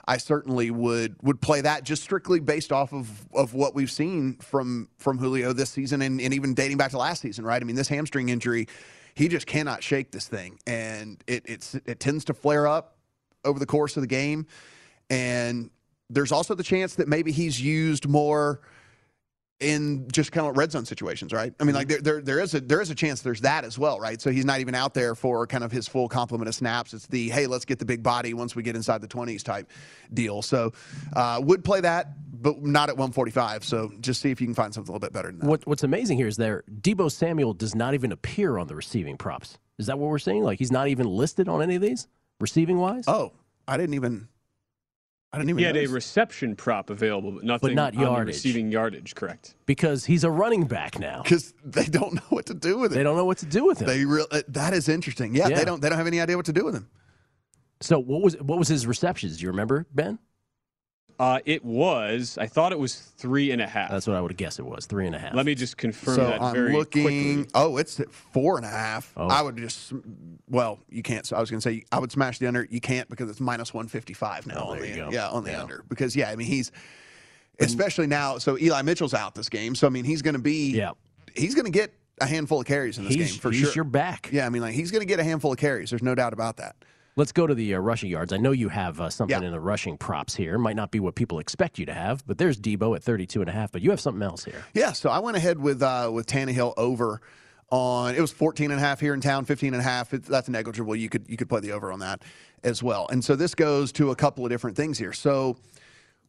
I 0.08 0.18
certainly 0.18 0.72
would 0.72 1.16
would 1.22 1.42
play 1.42 1.62
that 1.62 1.84
just 1.84 2.02
strictly 2.02 2.40
based 2.40 2.72
off 2.72 2.94
of 2.94 3.28
of 3.34 3.54
what 3.54 3.76
we've 3.76 3.92
seen 3.92 4.36
from 4.38 4.88
from 4.98 5.18
Julio 5.18 5.52
this 5.52 5.70
season 5.70 6.02
and, 6.02 6.22
and 6.22 6.34
even 6.34 6.54
dating 6.54 6.78
back 6.78 6.92
to 6.92 6.98
last 6.98 7.22
season, 7.22 7.44
right? 7.44 7.62
I 7.62 7.66
mean, 7.66 7.76
this 7.76 7.90
hamstring 7.90 8.30
injury, 8.30 8.68
he 9.16 9.28
just 9.28 9.48
cannot 9.48 9.84
shake 9.84 10.12
this 10.12 10.28
thing, 10.28 10.60
and 10.66 11.22
it 11.28 11.44
it's 11.46 11.76
it 11.76 12.00
tends 12.00 12.24
to 12.26 12.34
flare 12.34 12.68
up 12.68 12.96
over 13.44 13.60
the 13.60 13.66
course 13.66 13.98
of 13.98 14.02
the 14.02 14.08
game, 14.08 14.48
and 15.10 15.70
there's 16.10 16.32
also 16.32 16.56
the 16.56 16.64
chance 16.64 16.96
that 16.96 17.10
maybe 17.10 17.34
he's 17.34 17.60
used 17.62 18.08
more 18.08 18.62
in 19.60 20.08
just 20.12 20.32
kind 20.32 20.48
of 20.48 20.56
red 20.56 20.72
zone 20.72 20.86
situations, 20.86 21.34
right? 21.34 21.54
I 21.60 21.64
mean, 21.64 21.74
like 21.74 21.88
there, 21.88 22.00
there, 22.00 22.22
there 22.22 22.40
is 22.40 22.54
a 22.54 22.60
there 22.60 22.80
is 22.80 22.92
a 22.92 22.96
chance 22.96 23.22
there's 23.22 23.42
that 23.42 23.64
as 23.64 23.80
well, 23.80 24.00
right? 24.00 24.22
So 24.22 24.30
he's 24.30 24.46
not 24.46 24.60
even 24.60 24.76
out 24.76 24.94
there 24.94 25.16
for 25.16 25.48
kind 25.48 25.64
of 25.64 25.72
his 25.72 25.88
full 25.88 26.08
complement 26.08 26.48
of 26.48 26.56
snaps. 26.56 26.94
It's 26.94 27.08
the 27.08 27.30
hey, 27.30 27.48
let's 27.48 27.66
get 27.66 27.80
the 27.80 27.86
big 27.86 28.04
body 28.04 28.34
once 28.34 28.56
we 28.56 28.62
get 28.62 28.76
inside 28.76 29.02
the 29.02 29.08
twenties 29.08 29.42
type 29.42 29.72
deal. 30.14 30.42
So 30.42 30.74
uh, 31.16 31.42
would 31.44 31.64
play 31.64 31.82
that, 31.82 32.10
but 32.42 32.62
not 32.62 32.90
at 32.90 32.98
145. 32.98 33.64
So 33.64 33.92
just 34.00 34.22
see 34.22 34.30
if 34.30 34.40
you 34.40 34.48
can 34.48 34.54
find 34.54 34.74
something 34.74 34.92
a 34.92 34.94
little 34.94 35.06
bit 35.06 35.14
better 35.14 35.30
than 35.30 35.40
that. 35.40 35.48
What, 35.48 35.66
what's 35.66 35.84
amazing 35.84 36.18
here 36.18 36.28
is 36.28 36.38
there 36.38 36.64
Deebo 36.82 37.12
Samuel 37.12 37.54
does 37.54 37.74
not 37.74 37.96
even 37.96 38.12
appear 38.12 38.58
on 38.58 38.68
the 38.68 38.76
receiving 38.76 39.18
props. 39.18 39.58
Is 39.80 39.88
that 39.88 39.98
what 39.98 40.10
we're 40.10 40.20
seeing? 40.20 40.44
Like 40.44 40.60
he's 40.60 40.72
not 40.72 40.88
even 40.88 41.08
listed 41.08 41.50
on 41.50 41.64
any 41.64 41.76
of 41.76 41.82
these 41.82 42.08
receiving 42.40 42.78
wise? 42.78 43.06
Oh, 43.08 43.34
I 43.68 43.78
didn't 43.78 43.96
even. 43.96 44.28
I 45.38 45.42
didn't 45.42 45.50
even. 45.52 45.60
He 45.60 45.64
had 45.66 45.76
notice. 45.76 45.90
a 45.92 45.94
reception 45.94 46.56
prop 46.56 46.90
available, 46.90 47.32
but 47.32 47.44
nothing 47.44 47.70
But 47.70 47.76
not 47.76 47.96
on 47.96 48.04
the 48.04 48.10
yardage. 48.10 48.36
receiving 48.36 48.72
yardage. 48.72 49.16
Correct. 49.16 49.56
Because 49.66 50.06
he's 50.06 50.24
a 50.24 50.32
running 50.32 50.66
back 50.66 51.00
now. 51.00 51.22
because 51.24 51.54
they 51.64 51.86
don't 51.86 52.14
know 52.16 52.22
what 52.30 52.46
to 52.48 52.54
do 52.54 52.78
with 52.78 52.92
it. 52.92 52.96
They 52.96 53.04
don't 53.04 53.16
know 53.18 53.26
what 53.26 53.38
to 53.40 53.46
do 53.46 53.66
with 53.66 53.80
him. 53.80 53.88
They 53.88 54.06
real 54.06 54.28
uh, 54.32 54.42
that 54.50 54.74
is 54.74 54.90
interesting. 54.90 55.34
Yeah, 55.36 55.48
Yeah. 55.48 55.58
they 55.58 55.66
don't 55.66 55.82
they 55.82 55.90
don't 55.90 55.98
have 55.98 56.08
any 56.08 56.20
idea 56.22 56.36
what 56.38 56.46
to 56.48 56.54
do 56.54 56.66
with 56.66 56.76
him. 56.76 56.90
So 57.82 58.00
what 58.00 58.22
was 58.22 58.36
what 58.42 58.58
was 58.58 58.68
his 58.68 58.88
receptions? 58.88 59.38
Do 59.38 59.44
you 59.44 59.50
remember, 59.50 59.86
Ben? 59.94 60.20
Uh, 61.20 61.40
it 61.46 61.66
was. 61.66 62.38
I 62.40 62.46
thought 62.46 62.72
it 62.72 62.78
was 62.80 62.96
three 62.96 63.52
and 63.52 63.60
a 63.62 63.66
half. 63.68 63.90
That's 63.90 64.06
what 64.06 64.16
I 64.16 64.22
would 64.22 64.32
have 64.32 64.38
guessed 64.38 64.60
it 64.60 64.66
was. 64.66 64.86
Three 64.86 65.08
and 65.08 65.16
a 65.16 65.20
half. 65.20 65.34
Let 65.34 65.48
me 65.48 65.56
just 65.56 65.76
confirm 65.76 66.16
so 66.16 66.24
that 66.26 66.42
I'm 66.42 66.54
very 66.54 66.74
looking. 66.74 67.04
quickly. 67.04 67.52
Oh, 67.56 67.78
it's 67.78 68.00
at 68.00 68.12
four 68.12 68.58
and 68.58 68.66
a 68.66 68.70
half. 68.70 69.12
Oh. 69.18 69.28
I 69.28 69.42
would 69.42 69.58
just. 69.58 69.94
Well, 70.50 70.80
you 70.90 71.02
can't. 71.02 71.26
So 71.26 71.36
I 71.36 71.40
was 71.40 71.50
going 71.50 71.60
to 71.60 71.68
say 71.70 71.84
I 71.92 71.98
would 72.00 72.12
smash 72.12 72.38
the 72.38 72.48
under. 72.48 72.68
You 72.70 72.80
can't 72.80 73.10
because 73.10 73.30
it's 73.32 73.40
minus 73.40 73.74
one 73.74 73.88
fifty 73.88 74.14
five 74.14 74.46
now. 74.46 74.58
Oh, 74.68 74.72
on 74.72 74.78
there 74.78 74.86
the, 74.86 74.90
you 74.90 74.96
go. 75.06 75.10
Yeah, 75.12 75.30
on 75.30 75.44
the 75.44 75.52
Yeah. 75.52 75.62
under 75.64 75.84
because 75.90 76.16
yeah, 76.16 76.30
I 76.30 76.36
mean 76.36 76.48
he's 76.48 76.72
especially 77.60 78.08
now. 78.08 78.38
So 78.38 78.58
Eli 78.58 78.82
Mitchell's 78.84 79.14
out 79.14 79.36
this 79.36 79.50
game. 79.50 79.76
So 79.76 79.88
I 79.88 79.90
mean 79.90 80.06
he's 80.06 80.22
going 80.22 80.36
to 80.36 80.42
be. 80.42 80.72
Yeah. 80.72 80.92
He's 81.36 81.56
going 81.56 81.66
to 81.66 81.72
get 81.72 81.94
a 82.20 82.26
handful 82.26 82.60
of 82.62 82.66
carries 82.66 82.98
in 82.98 83.06
this 83.06 83.14
He's- 83.14 83.32
game 83.32 83.40
for 83.40 83.52
sure. 83.52 83.60
he's 83.60 83.62
sure. 83.70 83.74
your 83.76 83.84
back. 83.84 84.30
Yeah, 84.32 84.46
I 84.46 84.50
mean 84.50 84.62
like 84.62 84.74
he's 84.74 84.92
going 84.92 85.02
to 85.02 85.06
get 85.08 85.20
a 85.20 85.24
handful 85.24 85.52
of 85.52 85.58
carries. 85.58 85.90
There's 85.92 86.04
no 86.04 86.16
doubt 86.16 86.34
about 86.34 86.58
that. 86.58 86.76
Let's 87.18 87.32
go 87.32 87.48
to 87.48 87.56
the 87.56 87.74
uh, 87.74 87.80
rushing 87.80 88.12
yards. 88.12 88.32
I 88.32 88.38
know 88.38 88.52
you 88.52 88.70
have 88.70 89.02
uh, 89.02 89.10
something 89.10 89.42
Yeah. 89.42 89.46
in 89.48 89.52
the 89.52 89.60
rushing 89.60 89.98
props 89.98 90.36
here. 90.36 90.60
Might 90.60 90.76
not 90.76 90.92
be 90.92 91.00
what 91.00 91.16
people 91.16 91.40
expect 91.40 91.80
you 91.80 91.86
to 91.88 91.94
have, 91.94 92.26
but 92.28 92.38
there's 92.38 92.60
Deebo 92.60 92.96
at 92.96 93.02
32 93.02 93.42
and 93.42 93.50
a 93.50 93.54
half, 93.54 93.72
but 93.72 93.82
you 93.82 93.90
have 93.90 94.00
something 94.00 94.22
else 94.22 94.46
here. 94.46 94.64
Yeah, 94.76 94.92
so 94.92 95.10
I 95.10 95.18
went 95.18 95.36
ahead 95.36 95.60
with 95.60 95.82
uh, 95.82 96.12
with 96.14 96.28
Tannehill 96.28 96.76
over 96.78 97.20
on 97.72 98.14
it 98.16 98.22
was 98.22 98.32
14 98.32 98.70
and 98.70 98.80
a 98.80 98.84
half 98.84 99.00
here 99.00 99.16
in 99.16 99.20
town, 99.20 99.46
15 99.46 99.74
and 99.74 99.82
a 99.82 99.84
half. 99.84 100.14
It, 100.14 100.26
that's 100.26 100.48
negligible. 100.48 100.96
You 100.96 101.10
could 101.10 101.26
you 101.28 101.38
could 101.38 101.50
play 101.50 101.60
the 101.60 101.72
over 101.72 101.92
on 101.92 102.00
that 102.00 102.22
as 102.64 102.84
well. 102.84 103.08
And 103.10 103.26
so 103.26 103.36
this 103.36 103.56
goes 103.56 103.92
to 103.94 104.12
a 104.12 104.16
couple 104.16 104.46
of 104.46 104.52
different 104.52 104.78
things 104.78 105.00
here. 105.00 105.12
So 105.12 105.58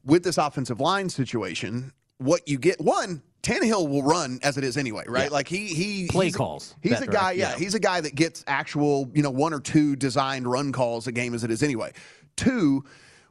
with 0.04 0.24
this 0.24 0.38
offensive 0.38 0.80
line 0.80 1.10
situation, 1.10 1.92
what 2.16 2.48
you 2.48 2.58
get 2.58 2.80
one 2.80 3.22
Tannehill 3.42 3.88
will 3.88 4.02
run 4.02 4.40
as 4.42 4.58
it 4.58 4.64
is 4.64 4.76
anyway, 4.76 5.04
right? 5.06 5.24
Yeah. 5.24 5.28
Like 5.30 5.48
he 5.48 5.66
he 5.68 6.08
Play 6.08 6.26
he's- 6.26 6.36
calls, 6.36 6.74
He's 6.82 7.00
a 7.00 7.06
guy, 7.06 7.32
yeah, 7.32 7.50
yeah. 7.52 7.56
he's 7.58 7.74
a 7.74 7.80
guy 7.80 8.00
that 8.00 8.14
gets 8.14 8.44
actual, 8.46 9.10
you 9.14 9.22
know, 9.22 9.30
one 9.30 9.52
or 9.54 9.60
two 9.60 9.96
designed 9.96 10.46
run 10.50 10.72
calls 10.72 11.06
a 11.06 11.12
game 11.12 11.34
as 11.34 11.44
it 11.44 11.50
is 11.50 11.62
anyway. 11.62 11.92
Two, 12.36 12.84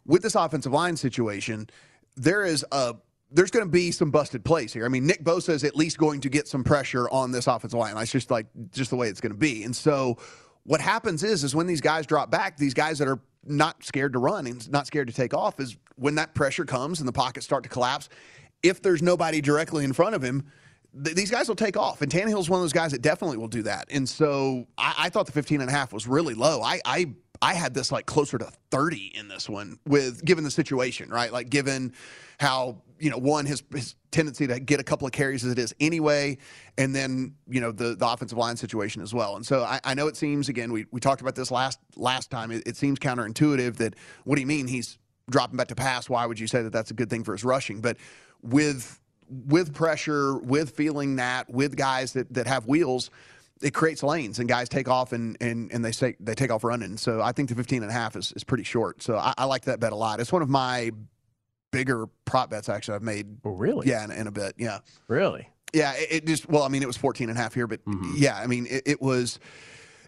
with 0.05 0.21
this 0.21 0.35
offensive 0.35 0.71
line 0.71 0.95
situation, 0.97 1.69
there 2.15 2.45
is 2.45 2.65
a 2.71 2.95
there's 3.29 3.51
going 3.51 3.65
to 3.65 3.71
be 3.71 3.91
some 3.91 4.09
busted 4.09 4.45
plays 4.45 4.71
here. 4.71 4.85
I 4.85 4.87
mean, 4.87 5.05
Nick 5.05 5.21
Bosa 5.23 5.49
is 5.49 5.65
at 5.65 5.75
least 5.75 5.97
going 5.97 6.21
to 6.21 6.29
get 6.29 6.47
some 6.47 6.63
pressure 6.63 7.09
on 7.09 7.31
this 7.33 7.45
offensive 7.47 7.77
line. 7.77 7.93
That's 7.95 8.11
just 8.11 8.31
like 8.31 8.45
just 8.71 8.89
the 8.89 8.95
way 8.95 9.09
it's 9.09 9.19
going 9.19 9.33
to 9.33 9.37
be. 9.37 9.63
And 9.63 9.75
so, 9.75 10.17
what 10.63 10.79
happens 10.79 11.23
is, 11.23 11.43
is 11.43 11.53
when 11.53 11.67
these 11.67 11.81
guys 11.81 12.05
drop 12.05 12.31
back, 12.31 12.55
these 12.57 12.73
guys 12.73 12.99
that 12.99 13.07
are 13.09 13.19
not 13.45 13.83
scared 13.83 14.13
to 14.13 14.19
run 14.19 14.47
and 14.47 14.69
not 14.71 14.87
scared 14.87 15.07
to 15.07 15.13
take 15.13 15.33
off, 15.33 15.59
is 15.59 15.75
when 15.95 16.15
that 16.15 16.33
pressure 16.35 16.63
comes 16.63 16.99
and 16.99 17.07
the 17.07 17.11
pockets 17.13 17.45
start 17.45 17.63
to 17.63 17.69
collapse. 17.69 18.07
If 18.67 18.81
there's 18.81 19.01
nobody 19.01 19.41
directly 19.41 19.83
in 19.83 19.93
front 19.93 20.15
of 20.15 20.23
him, 20.23 20.45
th- 21.03 21.15
these 21.15 21.31
guys 21.31 21.47
will 21.47 21.55
take 21.55 21.77
off. 21.77 22.01
And 22.01 22.11
Tannehill's 22.11 22.49
one 22.49 22.59
of 22.59 22.63
those 22.63 22.73
guys 22.73 22.91
that 22.91 23.01
definitely 23.01 23.37
will 23.37 23.47
do 23.47 23.63
that. 23.63 23.87
And 23.89 24.07
so 24.07 24.67
I, 24.77 24.95
I 24.97 25.09
thought 25.09 25.25
the 25.25 25.31
15 25.31 25.61
and 25.61 25.69
a 25.69 25.73
half 25.73 25.93
was 25.93 26.07
really 26.07 26.33
low. 26.33 26.61
I, 26.61 26.79
I 26.85 27.13
I 27.41 27.53
had 27.53 27.73
this 27.73 27.91
like 27.91 28.05
closer 28.05 28.37
to 28.37 28.51
30 28.71 29.13
in 29.15 29.27
this 29.27 29.49
one 29.49 29.79
with 29.85 30.23
given 30.25 30.43
the 30.43 30.51
situation, 30.51 31.09
right? 31.09 31.31
Like 31.31 31.49
given 31.49 31.93
how, 32.39 32.81
you 32.99 33.09
know, 33.09 33.17
one 33.17 33.45
his 33.45 33.63
his 33.71 33.95
tendency 34.11 34.47
to 34.47 34.59
get 34.59 34.79
a 34.79 34.83
couple 34.83 35.05
of 35.05 35.13
carries 35.13 35.45
as 35.45 35.51
it 35.51 35.59
is 35.59 35.75
anyway, 35.79 36.37
and 36.77 36.95
then, 36.95 37.35
you 37.47 37.61
know, 37.61 37.71
the 37.71 37.95
the 37.95 38.07
offensive 38.07 38.37
line 38.37 38.57
situation 38.57 39.01
as 39.01 39.13
well. 39.13 39.35
And 39.35 39.45
so 39.45 39.63
I, 39.63 39.79
I 39.83 39.93
know 39.93 40.07
it 40.07 40.17
seems 40.17 40.49
again, 40.49 40.71
we, 40.71 40.85
we 40.91 40.99
talked 40.99 41.21
about 41.21 41.35
this 41.35 41.51
last 41.51 41.79
last 41.95 42.31
time. 42.31 42.51
It, 42.51 42.63
it 42.65 42.75
seems 42.75 42.99
counterintuitive 42.99 43.77
that 43.77 43.95
what 44.23 44.35
do 44.35 44.41
you 44.41 44.47
mean 44.47 44.67
he's 44.67 44.97
dropping 45.29 45.57
back 45.57 45.67
to 45.67 45.75
pass? 45.75 46.09
Why 46.09 46.25
would 46.25 46.39
you 46.39 46.47
say 46.47 46.63
that 46.63 46.71
that's 46.71 46.91
a 46.91 46.93
good 46.93 47.09
thing 47.09 47.23
for 47.23 47.33
his 47.33 47.43
rushing? 47.43 47.81
But 47.81 47.97
with 48.41 48.99
with 49.29 49.73
pressure, 49.73 50.37
with 50.37 50.71
feeling 50.71 51.17
that, 51.17 51.49
with 51.49 51.75
guys 51.75 52.13
that, 52.13 52.33
that 52.33 52.47
have 52.47 52.65
wheels, 52.65 53.09
it 53.61 53.73
creates 53.73 54.03
lanes 54.03 54.39
and 54.39 54.47
guys 54.47 54.69
take 54.69 54.87
off 54.87 55.13
and, 55.13 55.37
and, 55.41 55.71
and 55.71 55.83
they 55.83 55.91
say 55.91 56.15
they 56.19 56.35
take 56.35 56.51
off 56.51 56.63
running. 56.63 56.97
So 56.97 57.21
I 57.21 57.31
think 57.31 57.49
the 57.49 57.55
15 57.55 57.81
and 57.81 57.89
a 57.89 57.93
half 57.93 58.15
is, 58.15 58.31
is 58.33 58.43
pretty 58.43 58.63
short. 58.63 59.01
So 59.01 59.17
I, 59.17 59.33
I 59.37 59.45
like 59.45 59.63
that 59.63 59.79
bet 59.79 59.93
a 59.93 59.95
lot. 59.95 60.19
It's 60.19 60.31
one 60.31 60.41
of 60.41 60.49
my 60.49 60.91
bigger 61.71 62.07
prop 62.25 62.49
bets 62.49 62.69
actually 62.69 62.95
I've 62.95 63.03
made. 63.03 63.37
Oh, 63.43 63.51
really? 63.51 63.87
Yeah, 63.87 64.03
in, 64.03 64.11
in 64.11 64.27
a 64.27 64.31
bit. 64.31 64.55
Yeah. 64.57 64.79
Really? 65.07 65.49
Yeah. 65.73 65.93
It, 65.95 66.07
it, 66.11 66.25
just, 66.25 66.47
well, 66.47 66.63
I 66.63 66.67
mean, 66.69 66.83
it 66.83 66.87
was 66.87 66.97
14 66.97 67.29
and 67.29 67.37
a 67.37 67.41
half 67.41 67.53
here, 67.53 67.67
but 67.67 67.83
mm-hmm. 67.85 68.13
yeah, 68.15 68.37
I 68.37 68.47
mean, 68.47 68.67
it, 68.69 68.83
it 68.85 69.01
was 69.01 69.39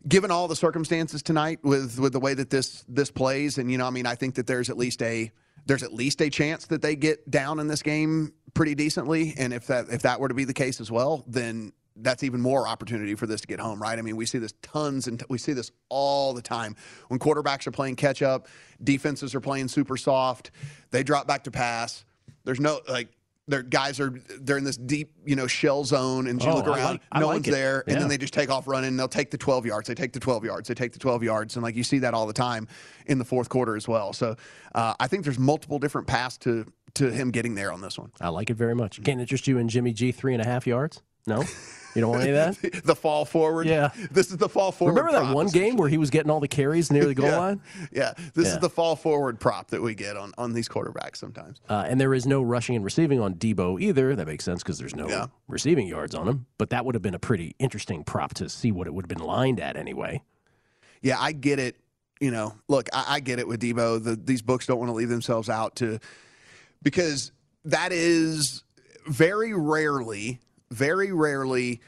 given 0.08 0.32
all 0.32 0.48
the 0.48 0.56
circumstances 0.56 1.24
tonight 1.24 1.60
with, 1.64 2.00
with 2.00 2.14
the 2.14 2.20
way 2.20 2.36
that 2.36 2.50
this, 2.50 2.86
this 2.88 3.12
plays. 3.12 3.58
And, 3.58 3.72
you 3.72 3.78
know, 3.78 3.86
I 3.86 3.90
mean, 3.90 4.06
I 4.06 4.16
think 4.16 4.36
that 4.36 4.48
there's 4.48 4.70
at 4.70 4.78
least 4.78 5.02
a, 5.02 5.32
there's 5.70 5.84
at 5.84 5.94
least 5.94 6.20
a 6.20 6.32
chance 6.32 6.66
that 6.66 6.82
they 6.82 6.96
get 6.96 7.30
down 7.30 7.60
in 7.60 7.68
this 7.68 7.84
game 7.84 8.34
pretty 8.56 8.74
decently. 8.74 9.36
And 9.38 9.54
if 9.54 9.68
that, 9.68 9.90
if 9.90 10.02
that 10.02 10.20
were 10.20 10.28
to 10.28 10.34
be 10.34 10.44
the 10.44 10.54
case 10.54 10.82
as 10.82 10.90
well, 10.90 11.24
then 11.28 11.74
that's 11.96 12.24
even 12.24 12.42
more 12.42 12.68
opportunity 12.68 13.14
for 13.14 13.28
this 13.28 13.42
to 13.42 13.48
get 13.48 13.60
home, 13.60 13.80
right? 13.80 14.00
I 14.00 14.02
mean, 14.02 14.16
we 14.16 14.26
see 14.26 14.40
this 14.40 14.56
tons 14.64 15.06
and 15.06 15.24
we 15.30 15.38
see 15.38 15.54
this 15.54 15.72
all 15.90 16.34
the 16.34 16.42
time 16.42 16.76
when 17.10 17.20
quarterbacks 17.20 17.68
are 17.68 17.72
playing 17.72 17.98
catch 17.98 18.24
up, 18.24 18.48
defenses 18.84 19.36
are 19.36 19.40
playing 19.40 19.68
super 19.68 19.96
soft, 19.96 20.50
they 20.90 21.04
drop 21.04 21.28
back 21.28 21.44
to 21.44 21.52
pass. 21.52 22.04
There's 22.46 22.60
no 22.60 22.80
like 22.90 23.10
their 23.50 23.64
guys 23.64 24.00
are 24.00 24.14
they're 24.42 24.58
in 24.58 24.64
this 24.64 24.78
deep, 24.78 25.12
you 25.26 25.36
know, 25.36 25.48
shell 25.48 25.84
zone, 25.84 26.28
and 26.28 26.42
you 26.44 26.50
Oh, 26.50 26.56
look 26.56 26.68
around, 26.68 26.78
like- 26.78 27.02
no 27.22 27.28
like 27.28 27.34
one's 27.36 27.48
it. 27.48 27.52
there, 27.52 27.84
and 27.88 28.00
then 28.00 28.08
they 28.08 28.18
just 28.18 28.34
take 28.34 28.50
off 28.50 28.68
running. 28.68 28.90
And 28.90 29.00
they'll 29.00 29.08
take 29.08 29.32
the 29.32 29.38
12 29.38 29.66
yards, 29.66 29.88
they 29.88 29.96
take 29.96 30.14
the 30.14 30.20
12 30.20 30.46
yards, 30.46 30.68
they 30.68 30.74
take 30.74 30.94
the 30.94 31.00
12 31.00 31.24
yards, 31.24 31.56
and 31.56 31.64
like 31.64 31.76
you 31.76 31.84
see 31.84 32.00
that 32.00 32.14
all 32.14 32.26
the 32.28 32.34
time 32.34 32.68
in 33.08 33.18
the 33.18 33.26
fourth 33.26 33.50
quarter 33.50 33.76
as 33.76 33.88
well. 33.88 34.14
So 34.14 34.36
uh, 34.76 34.94
I 35.00 35.08
think 35.08 35.24
there's 35.24 35.40
multiple 35.40 35.80
different 35.80 36.08
paths 36.08 36.38
to 36.40 36.66
to 36.96 37.12
him 37.12 37.30
getting 37.32 37.54
there 37.56 37.72
on 37.72 37.82
this 37.82 38.00
one. 38.00 38.12
I 38.20 38.30
like 38.30 38.50
it 38.50 38.56
very 38.56 38.74
much. 38.76 39.02
Can't 39.04 39.20
interest 39.22 39.48
you 39.48 39.58
in 39.60 39.68
Jimmy 39.70 39.94
G 39.94 40.12
three 40.12 40.34
and 40.34 40.42
a 40.42 40.46
half 40.46 40.66
yards? 40.66 41.02
No, 41.30 41.44
you 41.96 42.02
don't 42.02 42.10
want 42.12 42.24
any 42.24 42.32
of 42.32 42.62
that. 42.62 42.82
the 42.84 42.96
fall 42.96 43.24
forward. 43.26 43.68
Yeah. 43.68 43.92
This 44.12 44.30
is 44.32 44.38
the 44.38 44.50
fall 44.50 44.72
forward. 44.72 44.94
Remember 44.96 45.12
that 45.14 45.24
prop, 45.26 45.36
one 45.36 45.48
game 45.48 45.76
where 45.78 45.88
he 45.90 45.98
was 45.98 46.10
getting 46.10 46.30
all 46.30 46.40
the 46.40 46.48
carries 46.48 46.92
near 46.92 47.06
the 47.06 47.16
goal 47.16 47.28
yeah. 47.28 47.38
line? 47.38 47.62
Yeah, 47.92 48.14
this 48.34 48.48
Yeah. 48.48 48.54
is 48.56 48.60
the 48.60 48.70
fall 48.70 48.96
forward 48.96 49.40
prop 49.40 49.70
that 49.72 49.82
we 49.82 49.96
get 49.96 50.18
on 50.18 50.34
on 50.38 50.54
these 50.54 50.68
quarterbacks 50.68 51.18
sometimes. 51.18 51.62
Uh, 51.70 51.86
and 51.88 52.00
there 52.02 52.14
is 52.14 52.26
no 52.26 52.42
rushing 52.42 52.76
and 52.76 52.84
receiving 52.84 53.20
on 53.20 53.36
Deebo 53.36 53.82
either. 53.82 54.16
That 54.16 54.28
makes 54.28 54.44
sense 54.44 54.62
because 54.64 54.78
there's 54.78 54.96
no 54.96 55.08
Yeah. 55.08 55.28
receiving 55.48 55.88
yards 55.88 56.14
on 56.16 56.28
him. 56.28 56.46
But 56.58 56.70
that 56.72 56.86
would 56.86 56.96
have 56.96 57.02
been 57.02 57.16
a 57.16 57.20
pretty 57.20 57.56
interesting 57.60 58.04
prop 58.04 58.34
to 58.36 58.50
see 58.50 58.72
what 58.72 58.88
it 58.88 58.94
would 58.94 59.06
have 59.06 59.18
been 59.18 59.26
lined 59.26 59.60
at 59.60 59.78
anyway. 59.78 60.22
Yeah, 61.02 61.18
I 61.20 61.32
get 61.32 61.60
it. 61.60 61.76
You 62.20 62.32
know, 62.32 62.56
look, 62.68 62.90
I, 62.92 63.06
I 63.08 63.20
get 63.22 63.40
it 63.40 63.48
with 63.48 63.62
Deebo. 63.62 64.04
The, 64.04 64.16
these 64.18 64.42
books 64.42 64.66
don't 64.66 64.78
want 64.78 64.90
to 64.90 64.94
leave 64.94 65.08
themselves 65.08 65.50
out 65.50 65.78
to 65.78 66.00
because 66.82 67.32
that 67.66 67.92
is 67.94 68.64
very 69.08 69.54
rarely, 69.54 70.40
very 70.72 71.12
rarely 71.12 71.82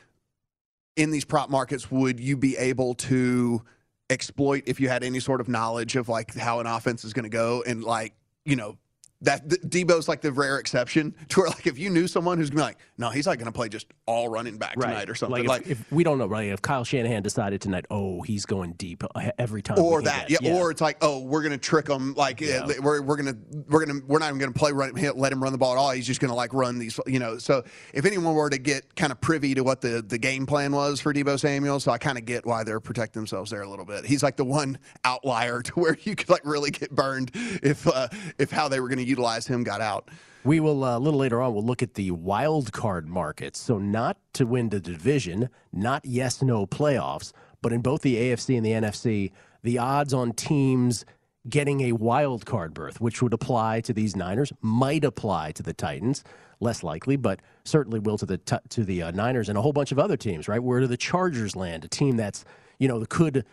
in 0.95 1.11
these 1.11 1.25
prop 1.25 1.49
markets 1.49 1.89
would 1.89 2.19
you 2.19 2.35
be 2.35 2.57
able 2.57 2.93
to 2.95 3.61
exploit 4.09 4.63
if 4.65 4.79
you 4.79 4.89
had 4.89 5.03
any 5.03 5.19
sort 5.19 5.39
of 5.39 5.47
knowledge 5.47 5.95
of 5.95 6.09
like 6.09 6.35
how 6.35 6.59
an 6.59 6.67
offense 6.67 7.05
is 7.05 7.13
going 7.13 7.23
to 7.23 7.29
go 7.29 7.63
and 7.65 7.83
like 7.83 8.13
you 8.45 8.55
know 8.55 8.77
that 9.21 9.49
th- 9.49 9.61
Deebo's 9.61 10.07
like 10.07 10.21
the 10.21 10.31
rare 10.31 10.57
exception 10.57 11.13
to 11.29 11.41
where 11.41 11.49
like 11.49 11.67
if 11.67 11.77
you 11.77 11.89
knew 11.89 12.07
someone 12.07 12.37
who's 12.37 12.49
gonna 12.49 12.61
be 12.61 12.65
like 12.65 12.77
no 12.97 13.09
he's 13.09 13.25
not 13.25 13.37
going 13.37 13.45
to 13.45 13.51
play 13.51 13.69
just 13.69 13.87
all 14.05 14.27
running 14.29 14.57
back 14.57 14.73
tonight 14.73 15.09
or 15.09 15.15
something 15.15 15.45
Like, 15.45 15.61
if, 15.67 15.81
if 15.81 15.91
we 15.91 16.03
don't 16.03 16.17
know, 16.17 16.27
right? 16.27 16.49
If 16.51 16.61
Kyle 16.61 16.83
Shanahan 16.83 17.23
decided 17.23 17.61
tonight, 17.61 17.85
oh, 17.89 18.21
he's 18.21 18.45
going 18.45 18.73
deep 18.73 19.03
every 19.39 19.61
time, 19.61 19.79
or 19.79 20.01
that, 20.03 20.27
get- 20.27 20.41
yeah, 20.41 20.55
Or 20.55 20.69
it's 20.71 20.81
like, 20.81 20.97
oh, 21.01 21.19
we're 21.23 21.41
gonna 21.43 21.57
trick 21.57 21.87
him. 21.87 22.13
Like, 22.15 22.41
Yeah. 22.41 22.65
uh, 22.65 22.73
we're 22.81 23.01
we're 23.01 23.15
gonna 23.17 23.35
we're 23.69 23.85
gonna 23.85 23.99
we're 24.07 24.19
not 24.19 24.27
even 24.27 24.39
gonna 24.39 24.51
play 24.51 24.71
run, 24.71 24.93
let 25.15 25.31
him 25.31 25.41
run 25.41 25.51
the 25.51 25.57
ball 25.57 25.73
at 25.73 25.77
all. 25.77 25.91
He's 25.91 26.07
just 26.07 26.19
gonna 26.19 26.35
like 26.35 26.53
run 26.53 26.77
these, 26.79 26.99
you 27.07 27.19
know. 27.19 27.37
So 27.37 27.63
if 27.93 28.05
anyone 28.05 28.33
were 28.35 28.49
to 28.49 28.57
get 28.57 28.95
kind 28.95 29.11
of 29.11 29.19
privy 29.21 29.55
to 29.55 29.63
what 29.63 29.81
the 29.81 30.01
the 30.07 30.17
game 30.17 30.45
plan 30.45 30.71
was 30.73 30.99
for 30.99 31.13
Deebo 31.13 31.39
Samuel, 31.39 31.79
so 31.79 31.91
I 31.91 31.97
kind 31.97 32.17
of 32.17 32.25
get 32.25 32.45
why 32.45 32.63
they're 32.63 32.79
protecting 32.79 33.21
themselves 33.21 33.51
there 33.51 33.61
a 33.61 33.69
little 33.69 33.85
bit. 33.85 34.05
He's 34.05 34.23
like 34.23 34.35
the 34.35 34.45
one 34.45 34.77
outlier 35.05 35.61
to 35.63 35.73
where 35.73 35.97
you 36.03 36.15
could 36.15 36.29
like 36.29 36.45
really 36.45 36.71
get 36.71 36.91
burned 36.91 37.31
if 37.33 37.87
uh, 37.87 38.07
if 38.37 38.51
how 38.51 38.67
they 38.67 38.79
were 38.79 38.89
gonna 38.89 39.01
utilize 39.11 39.45
him 39.45 39.63
got 39.63 39.81
out. 39.81 40.09
We 40.43 40.59
will 40.59 40.83
uh, 40.83 40.97
a 40.97 40.99
little 40.99 41.19
later 41.19 41.39
on. 41.41 41.53
We'll 41.53 41.65
look 41.65 41.83
at 41.83 41.93
the 41.93 42.11
wild 42.11 42.71
card 42.71 43.07
markets. 43.07 43.59
So 43.59 43.77
not 43.77 44.17
to 44.33 44.45
win 44.45 44.69
the 44.69 44.79
division, 44.79 45.49
not 45.71 46.03
yes 46.03 46.41
no 46.41 46.65
playoffs, 46.65 47.31
but 47.61 47.71
in 47.71 47.81
both 47.81 48.01
the 48.01 48.15
AFC 48.15 48.57
and 48.57 48.65
the 48.65 48.71
NFC, 48.71 49.31
the 49.61 49.77
odds 49.77 50.13
on 50.13 50.33
teams 50.33 51.05
getting 51.47 51.81
a 51.81 51.91
wild 51.91 52.45
card 52.45 52.73
berth, 52.73 52.99
which 52.99 53.21
would 53.21 53.33
apply 53.33 53.81
to 53.81 53.93
these 53.93 54.15
Niners, 54.15 54.51
might 54.61 55.03
apply 55.03 55.51
to 55.53 55.63
the 55.63 55.73
Titans. 55.73 56.23
Less 56.59 56.83
likely, 56.83 57.15
but 57.15 57.39
certainly 57.63 57.99
will 57.99 58.19
to 58.19 58.25
the 58.25 58.37
to 58.69 58.83
the 58.83 59.03
uh, 59.03 59.11
Niners 59.11 59.49
and 59.49 59.57
a 59.57 59.61
whole 59.61 59.73
bunch 59.73 59.91
of 59.91 59.97
other 59.97 60.17
teams. 60.17 60.47
Right? 60.47 60.61
Where 60.61 60.79
do 60.79 60.87
the 60.87 60.97
Chargers 60.97 61.55
land? 61.55 61.83
A 61.85 61.87
team 61.87 62.17
that's 62.17 62.45
you 62.77 62.87
know 62.87 63.03
could 63.09 63.45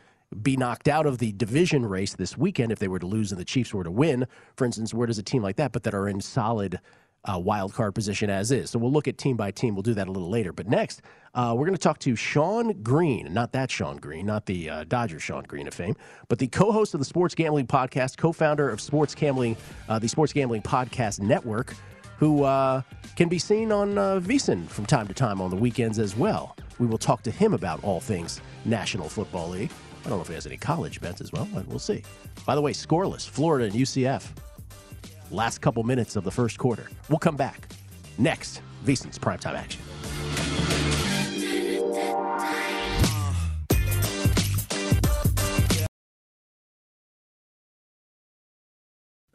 be 0.42 0.56
knocked 0.56 0.88
out 0.88 1.06
of 1.06 1.18
the 1.18 1.32
division 1.32 1.86
race 1.86 2.14
this 2.14 2.36
weekend 2.36 2.72
if 2.72 2.78
they 2.78 2.88
were 2.88 2.98
to 2.98 3.06
lose 3.06 3.32
and 3.32 3.40
the 3.40 3.44
Chiefs 3.44 3.72
were 3.72 3.84
to 3.84 3.90
win. 3.90 4.26
For 4.56 4.64
instance, 4.64 4.92
where 4.92 5.06
does 5.06 5.18
a 5.18 5.22
team 5.22 5.42
like 5.42 5.56
that, 5.56 5.72
but 5.72 5.82
that 5.84 5.94
are 5.94 6.08
in 6.08 6.20
solid 6.20 6.80
uh, 7.24 7.38
wild 7.38 7.72
card 7.72 7.94
position 7.94 8.28
as 8.28 8.52
is? 8.52 8.70
So 8.70 8.78
we'll 8.78 8.92
look 8.92 9.08
at 9.08 9.16
team 9.16 9.36
by 9.36 9.50
team. 9.50 9.74
We'll 9.74 9.82
do 9.82 9.94
that 9.94 10.06
a 10.06 10.12
little 10.12 10.30
later. 10.30 10.52
But 10.52 10.68
next, 10.68 11.02
uh, 11.34 11.54
we're 11.56 11.64
going 11.64 11.76
to 11.76 11.82
talk 11.82 11.98
to 12.00 12.14
Sean 12.14 12.82
Green, 12.82 13.32
not 13.32 13.52
that 13.52 13.70
Sean 13.70 13.96
Green, 13.96 14.26
not 14.26 14.46
the 14.46 14.68
uh, 14.68 14.84
Dodger 14.84 15.18
Shawn 15.18 15.44
Green 15.44 15.66
of 15.66 15.74
fame, 15.74 15.96
but 16.28 16.38
the 16.38 16.48
co-host 16.48 16.94
of 16.94 17.00
the 17.00 17.06
Sports 17.06 17.34
Gambling 17.34 17.66
Podcast, 17.66 18.16
co-founder 18.18 18.68
of 18.68 18.80
Sports 18.80 19.14
Gambling, 19.14 19.56
uh, 19.88 19.98
the 19.98 20.08
Sports 20.08 20.32
Gambling 20.32 20.62
Podcast 20.62 21.20
Network, 21.20 21.74
who 22.18 22.42
uh, 22.42 22.82
can 23.16 23.28
be 23.28 23.38
seen 23.38 23.72
on 23.72 23.96
uh, 23.96 24.20
VSiN 24.20 24.66
from 24.68 24.84
time 24.84 25.06
to 25.06 25.14
time 25.14 25.40
on 25.40 25.50
the 25.50 25.56
weekends 25.56 25.98
as 25.98 26.16
well. 26.16 26.56
We 26.78 26.86
will 26.86 26.98
talk 26.98 27.22
to 27.22 27.30
him 27.30 27.54
about 27.54 27.82
all 27.82 28.00
things 28.00 28.40
National 28.64 29.08
Football 29.08 29.50
League. 29.50 29.70
I 30.04 30.08
don't 30.08 30.18
know 30.18 30.22
if 30.22 30.28
he 30.28 30.34
has 30.34 30.46
any 30.46 30.56
college 30.56 31.00
bets 31.00 31.20
as 31.20 31.32
well, 31.32 31.48
but 31.52 31.66
we'll 31.68 31.78
see. 31.78 32.02
By 32.46 32.54
the 32.54 32.62
way, 32.62 32.72
scoreless, 32.72 33.28
Florida 33.28 33.66
and 33.66 33.74
UCF. 33.74 34.26
Last 35.30 35.58
couple 35.58 35.82
minutes 35.82 36.16
of 36.16 36.24
the 36.24 36.30
first 36.30 36.58
quarter. 36.58 36.88
We'll 37.08 37.18
come 37.18 37.36
back. 37.36 37.68
Next, 38.16 38.62
VSiN's 38.84 39.18
primetime 39.18 39.54
action. 39.54 39.82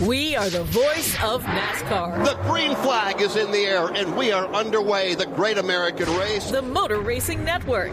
We 0.00 0.34
are 0.36 0.48
the 0.48 0.64
voice 0.64 1.14
of 1.22 1.42
NASCAR. 1.44 2.24
The 2.24 2.34
green 2.50 2.74
flag 2.76 3.20
is 3.20 3.36
in 3.36 3.52
the 3.52 3.58
air, 3.58 3.88
and 3.88 4.16
we 4.16 4.32
are 4.32 4.46
underway. 4.46 5.14
The 5.14 5.26
Great 5.26 5.58
American 5.58 6.08
Race. 6.16 6.50
The 6.50 6.62
Motor 6.62 6.98
Racing 7.00 7.44
Network. 7.44 7.92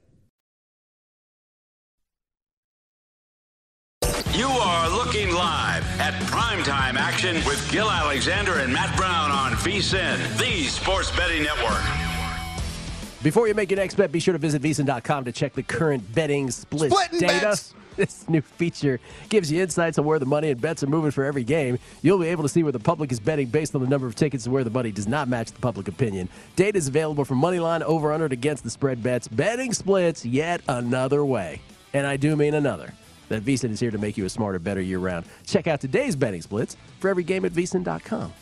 You 4.41 4.47
are 4.47 4.89
looking 4.89 5.31
live 5.35 5.83
at 5.99 6.15
primetime 6.23 6.95
action 6.95 7.35
with 7.45 7.63
Gill 7.71 7.91
Alexander 7.91 8.55
and 8.57 8.73
Matt 8.73 8.97
Brown 8.97 9.29
on 9.29 9.51
VSIN, 9.51 10.17
the 10.39 10.63
sports 10.63 11.15
betting 11.15 11.43
network. 11.43 11.83
Before 13.21 13.47
you 13.47 13.53
make 13.53 13.69
your 13.69 13.77
next 13.77 13.93
bet, 13.93 14.11
be 14.11 14.19
sure 14.19 14.31
to 14.31 14.39
visit 14.39 14.63
VSIN.com 14.63 15.25
to 15.25 15.31
check 15.31 15.53
the 15.53 15.61
current 15.61 16.15
betting 16.15 16.49
split 16.49 16.91
Splitting 16.91 17.19
data. 17.19 17.45
bets. 17.49 17.75
This 17.97 18.27
new 18.27 18.41
feature 18.41 18.99
gives 19.29 19.51
you 19.51 19.61
insights 19.61 19.99
on 19.99 20.05
where 20.05 20.17
the 20.17 20.25
money 20.25 20.49
and 20.49 20.59
bets 20.59 20.81
are 20.81 20.87
moving 20.87 21.11
for 21.11 21.23
every 21.23 21.43
game. 21.43 21.77
You'll 22.01 22.17
be 22.17 22.29
able 22.29 22.41
to 22.41 22.49
see 22.49 22.63
where 22.63 22.71
the 22.71 22.79
public 22.79 23.11
is 23.11 23.19
betting 23.19 23.45
based 23.45 23.75
on 23.75 23.81
the 23.81 23.87
number 23.87 24.07
of 24.07 24.15
tickets 24.15 24.45
and 24.45 24.53
where 24.55 24.63
the 24.63 24.71
money 24.71 24.91
does 24.91 25.07
not 25.07 25.27
match 25.27 25.51
the 25.51 25.59
public 25.59 25.87
opinion. 25.87 26.29
Data 26.55 26.79
is 26.79 26.87
available 26.87 27.25
for 27.25 27.35
money 27.35 27.59
line, 27.59 27.83
over, 27.83 28.11
under, 28.11 28.25
and 28.25 28.33
against 28.33 28.63
the 28.63 28.71
spread 28.71 29.03
bets. 29.03 29.27
Betting 29.27 29.71
splits 29.71 30.25
yet 30.25 30.61
another 30.67 31.23
way. 31.23 31.61
And 31.93 32.07
I 32.07 32.17
do 32.17 32.35
mean 32.35 32.55
another. 32.55 32.91
That 33.31 33.45
VSIN 33.45 33.71
is 33.71 33.79
here 33.79 33.91
to 33.91 33.97
make 33.97 34.17
you 34.17 34.25
a 34.25 34.29
smarter, 34.29 34.59
better 34.59 34.81
year 34.81 34.99
round. 34.99 35.25
Check 35.47 35.65
out 35.65 35.79
today's 35.79 36.17
betting 36.17 36.41
splits 36.41 36.75
for 36.99 37.09
every 37.09 37.23
game 37.23 37.45
at 37.45 37.53
VSIN.com. 37.53 38.33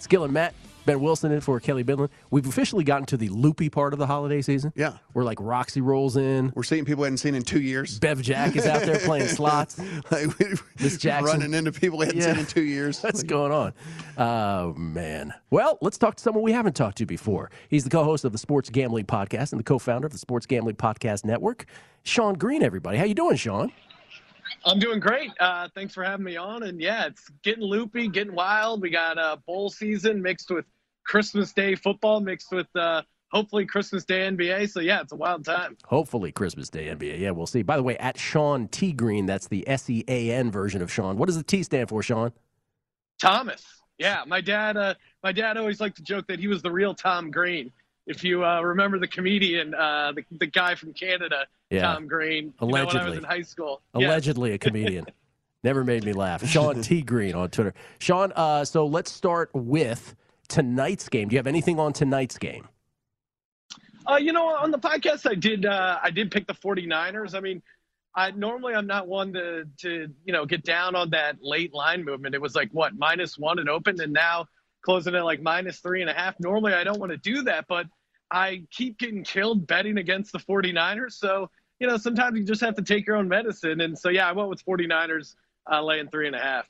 Skill 0.00 0.24
and 0.24 0.32
Matt, 0.32 0.52
Ben 0.84 1.00
Wilson 1.00 1.30
in 1.30 1.40
for 1.40 1.60
Kelly 1.60 1.84
Bidlin. 1.84 2.08
We've 2.32 2.44
officially 2.46 2.82
gotten 2.82 3.06
to 3.06 3.16
the 3.16 3.28
loopy 3.28 3.70
part 3.70 3.92
of 3.92 4.00
the 4.00 4.06
holiday 4.08 4.42
season. 4.42 4.72
Yeah. 4.74 4.94
Where 5.12 5.24
like 5.24 5.38
Roxy 5.40 5.80
rolls 5.80 6.16
in. 6.16 6.52
We're 6.56 6.64
seeing 6.64 6.84
people 6.84 7.02
we 7.02 7.06
hadn't 7.06 7.18
seen 7.18 7.36
in 7.36 7.42
two 7.42 7.60
years. 7.60 8.00
Bev 8.00 8.20
Jack 8.20 8.56
is 8.56 8.66
out 8.66 8.82
there 8.82 8.98
playing 8.98 9.28
slots. 9.28 9.78
like, 10.10 10.36
we- 10.40 10.54
Miss 10.80 10.96
Jackson. 10.98 11.26
running 11.40 11.54
into 11.54 11.70
people 11.70 11.98
we 12.00 12.06
hadn't 12.06 12.20
Yeah. 12.20 12.32
seen 12.32 12.40
in 12.40 12.46
two 12.46 12.62
years. 12.64 13.00
What's 13.02 13.22
going 13.22 13.52
on? 13.52 13.74
Oh, 14.18 14.74
man. 14.74 15.32
Well, 15.50 15.78
let's 15.82 15.98
talk 15.98 16.16
to 16.16 16.22
someone 16.22 16.42
we 16.42 16.50
haven't 16.52 16.74
talked 16.74 16.98
to 16.98 17.06
before. 17.06 17.52
He's 17.68 17.84
the 17.84 17.90
co 17.90 18.02
host 18.02 18.24
of 18.24 18.32
the 18.32 18.38
Sports 18.38 18.70
Gambling 18.70 19.06
Podcast 19.06 19.52
and 19.52 19.60
the 19.60 19.64
co 19.64 19.78
founder 19.78 20.06
of 20.06 20.12
the 20.12 20.18
Sports 20.18 20.46
Gambling 20.46 20.74
Podcast 20.76 21.24
Network. 21.24 21.64
Sean 22.02 22.34
Green, 22.34 22.62
everybody. 22.62 22.98
How 22.98 23.04
you 23.04 23.14
doing, 23.14 23.36
Sean? 23.36 23.72
I'm 24.64 24.78
doing 24.78 25.00
great. 25.00 25.30
Uh, 25.38 25.68
thanks 25.74 25.94
for 25.94 26.02
having 26.02 26.24
me 26.24 26.36
on. 26.36 26.62
And 26.62 26.80
yeah, 26.80 27.06
it's 27.06 27.28
getting 27.42 27.64
loopy, 27.64 28.08
getting 28.08 28.34
wild. 28.34 28.82
We 28.82 28.90
got 28.90 29.18
a 29.18 29.38
bowl 29.46 29.70
season 29.70 30.22
mixed 30.22 30.50
with 30.50 30.64
Christmas 31.04 31.52
Day 31.52 31.74
football, 31.74 32.20
mixed 32.20 32.52
with 32.52 32.66
uh, 32.74 33.02
hopefully 33.30 33.66
Christmas 33.66 34.04
Day 34.04 34.20
NBA. 34.20 34.70
So 34.70 34.80
yeah, 34.80 35.00
it's 35.00 35.12
a 35.12 35.16
wild 35.16 35.44
time. 35.44 35.76
Hopefully, 35.84 36.32
Christmas 36.32 36.68
Day 36.68 36.86
NBA. 36.86 37.18
Yeah, 37.18 37.30
we'll 37.30 37.46
see. 37.46 37.62
By 37.62 37.76
the 37.76 37.82
way, 37.82 37.96
at 37.98 38.18
Sean 38.18 38.68
T 38.68 38.92
Green, 38.92 39.26
that's 39.26 39.48
the 39.48 39.66
S 39.68 39.88
E 39.90 40.04
A 40.08 40.30
N 40.32 40.50
version 40.50 40.82
of 40.82 40.92
Sean. 40.92 41.16
What 41.16 41.26
does 41.26 41.36
the 41.36 41.44
T 41.44 41.62
stand 41.62 41.88
for, 41.88 42.02
Sean? 42.02 42.32
Thomas. 43.20 43.64
Yeah, 43.98 44.24
my 44.26 44.40
dad. 44.40 44.76
Uh, 44.76 44.94
my 45.22 45.32
dad 45.32 45.56
always 45.56 45.80
liked 45.80 45.96
to 45.96 46.02
joke 46.02 46.26
that 46.28 46.38
he 46.38 46.48
was 46.48 46.62
the 46.62 46.70
real 46.70 46.94
Tom 46.94 47.30
Green. 47.30 47.72
If 48.06 48.22
you 48.22 48.44
uh, 48.44 48.60
remember 48.62 48.98
the 48.98 49.08
comedian, 49.08 49.74
uh, 49.74 50.12
the, 50.14 50.24
the 50.38 50.46
guy 50.46 50.74
from 50.76 50.92
Canada, 50.92 51.46
Yeah. 51.70 51.82
Tom 51.82 52.06
Green, 52.06 52.44
you 52.44 52.52
know, 52.60 52.66
when 52.68 52.82
I 52.82 52.84
was 52.84 52.94
Allegedly. 52.94 53.16
in 53.18 53.24
high 53.24 53.42
school. 53.42 53.82
Yeah. 53.96 54.08
Allegedly 54.08 54.52
a 54.52 54.58
comedian. 54.58 55.06
Never 55.64 55.82
made 55.82 56.04
me 56.04 56.12
laugh. 56.12 56.46
Sean 56.46 56.80
T. 56.82 57.02
Green 57.02 57.34
on 57.34 57.50
Twitter. 57.50 57.74
Sean, 57.98 58.32
uh, 58.36 58.64
so 58.64 58.86
let's 58.86 59.10
start 59.10 59.50
with 59.52 60.14
tonight's 60.48 61.08
game. 61.08 61.28
Do 61.28 61.34
you 61.34 61.38
have 61.38 61.48
anything 61.48 61.80
on 61.80 61.92
tonight's 61.92 62.38
game? 62.38 62.68
Uh, 64.08 64.16
you 64.16 64.32
know, 64.32 64.46
on 64.46 64.70
the 64.70 64.78
podcast, 64.78 65.28
I 65.28 65.34
did 65.34 65.66
uh, 65.66 65.98
I 66.00 66.10
did 66.10 66.30
pick 66.30 66.46
the 66.46 66.54
49ers. 66.54 67.34
I 67.34 67.40
mean, 67.40 67.60
I 68.14 68.30
normally 68.30 68.74
I'm 68.74 68.86
not 68.86 69.08
one 69.08 69.32
to 69.32 69.64
to 69.78 70.08
you 70.24 70.32
know 70.32 70.46
get 70.46 70.62
down 70.62 70.94
on 70.94 71.10
that 71.10 71.38
late 71.42 71.74
line 71.74 72.04
movement. 72.04 72.36
It 72.36 72.40
was 72.40 72.54
like 72.54 72.70
what 72.70 72.94
minus 72.96 73.36
one 73.36 73.58
and 73.58 73.68
open, 73.68 74.00
and 74.00 74.12
now 74.12 74.46
closing 74.86 75.14
at 75.14 75.24
like 75.24 75.42
minus 75.42 75.80
three 75.80 76.00
and 76.00 76.08
a 76.08 76.14
half. 76.14 76.36
Normally 76.40 76.72
I 76.72 76.84
don't 76.84 76.98
want 76.98 77.12
to 77.12 77.18
do 77.18 77.42
that, 77.42 77.66
but 77.68 77.86
I 78.30 78.62
keep 78.70 78.98
getting 78.98 79.24
killed 79.24 79.66
betting 79.66 79.98
against 79.98 80.32
the 80.32 80.38
49ers. 80.38 81.12
So 81.12 81.50
you 81.80 81.86
know, 81.86 81.98
sometimes 81.98 82.38
you 82.38 82.44
just 82.44 82.62
have 82.62 82.76
to 82.76 82.82
take 82.82 83.06
your 83.06 83.16
own 83.16 83.28
medicine. 83.28 83.82
And 83.82 83.98
so 83.98 84.08
yeah, 84.08 84.28
I 84.28 84.32
went 84.32 84.48
with 84.48 84.64
49ers 84.64 85.34
uh, 85.70 85.82
laying 85.82 86.08
three 86.08 86.26
and 86.26 86.36
a 86.36 86.40
half. 86.40 86.66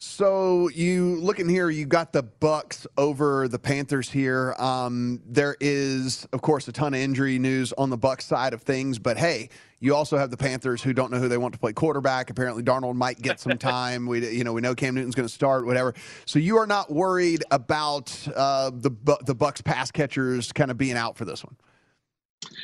So 0.00 0.68
you 0.68 1.16
looking 1.20 1.48
here, 1.48 1.70
you 1.70 1.84
got 1.84 2.12
the 2.12 2.22
Bucs 2.22 2.86
over 2.96 3.48
the 3.48 3.58
Panthers 3.58 4.08
here. 4.08 4.54
Um, 4.56 5.20
there 5.26 5.56
is, 5.60 6.24
of 6.32 6.40
course, 6.40 6.68
a 6.68 6.72
ton 6.72 6.94
of 6.94 7.00
injury 7.00 7.36
news 7.40 7.72
on 7.76 7.90
the 7.90 7.98
Bucs 7.98 8.22
side 8.22 8.54
of 8.54 8.62
things, 8.62 9.00
but 9.00 9.16
hey, 9.16 9.48
you 9.80 9.96
also 9.96 10.16
have 10.16 10.30
the 10.30 10.36
Panthers 10.36 10.82
who 10.82 10.92
don't 10.92 11.10
know 11.10 11.18
who 11.18 11.26
they 11.28 11.36
want 11.36 11.52
to 11.54 11.58
play 11.58 11.72
quarterback. 11.72 12.30
Apparently, 12.30 12.62
Darnold 12.62 12.94
might 12.94 13.20
get 13.20 13.40
some 13.40 13.58
time. 13.58 14.06
we, 14.06 14.28
you 14.28 14.44
know, 14.44 14.52
we 14.52 14.60
know 14.60 14.72
Cam 14.72 14.94
Newton's 14.94 15.16
going 15.16 15.28
to 15.28 15.34
start, 15.34 15.66
whatever. 15.66 15.94
So 16.26 16.38
you 16.38 16.58
are 16.58 16.66
not 16.66 16.92
worried 16.92 17.42
about 17.50 18.16
uh, 18.36 18.70
the 18.70 18.90
the 19.24 19.34
Bucs 19.34 19.64
pass 19.64 19.90
catchers 19.90 20.52
kind 20.52 20.70
of 20.70 20.78
being 20.78 20.96
out 20.96 21.16
for 21.16 21.24
this 21.24 21.44
one. 21.44 21.56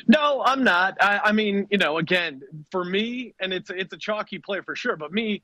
No, 0.07 0.41
I'm 0.45 0.63
not. 0.63 0.95
I, 1.01 1.19
I 1.25 1.31
mean, 1.33 1.67
you 1.69 1.77
know, 1.77 1.97
again, 1.97 2.43
for 2.71 2.85
me, 2.85 3.33
and 3.41 3.51
it's 3.53 3.69
it's 3.69 3.93
a 3.93 3.97
chalky 3.97 4.39
play 4.39 4.61
for 4.61 4.73
sure. 4.75 4.95
But 4.95 5.11
me, 5.11 5.43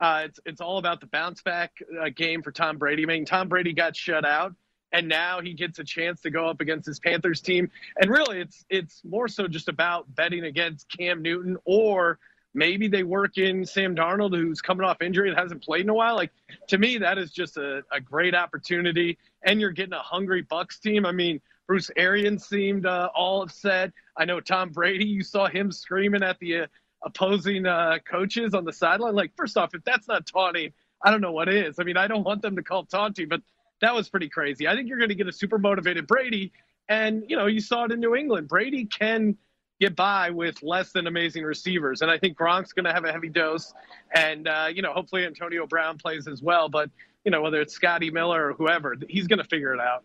uh, 0.00 0.22
it's 0.24 0.40
it's 0.46 0.60
all 0.60 0.78
about 0.78 1.00
the 1.00 1.06
bounce 1.06 1.42
back 1.42 1.72
uh, 2.00 2.08
game 2.14 2.42
for 2.42 2.52
Tom 2.52 2.78
Brady. 2.78 3.02
I 3.02 3.06
mean, 3.06 3.24
Tom 3.26 3.48
Brady 3.48 3.74
got 3.74 3.94
shut 3.94 4.24
out, 4.24 4.54
and 4.92 5.08
now 5.08 5.40
he 5.40 5.52
gets 5.52 5.78
a 5.78 5.84
chance 5.84 6.22
to 6.22 6.30
go 6.30 6.48
up 6.48 6.60
against 6.60 6.86
his 6.86 6.98
Panthers 6.98 7.40
team. 7.40 7.70
And 8.00 8.10
really, 8.10 8.40
it's 8.40 8.64
it's 8.70 9.02
more 9.04 9.28
so 9.28 9.46
just 9.46 9.68
about 9.68 10.12
betting 10.14 10.44
against 10.44 10.88
Cam 10.96 11.20
Newton, 11.20 11.58
or 11.66 12.18
maybe 12.54 12.88
they 12.88 13.02
work 13.02 13.36
in 13.36 13.66
Sam 13.66 13.94
Darnold, 13.94 14.34
who's 14.34 14.62
coming 14.62 14.86
off 14.86 15.02
injury 15.02 15.28
and 15.28 15.38
hasn't 15.38 15.62
played 15.62 15.82
in 15.82 15.90
a 15.90 15.94
while. 15.94 16.16
Like 16.16 16.32
to 16.68 16.78
me, 16.78 16.96
that 16.98 17.18
is 17.18 17.30
just 17.30 17.58
a, 17.58 17.82
a 17.92 18.00
great 18.00 18.34
opportunity, 18.34 19.18
and 19.42 19.60
you're 19.60 19.70
getting 19.70 19.92
a 19.92 19.98
hungry 19.98 20.42
Bucs 20.42 20.80
team. 20.80 21.04
I 21.04 21.12
mean. 21.12 21.40
Bruce 21.66 21.90
Arians 21.96 22.44
seemed 22.48 22.84
uh, 22.84 23.10
all 23.14 23.42
upset. 23.42 23.92
I 24.16 24.24
know 24.24 24.40
Tom 24.40 24.70
Brady, 24.70 25.04
you 25.04 25.22
saw 25.22 25.46
him 25.46 25.70
screaming 25.70 26.20
at 26.20 26.36
the 26.40 26.62
uh, 26.62 26.66
opposing 27.02 27.66
uh, 27.66 27.98
coaches 28.08 28.54
on 28.54 28.64
the 28.64 28.72
sideline. 28.72 29.14
Like, 29.14 29.32
first 29.36 29.56
off, 29.56 29.74
if 29.74 29.82
that's 29.84 30.08
not 30.08 30.26
taunting, 30.26 30.72
I 31.02 31.10
don't 31.10 31.20
know 31.20 31.32
what 31.32 31.48
is. 31.48 31.78
I 31.78 31.84
mean, 31.84 31.96
I 31.96 32.06
don't 32.06 32.24
want 32.24 32.42
them 32.42 32.56
to 32.56 32.62
call 32.62 32.84
taunting, 32.84 33.28
but 33.28 33.40
that 33.80 33.94
was 33.94 34.08
pretty 34.08 34.28
crazy. 34.28 34.68
I 34.68 34.74
think 34.74 34.88
you're 34.88 34.98
going 34.98 35.08
to 35.08 35.14
get 35.14 35.28
a 35.28 35.32
super 35.32 35.58
motivated 35.58 36.06
Brady. 36.06 36.52
And, 36.88 37.24
you 37.28 37.36
know, 37.36 37.46
you 37.46 37.60
saw 37.60 37.84
it 37.84 37.92
in 37.92 38.00
New 38.00 38.14
England. 38.14 38.48
Brady 38.48 38.84
can 38.84 39.36
get 39.80 39.96
by 39.96 40.28
with 40.28 40.62
less 40.62 40.92
than 40.92 41.06
amazing 41.06 41.44
receivers. 41.44 42.02
And 42.02 42.10
I 42.10 42.18
think 42.18 42.36
Gronk's 42.36 42.72
going 42.72 42.84
to 42.84 42.92
have 42.92 43.04
a 43.04 43.12
heavy 43.12 43.30
dose. 43.30 43.72
And, 44.14 44.46
uh, 44.46 44.68
you 44.72 44.82
know, 44.82 44.92
hopefully 44.92 45.24
Antonio 45.24 45.66
Brown 45.66 45.96
plays 45.96 46.28
as 46.28 46.42
well. 46.42 46.68
But, 46.68 46.90
you 47.24 47.30
know, 47.30 47.40
whether 47.40 47.60
it's 47.60 47.72
Scotty 47.72 48.10
Miller 48.10 48.48
or 48.48 48.52
whoever, 48.52 48.96
he's 49.08 49.26
going 49.26 49.38
to 49.38 49.44
figure 49.44 49.72
it 49.72 49.80
out. 49.80 50.04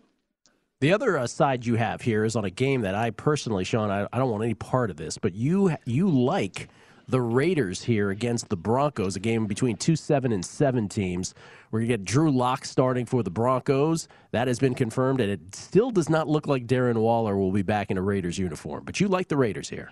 The 0.81 0.93
other 0.93 1.17
uh, 1.17 1.27
side 1.27 1.65
you 1.65 1.75
have 1.75 2.01
here 2.01 2.23
is 2.23 2.35
on 2.35 2.45
a 2.45 2.49
game 2.49 2.81
that 2.81 2.95
I 2.95 3.09
personally, 3.09 3.63
Sean, 3.63 3.89
I, 3.89 4.07
I 4.13 4.17
don't 4.17 4.29
want 4.29 4.43
any 4.43 4.53
part 4.53 4.89
of 4.89 4.97
this, 4.97 5.17
but 5.17 5.33
you 5.33 5.75
you 5.85 6.09
like 6.09 6.69
the 7.07 7.21
Raiders 7.21 7.83
here 7.83 8.09
against 8.09 8.49
the 8.49 8.57
Broncos, 8.57 9.15
a 9.15 9.19
game 9.19 9.45
between 9.45 9.77
two 9.77 9.95
seven 9.95 10.31
and 10.31 10.45
seven 10.45 10.89
teams. 10.89 11.33
We're 11.71 11.79
going 11.79 11.89
to 11.89 11.97
get 11.97 12.05
Drew 12.05 12.31
Lock 12.31 12.65
starting 12.65 13.05
for 13.05 13.23
the 13.23 13.29
Broncos. 13.29 14.07
That 14.31 14.47
has 14.47 14.59
been 14.59 14.75
confirmed, 14.75 15.21
and 15.21 15.31
it 15.31 15.55
still 15.55 15.91
does 15.91 16.09
not 16.09 16.27
look 16.27 16.47
like 16.47 16.67
Darren 16.67 16.95
Waller 16.95 17.37
will 17.37 17.51
be 17.51 17.61
back 17.61 17.91
in 17.91 17.97
a 17.97 18.01
Raiders 18.01 18.37
uniform. 18.37 18.83
But 18.85 18.99
you 18.99 19.07
like 19.07 19.27
the 19.27 19.37
Raiders 19.37 19.69
here. 19.69 19.91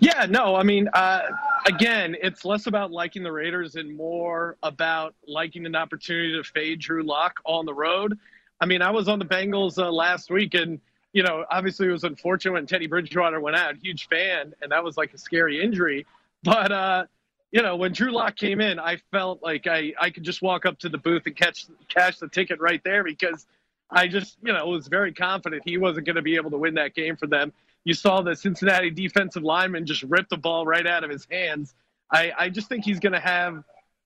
Yeah, 0.00 0.26
no, 0.28 0.56
I 0.56 0.62
mean, 0.62 0.88
uh, 0.92 1.22
again, 1.66 2.16
it's 2.20 2.44
less 2.44 2.66
about 2.66 2.90
liking 2.90 3.22
the 3.22 3.32
Raiders 3.32 3.76
and 3.76 3.96
more 3.96 4.56
about 4.62 5.14
liking 5.26 5.66
an 5.66 5.76
opportunity 5.76 6.32
to 6.34 6.42
fade 6.42 6.80
Drew 6.80 7.02
Lock 7.02 7.40
on 7.44 7.64
the 7.64 7.74
road. 7.74 8.18
I 8.60 8.66
mean, 8.66 8.82
I 8.82 8.90
was 8.90 9.08
on 9.08 9.18
the 9.18 9.24
Bengals 9.24 9.78
uh, 9.78 9.90
last 9.90 10.30
week, 10.30 10.54
and 10.54 10.80
you 11.12 11.22
know, 11.22 11.44
obviously 11.50 11.88
it 11.88 11.92
was 11.92 12.04
unfortunate 12.04 12.52
when 12.52 12.66
Teddy 12.66 12.86
Bridgewater 12.86 13.40
went 13.40 13.56
out. 13.56 13.76
Huge 13.82 14.08
fan, 14.08 14.54
and 14.62 14.72
that 14.72 14.84
was 14.84 14.96
like 14.96 15.12
a 15.14 15.18
scary 15.18 15.62
injury. 15.62 16.06
But 16.42 16.70
uh, 16.70 17.04
you 17.50 17.62
know, 17.62 17.76
when 17.76 17.92
Drew 17.92 18.12
Lock 18.12 18.36
came 18.36 18.60
in, 18.60 18.78
I 18.78 18.98
felt 19.10 19.42
like 19.42 19.66
I 19.66 19.92
I 20.00 20.10
could 20.10 20.22
just 20.22 20.42
walk 20.42 20.66
up 20.66 20.78
to 20.80 20.88
the 20.88 20.98
booth 20.98 21.22
and 21.26 21.36
catch 21.36 21.66
cash 21.88 22.18
the 22.18 22.28
ticket 22.28 22.60
right 22.60 22.82
there 22.84 23.02
because 23.02 23.46
I 23.90 24.06
just 24.08 24.36
you 24.42 24.52
know 24.52 24.66
was 24.66 24.86
very 24.88 25.12
confident 25.12 25.62
he 25.64 25.78
wasn't 25.78 26.06
going 26.06 26.16
to 26.16 26.22
be 26.22 26.36
able 26.36 26.50
to 26.50 26.58
win 26.58 26.74
that 26.74 26.94
game 26.94 27.16
for 27.16 27.26
them. 27.26 27.52
You 27.84 27.94
saw 27.94 28.20
the 28.20 28.36
Cincinnati 28.36 28.90
defensive 28.90 29.42
lineman 29.42 29.86
just 29.86 30.02
rip 30.02 30.28
the 30.28 30.36
ball 30.36 30.66
right 30.66 30.86
out 30.86 31.04
of 31.04 31.10
his 31.10 31.26
hands. 31.30 31.74
I 32.12 32.32
I 32.38 32.48
just 32.50 32.68
think 32.68 32.84
he's 32.84 33.00
going 33.00 33.14
to 33.14 33.20
have 33.20 33.64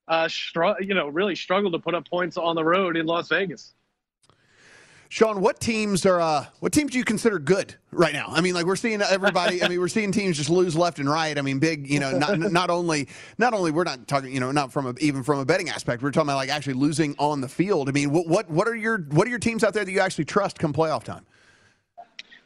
uh, 0.09 0.29
str- 0.29 0.81
you 0.81 0.95
know, 0.95 1.09
really 1.09 1.35
struggle 1.35 1.71
to 1.73 1.79
put 1.79 1.95
up 1.95 2.09
points 2.09 2.37
on 2.37 2.57
the 2.57 2.65
road 2.65 2.97
in 2.97 3.07
Las 3.07 3.29
Vegas. 3.29 3.75
Sean, 5.13 5.43
what 5.43 5.61
teams 5.61 6.07
are 6.07 6.23
uh, 6.23 6.47
what 6.61 6.73
teams 6.73 6.93
do 6.93 6.97
you 6.97 7.05
consider 7.05 7.39
good 7.39 7.75
right 7.91 8.15
now? 8.15 8.29
I 8.29 8.41
mean, 8.41 8.55
like 8.55 8.65
we're 8.65 8.77
seeing 8.77 9.03
everybody. 9.03 9.63
I 9.63 9.69
mean, 9.69 9.79
we're 9.79 9.89
seeing 9.89 10.11
teams 10.11 10.39
just 10.39 10.49
lose 10.49 10.75
left 10.75 10.99
and 11.01 11.07
right. 11.07 11.37
I 11.37 11.43
mean, 11.43 11.59
big. 11.59 11.87
You 11.87 12.01
know, 12.01 12.13
not 12.13 12.39
not 12.39 12.71
only 12.71 13.09
not 13.37 13.53
only 13.53 13.73
we're 13.73 13.85
not 13.85 14.09
talking. 14.09 14.33
You 14.33 14.41
know, 14.41 14.53
not 14.53 14.73
from 14.73 14.87
a, 14.87 14.95
even 15.01 15.23
from 15.23 15.39
a 15.39 15.45
betting 15.45 15.69
aspect. 15.69 16.03
We're 16.03 16.13
talking 16.13 16.31
about 16.31 16.37
like 16.37 16.49
actually 16.49 16.73
losing 16.73 17.15
on 17.19 17.43
the 17.43 17.49
field. 17.49 17.91
I 17.91 17.93
mean, 17.93 18.11
what 18.11 18.27
what 18.27 18.49
what 18.49 18.67
are 18.67 18.75
your 18.75 19.01
what 19.11 19.27
are 19.27 19.31
your 19.31 19.39
teams 19.39 19.63
out 19.63 19.75
there 19.75 19.85
that 19.85 19.93
you 19.93 20.01
actually 20.01 20.25
trust 20.25 20.59
come 20.59 20.73
playoff 20.73 21.05
time? 21.05 21.27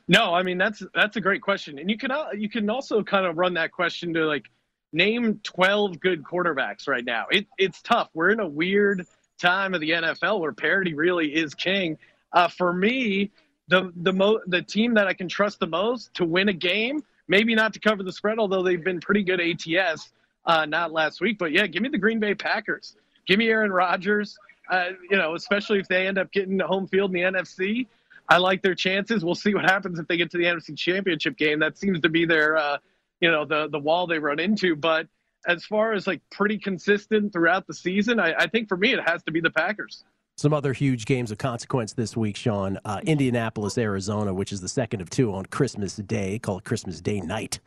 No, 0.08 0.34
I 0.34 0.42
mean 0.42 0.58
that's 0.58 0.82
that's 0.92 1.14
a 1.14 1.20
great 1.20 1.42
question, 1.42 1.78
and 1.78 1.88
you 1.88 1.96
can 1.96 2.10
uh, 2.10 2.30
you 2.36 2.48
can 2.48 2.68
also 2.68 3.00
kind 3.04 3.26
of 3.26 3.38
run 3.38 3.54
that 3.54 3.70
question 3.70 4.12
to 4.14 4.24
like 4.24 4.46
name 4.92 5.38
twelve 5.44 6.00
good 6.00 6.24
quarterbacks 6.24 6.88
right 6.88 7.04
now. 7.04 7.26
It, 7.30 7.46
it's 7.58 7.80
tough. 7.80 8.08
We're 8.12 8.30
in 8.30 8.40
a 8.40 8.48
weird 8.48 9.06
time 9.40 9.72
of 9.72 9.80
the 9.80 9.90
NFL 9.90 10.40
where 10.40 10.50
parity 10.50 10.94
really 10.94 11.32
is 11.32 11.54
king 11.54 11.96
uh, 12.36 12.48
for 12.48 12.72
me, 12.72 13.30
the 13.68 13.90
the 13.96 14.12
mo- 14.12 14.40
the 14.46 14.60
team 14.60 14.94
that 14.94 15.06
I 15.06 15.14
can 15.14 15.26
trust 15.26 15.58
the 15.58 15.66
most 15.66 16.12
to 16.14 16.24
win 16.26 16.50
a 16.50 16.52
game, 16.52 17.02
maybe 17.28 17.54
not 17.54 17.72
to 17.72 17.80
cover 17.80 18.02
the 18.02 18.12
spread, 18.12 18.38
although 18.38 18.62
they've 18.62 18.84
been 18.84 19.00
pretty 19.00 19.24
good 19.24 19.40
ATS, 19.40 20.12
uh, 20.44 20.66
not 20.66 20.92
last 20.92 21.22
week, 21.22 21.38
but 21.38 21.50
yeah, 21.50 21.66
give 21.66 21.82
me 21.82 21.88
the 21.88 21.98
Green 21.98 22.20
Bay 22.20 22.34
Packers. 22.34 22.94
Give 23.26 23.38
me 23.38 23.48
Aaron 23.48 23.72
Rodgers. 23.72 24.38
Uh, 24.70 24.90
you 25.10 25.16
know, 25.16 25.34
especially 25.34 25.78
if 25.78 25.88
they 25.88 26.06
end 26.06 26.18
up 26.18 26.30
getting 26.30 26.58
home 26.58 26.86
field 26.86 27.14
in 27.14 27.32
the 27.32 27.38
NFC. 27.38 27.86
I 28.28 28.38
like 28.38 28.60
their 28.60 28.74
chances. 28.74 29.24
We'll 29.24 29.36
see 29.36 29.54
what 29.54 29.64
happens 29.64 29.98
if 29.98 30.06
they 30.06 30.16
get 30.16 30.30
to 30.32 30.38
the 30.38 30.44
NFC 30.44 30.76
Championship 30.76 31.36
game. 31.36 31.60
That 31.60 31.78
seems 31.78 32.00
to 32.00 32.08
be 32.08 32.26
their, 32.26 32.56
uh, 32.56 32.78
you 33.20 33.30
know, 33.30 33.44
the 33.46 33.68
the 33.68 33.78
wall 33.78 34.06
they 34.06 34.18
run 34.18 34.40
into. 34.40 34.76
But 34.76 35.06
as 35.46 35.64
far 35.64 35.94
as 35.94 36.06
like 36.06 36.20
pretty 36.30 36.58
consistent 36.58 37.32
throughout 37.32 37.66
the 37.66 37.74
season, 37.74 38.20
I, 38.20 38.34
I 38.34 38.46
think 38.48 38.68
for 38.68 38.76
me 38.76 38.92
it 38.92 39.00
has 39.08 39.22
to 39.22 39.32
be 39.32 39.40
the 39.40 39.50
Packers. 39.50 40.04
Some 40.38 40.52
other 40.52 40.74
huge 40.74 41.06
games 41.06 41.30
of 41.30 41.38
consequence 41.38 41.94
this 41.94 42.14
week, 42.14 42.36
Sean. 42.36 42.78
Uh, 42.84 43.00
Indianapolis, 43.04 43.78
Arizona, 43.78 44.34
which 44.34 44.52
is 44.52 44.60
the 44.60 44.68
second 44.68 45.00
of 45.00 45.08
two 45.08 45.32
on 45.32 45.46
Christmas 45.46 45.96
Day, 45.96 46.38
call 46.38 46.58
it 46.58 46.64
Christmas 46.64 47.00
Day 47.00 47.20
night. 47.20 47.58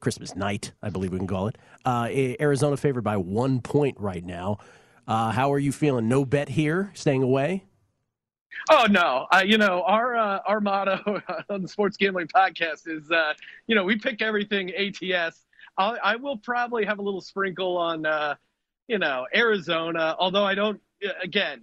Christmas 0.00 0.34
night, 0.34 0.72
I 0.82 0.88
believe 0.88 1.12
we 1.12 1.18
can 1.18 1.26
call 1.26 1.48
it. 1.48 1.58
Uh, 1.84 2.08
Arizona 2.40 2.78
favored 2.78 3.04
by 3.04 3.18
one 3.18 3.60
point 3.60 4.00
right 4.00 4.24
now. 4.24 4.56
Uh, 5.06 5.32
how 5.32 5.52
are 5.52 5.58
you 5.58 5.70
feeling? 5.70 6.08
No 6.08 6.24
bet 6.24 6.48
here, 6.48 6.90
staying 6.94 7.22
away? 7.22 7.64
Oh 8.70 8.86
no! 8.88 9.26
Uh, 9.30 9.42
you 9.44 9.58
know 9.58 9.82
our 9.82 10.16
uh, 10.16 10.38
our 10.46 10.60
motto 10.60 11.20
on 11.50 11.60
the 11.60 11.68
Sports 11.68 11.98
Gambling 11.98 12.28
Podcast 12.28 12.86
is, 12.86 13.10
uh, 13.10 13.34
you 13.66 13.74
know, 13.74 13.84
we 13.84 13.98
pick 13.98 14.22
everything 14.22 14.72
ATS. 14.74 15.44
I'll, 15.76 15.98
I 16.02 16.16
will 16.16 16.38
probably 16.38 16.86
have 16.86 17.00
a 17.00 17.02
little 17.02 17.20
sprinkle 17.20 17.76
on, 17.76 18.06
uh, 18.06 18.36
you 18.88 18.98
know, 18.98 19.26
Arizona. 19.34 20.16
Although 20.18 20.44
I 20.44 20.54
don't, 20.54 20.80
again, 21.22 21.62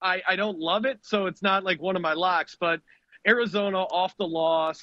I, 0.00 0.22
I 0.26 0.36
don't 0.36 0.58
love 0.58 0.84
it, 0.84 0.98
so 1.02 1.26
it's 1.26 1.42
not 1.42 1.64
like 1.64 1.80
one 1.80 1.96
of 1.96 2.02
my 2.02 2.14
locks. 2.14 2.56
But 2.58 2.80
Arizona 3.26 3.78
off 3.78 4.16
the 4.16 4.26
loss, 4.26 4.80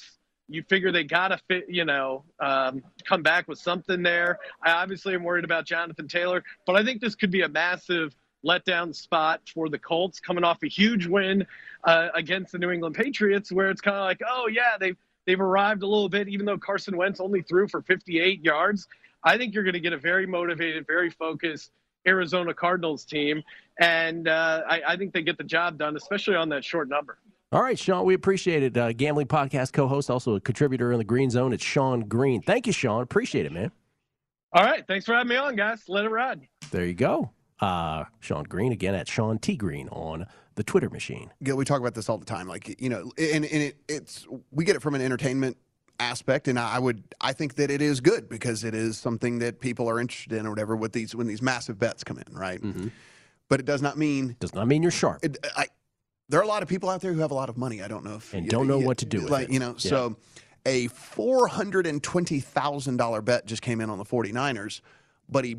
you 0.47 0.63
figure 0.63 0.91
they 0.91 1.03
gotta 1.03 1.39
fit, 1.47 1.65
you 1.69 1.85
know, 1.85 2.23
um, 2.39 2.83
come 3.07 3.23
back 3.23 3.47
with 3.47 3.59
something 3.59 4.03
there. 4.03 4.39
I 4.61 4.71
obviously 4.71 5.15
am 5.15 5.23
worried 5.23 5.45
about 5.45 5.65
Jonathan 5.65 6.07
Taylor, 6.07 6.43
but 6.65 6.75
I 6.75 6.83
think 6.83 7.01
this 7.01 7.15
could 7.15 7.31
be 7.31 7.41
a 7.41 7.49
massive 7.49 8.15
letdown 8.45 8.95
spot 8.95 9.41
for 9.51 9.69
the 9.69 9.79
Colts 9.79 10.19
coming 10.19 10.43
off 10.43 10.61
a 10.63 10.67
huge 10.67 11.07
win 11.07 11.45
uh, 11.83 12.09
against 12.13 12.51
the 12.51 12.59
New 12.59 12.69
England 12.69 12.95
Patriots, 12.95 13.51
where 13.51 13.69
it's 13.69 13.81
kind 13.81 13.97
of 13.97 14.03
like, 14.03 14.21
oh 14.27 14.47
yeah, 14.51 14.77
they've 14.79 14.97
they've 15.25 15.41
arrived 15.41 15.81
a 15.81 15.87
little 15.87 16.09
bit, 16.09 16.27
even 16.27 16.45
though 16.45 16.57
Carson 16.57 16.95
Wentz 16.95 17.19
only 17.19 17.41
threw 17.41 17.67
for 17.67 17.81
58 17.81 18.43
yards. 18.43 18.87
I 19.23 19.37
think 19.39 19.55
you're 19.55 19.63
going 19.63 19.73
to 19.73 19.79
get 19.79 19.93
a 19.93 19.97
very 19.97 20.27
motivated, 20.27 20.85
very 20.85 21.09
focused 21.09 21.71
Arizona 22.07 22.53
Cardinals 22.53 23.05
team, 23.05 23.43
and 23.79 24.27
uh, 24.27 24.61
I, 24.69 24.81
I, 24.89 24.97
think 24.97 25.13
they 25.13 25.21
get 25.21 25.37
the 25.37 25.43
job 25.43 25.77
done, 25.77 25.95
especially 25.95 26.35
on 26.35 26.49
that 26.49 26.63
short 26.63 26.89
number. 26.89 27.17
All 27.51 27.61
right, 27.61 27.77
Sean, 27.77 28.05
we 28.05 28.13
appreciate 28.13 28.63
it. 28.63 28.77
Uh, 28.77 28.91
gambling 28.93 29.27
podcast 29.27 29.73
co-host, 29.73 30.09
also 30.09 30.35
a 30.35 30.41
contributor 30.41 30.91
in 30.91 30.97
the 30.97 31.03
Green 31.03 31.29
Zone. 31.29 31.53
It's 31.53 31.63
Sean 31.63 32.01
Green. 32.01 32.41
Thank 32.41 32.67
you, 32.67 32.73
Sean. 32.73 33.01
Appreciate 33.01 33.45
it, 33.45 33.51
man. 33.51 33.71
All 34.53 34.63
right, 34.63 34.85
thanks 34.87 35.05
for 35.05 35.13
having 35.13 35.29
me 35.29 35.35
on, 35.35 35.55
guys. 35.55 35.83
Let 35.87 36.05
it 36.05 36.09
ride. 36.09 36.47
There 36.71 36.85
you 36.85 36.93
go. 36.93 37.31
Uh, 37.59 38.03
Sean 38.19 38.43
Green 38.43 38.71
again 38.71 38.95
at 38.95 39.07
Sean 39.07 39.39
T 39.39 39.55
Green 39.55 39.87
on 39.89 40.25
the 40.55 40.63
Twitter 40.63 40.89
machine. 40.89 41.31
Yeah, 41.41 41.53
we 41.53 41.65
talk 41.65 41.79
about 41.79 41.93
this 41.93 42.09
all 42.09 42.17
the 42.17 42.25
time. 42.25 42.47
Like 42.47 42.81
you 42.81 42.89
know, 42.89 43.11
and, 43.17 43.45
and 43.45 43.63
it, 43.63 43.77
it's 43.87 44.27
we 44.51 44.65
get 44.65 44.75
it 44.75 44.81
from 44.81 44.95
an 44.95 45.01
entertainment 45.01 45.57
aspect 45.99 46.47
and 46.47 46.59
I 46.59 46.79
would 46.79 47.03
I 47.21 47.33
think 47.33 47.55
that 47.55 47.71
it 47.71 47.81
is 47.81 48.01
good 48.01 48.29
because 48.29 48.63
it 48.63 48.73
is 48.73 48.97
something 48.97 49.39
that 49.39 49.59
people 49.59 49.89
are 49.89 49.99
interested 49.99 50.33
in 50.33 50.45
or 50.45 50.49
whatever 50.49 50.75
with 50.75 50.91
these 50.91 51.15
when 51.15 51.27
these 51.27 51.41
massive 51.41 51.79
bets 51.79 52.03
come 52.03 52.17
in, 52.17 52.33
right? 52.33 52.61
Mm-hmm. 52.61 52.87
But 53.47 53.59
it 53.59 53.65
does 53.65 53.81
not 53.81 53.97
mean 53.97 54.35
does 54.39 54.53
not 54.53 54.67
mean 54.67 54.81
you're 54.81 54.91
sharp. 54.91 55.23
It, 55.23 55.37
I, 55.55 55.67
there 56.29 56.39
are 56.39 56.43
a 56.43 56.47
lot 56.47 56.63
of 56.63 56.69
people 56.69 56.89
out 56.89 57.01
there 57.01 57.13
who 57.13 57.21
have 57.21 57.31
a 57.31 57.35
lot 57.35 57.49
of 57.49 57.57
money. 57.57 57.81
I 57.81 57.87
don't 57.87 58.03
know 58.03 58.15
if 58.15 58.33
and 58.33 58.45
you, 58.45 58.49
don't 58.49 58.67
know 58.67 58.79
you, 58.79 58.85
what 58.85 58.97
to 58.99 59.05
do 59.05 59.21
with 59.21 59.29
like, 59.29 59.49
it. 59.49 59.53
You 59.53 59.59
know, 59.59 59.75
yeah. 59.77 59.89
so 59.89 60.17
a 60.65 60.87
four 60.87 61.47
hundred 61.47 61.85
and 61.87 62.01
twenty 62.01 62.39
thousand 62.39 62.97
dollar 62.97 63.21
bet 63.21 63.45
just 63.45 63.61
came 63.61 63.81
in 63.81 63.89
on 63.89 63.97
the 63.97 64.05
49ers, 64.05 64.81
but 65.29 65.45
he 65.45 65.57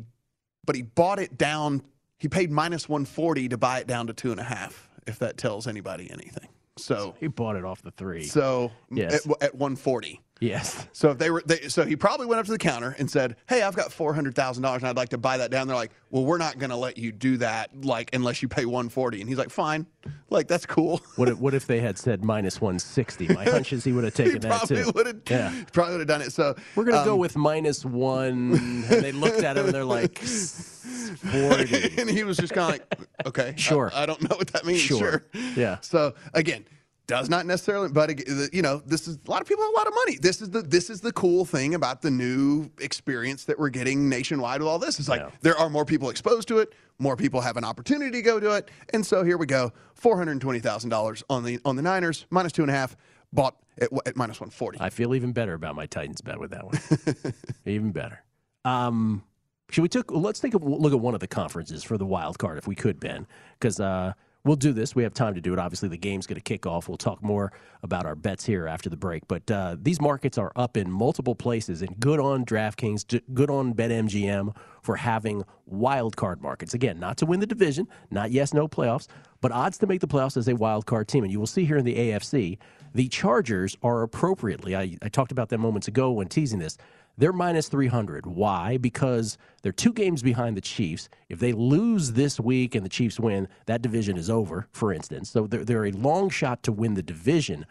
but 0.65 0.75
he 0.75 0.81
bought 0.81 1.19
it 1.19 1.37
down. 1.37 1.81
He 2.17 2.27
paid 2.27 2.51
minus 2.51 2.89
one 2.89 3.05
forty 3.05 3.47
to 3.49 3.57
buy 3.57 3.79
it 3.79 3.87
down 3.87 4.07
to 4.07 4.13
two 4.13 4.31
and 4.31 4.39
a 4.39 4.43
half. 4.43 4.89
If 5.07 5.19
that 5.19 5.37
tells 5.37 5.67
anybody 5.67 6.11
anything. 6.11 6.49
So 6.77 7.15
he 7.19 7.27
bought 7.27 7.55
it 7.55 7.65
off 7.65 7.81
the 7.81 7.91
three. 7.91 8.23
So 8.23 8.71
yes. 8.91 9.25
at, 9.25 9.43
at 9.43 9.55
140. 9.55 10.21
Yes. 10.39 10.87
So 10.91 11.11
if 11.11 11.17
they 11.17 11.29
were, 11.29 11.41
they, 11.45 11.67
so 11.67 11.85
he 11.85 11.95
probably 11.95 12.25
went 12.25 12.39
up 12.39 12.45
to 12.45 12.51
the 12.51 12.57
counter 12.57 12.95
and 12.99 13.09
said, 13.09 13.35
"Hey, 13.47 13.63
I've 13.63 13.75
got 13.75 13.91
four 13.91 14.13
hundred 14.13 14.35
thousand 14.35 14.63
dollars, 14.63 14.81
and 14.81 14.89
I'd 14.89 14.97
like 14.97 15.09
to 15.09 15.17
buy 15.17 15.37
that 15.37 15.51
down." 15.51 15.67
They're 15.67 15.75
like, 15.75 15.91
"Well, 16.11 16.25
we're 16.25 16.37
not 16.37 16.59
going 16.59 16.69
to 16.69 16.75
let 16.75 16.97
you 16.97 17.11
do 17.11 17.37
that, 17.37 17.69
like, 17.83 18.13
unless 18.13 18.41
you 18.41 18.47
pay 18.47 18.65
one 18.65 18.89
forty. 18.89 19.19
And 19.19 19.29
he's 19.29 19.37
like, 19.37 19.49
"Fine, 19.49 19.87
like 20.29 20.47
that's 20.47 20.65
cool." 20.65 21.01
What 21.15 21.29
if, 21.29 21.39
what 21.39 21.53
if 21.53 21.65
they 21.65 21.79
had 21.79 21.97
said 21.97 22.23
minus 22.23 22.61
one 22.61 22.77
sixty? 22.77 23.27
My 23.27 23.45
hunch 23.49 23.73
is 23.73 23.83
he 23.83 23.91
would 23.91 24.03
have 24.03 24.13
taken 24.13 24.33
he 24.33 24.39
that 24.39 24.67
too. 24.67 25.21
yeah, 25.29 25.53
probably 25.73 25.93
would 25.93 26.01
have 26.01 26.07
done 26.07 26.21
it. 26.21 26.31
So 26.33 26.55
we're 26.75 26.83
going 26.83 26.95
to 26.95 27.01
um, 27.01 27.07
go 27.07 27.15
with 27.15 27.35
minus 27.35 27.83
one. 27.83 28.27
and 28.27 28.83
they 28.83 29.11
looked 29.11 29.43
at 29.43 29.57
him 29.57 29.65
and 29.65 29.73
they're 29.73 29.85
like, 29.85 30.19
forty, 30.19 31.91
and 31.97 32.09
he 32.09 32.23
was 32.23 32.37
just 32.37 32.53
kind 32.53 32.75
of 32.75 32.79
like, 32.79 33.07
"Okay, 33.25 33.53
sure." 33.57 33.91
I, 33.93 34.03
I, 34.03 34.05
don't 34.05 34.21
know 34.21 34.35
what 34.37 34.47
that 34.49 34.65
means. 34.65 34.81
Sure. 34.81 34.99
sure. 34.99 35.25
Yeah. 35.55 35.79
So 35.81 36.13
again 36.33 36.65
does 37.07 37.29
not 37.29 37.45
necessarily 37.45 37.89
but 37.89 38.27
you 38.53 38.61
know 38.61 38.81
this 38.85 39.07
is 39.07 39.17
a 39.25 39.31
lot 39.31 39.41
of 39.41 39.47
people 39.47 39.63
have 39.63 39.73
a 39.73 39.77
lot 39.77 39.87
of 39.87 39.93
money. 39.93 40.17
This 40.17 40.41
is 40.41 40.49
the 40.49 40.61
this 40.61 40.89
is 40.89 41.01
the 41.01 41.13
cool 41.13 41.45
thing 41.45 41.73
about 41.73 42.01
the 42.01 42.11
new 42.11 42.69
experience 42.79 43.45
that 43.45 43.57
we're 43.57 43.69
getting 43.69 44.09
nationwide 44.09 44.59
with 44.59 44.67
all 44.67 44.77
this. 44.77 44.99
It's 44.99 45.09
like 45.09 45.21
yeah. 45.21 45.29
there 45.41 45.57
are 45.57 45.69
more 45.69 45.85
people 45.85 46.09
exposed 46.09 46.47
to 46.49 46.59
it 46.59 46.73
more 46.99 47.15
people 47.15 47.41
have 47.41 47.57
an 47.57 47.63
opportunity 47.63 48.11
to 48.11 48.21
go 48.21 48.39
to 48.39 48.51
it 48.51 48.69
and 48.93 49.05
so 49.05 49.23
here 49.23 49.37
we 49.37 49.45
go. 49.45 49.71
$420000 50.01 51.23
on 51.29 51.43
the 51.43 51.59
on 51.65 51.75
the 51.75 51.81
niners 51.81 52.25
minus 52.29 52.51
two 52.51 52.61
and 52.61 52.71
a 52.71 52.73
half 52.73 52.95
bought 53.33 53.55
at, 53.79 53.89
at 54.05 54.15
minus 54.15 54.39
140 54.39 54.79
i 54.79 54.89
feel 54.89 55.13
even 55.13 55.33
better 55.33 55.53
about 55.53 55.75
my 55.75 55.85
titans 55.85 56.21
bet 56.21 56.39
with 56.39 56.51
that 56.51 56.65
one. 56.65 57.33
Even 57.65 57.91
better. 57.91 58.23
Um 58.65 59.23
should 59.69 59.81
we 59.81 59.89
took 59.89 60.11
let's 60.11 60.39
take 60.39 60.53
a 60.53 60.57
look 60.57 60.93
at 60.93 60.99
one 60.99 61.13
of 61.13 61.19
the 61.19 61.27
conferences 61.27 61.83
for 61.83 61.97
the 61.97 62.05
wild 62.05 62.39
card 62.39 62.57
if 62.57 62.67
we 62.67 62.75
could 62.75 62.99
ben 62.99 63.27
because 63.59 63.79
uh 63.79 64.13
we'll 64.47 64.55
do 64.55 64.71
this. 64.71 64.95
We 64.95 65.03
have 65.03 65.13
time 65.13 65.35
to 65.35 65.41
do 65.41 65.53
it. 65.53 65.59
Obviously, 65.59 65.89
the 65.89 65.97
game's 65.97 66.25
going 66.25 66.35
to 66.35 66.41
kick 66.41 66.65
off. 66.65 66.87
We'll 66.87 66.97
talk 66.97 67.21
more 67.21 67.51
about 67.83 68.05
our 68.05 68.15
bets 68.15 68.45
here 68.45 68.67
after 68.67 68.89
the 68.89 68.97
break. 68.97 69.27
But 69.27 69.49
uh, 69.51 69.75
these 69.79 70.01
markets 70.01 70.37
are 70.37 70.51
up 70.55 70.77
in 70.77 70.89
multiple 70.89 71.35
places, 71.35 71.81
and 71.81 71.99
good 71.99 72.19
on 72.19 72.45
DraftKings, 72.45 73.21
good 73.33 73.49
on 73.49 73.73
BetMGM 73.73 74.55
for 74.81 74.95
having 74.95 75.43
wild 75.65 76.15
card 76.15 76.41
markets. 76.41 76.73
Again, 76.73 76.99
not 76.99 77.17
to 77.17 77.25
win 77.25 77.39
the 77.39 77.47
division, 77.47 77.87
not 78.09 78.31
yes, 78.31 78.53
no 78.53 78.67
playoffs, 78.67 79.07
but 79.41 79.51
odds 79.51 79.77
to 79.79 79.87
make 79.87 80.01
the 80.01 80.07
playoffs 80.07 80.37
as 80.37 80.47
a 80.47 80.55
wild 80.55 80.85
card 80.85 81.07
team. 81.07 81.23
And 81.23 81.31
you 81.31 81.39
will 81.39 81.47
see 81.47 81.65
here 81.65 81.77
in 81.77 81.85
the 81.85 81.95
AFC, 81.95 82.57
the 82.93 83.07
Chargers 83.09 83.77
are 83.83 84.01
appropriately. 84.01 84.75
I, 84.75 84.97
I 85.01 85.09
talked 85.09 85.31
about 85.31 85.49
them 85.49 85.61
moments 85.61 85.87
ago 85.87 86.11
when 86.11 86.27
teasing 86.27 86.59
this. 86.59 86.77
They're 87.17 87.33
minus 87.33 87.67
300. 87.67 88.27
Why? 88.27 88.77
Because 88.77 89.37
they're 89.63 89.71
two 89.71 89.93
games 89.93 90.21
behind 90.21 90.55
the 90.55 90.61
Chiefs. 90.61 91.09
If 91.29 91.39
they 91.39 91.51
lose 91.51 92.13
this 92.13 92.39
week 92.39 92.75
and 92.75 92.85
the 92.85 92.89
Chiefs 92.89 93.19
win, 93.19 93.47
that 93.65 93.81
division 93.81 94.17
is 94.17 94.29
over, 94.29 94.67
for 94.71 94.93
instance. 94.93 95.31
So 95.31 95.47
they're, 95.47 95.65
they're 95.65 95.85
a 95.87 95.91
long 95.91 96.29
shot 96.29 96.61
to 96.63 96.71
win 96.71 96.93
the 96.93 97.01
division, 97.01 97.65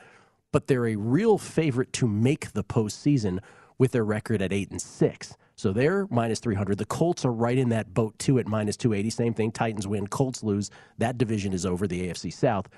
but 0.52 0.66
they're 0.66 0.88
a 0.88 0.96
real 0.96 1.38
favorite 1.38 1.92
to 1.94 2.08
make 2.08 2.52
the 2.52 2.64
postseason 2.64 3.38
with 3.78 3.92
their 3.92 4.04
record 4.04 4.42
at 4.42 4.52
8 4.52 4.72
and 4.72 4.82
6. 4.82 5.36
So 5.54 5.72
they're 5.72 6.06
minus 6.10 6.40
300. 6.40 6.76
The 6.76 6.84
Colts 6.84 7.24
are 7.24 7.32
right 7.32 7.56
in 7.56 7.68
that 7.70 7.94
boat, 7.94 8.18
too, 8.18 8.38
at 8.38 8.48
minus 8.48 8.76
280. 8.76 9.10
Same 9.10 9.32
thing. 9.32 9.52
Titans 9.52 9.86
win, 9.86 10.08
Colts 10.08 10.42
lose. 10.42 10.70
That 10.98 11.18
division 11.18 11.52
is 11.52 11.64
over, 11.64 11.86
the 11.86 12.08
AFC 12.08 12.32
South. 12.32 12.68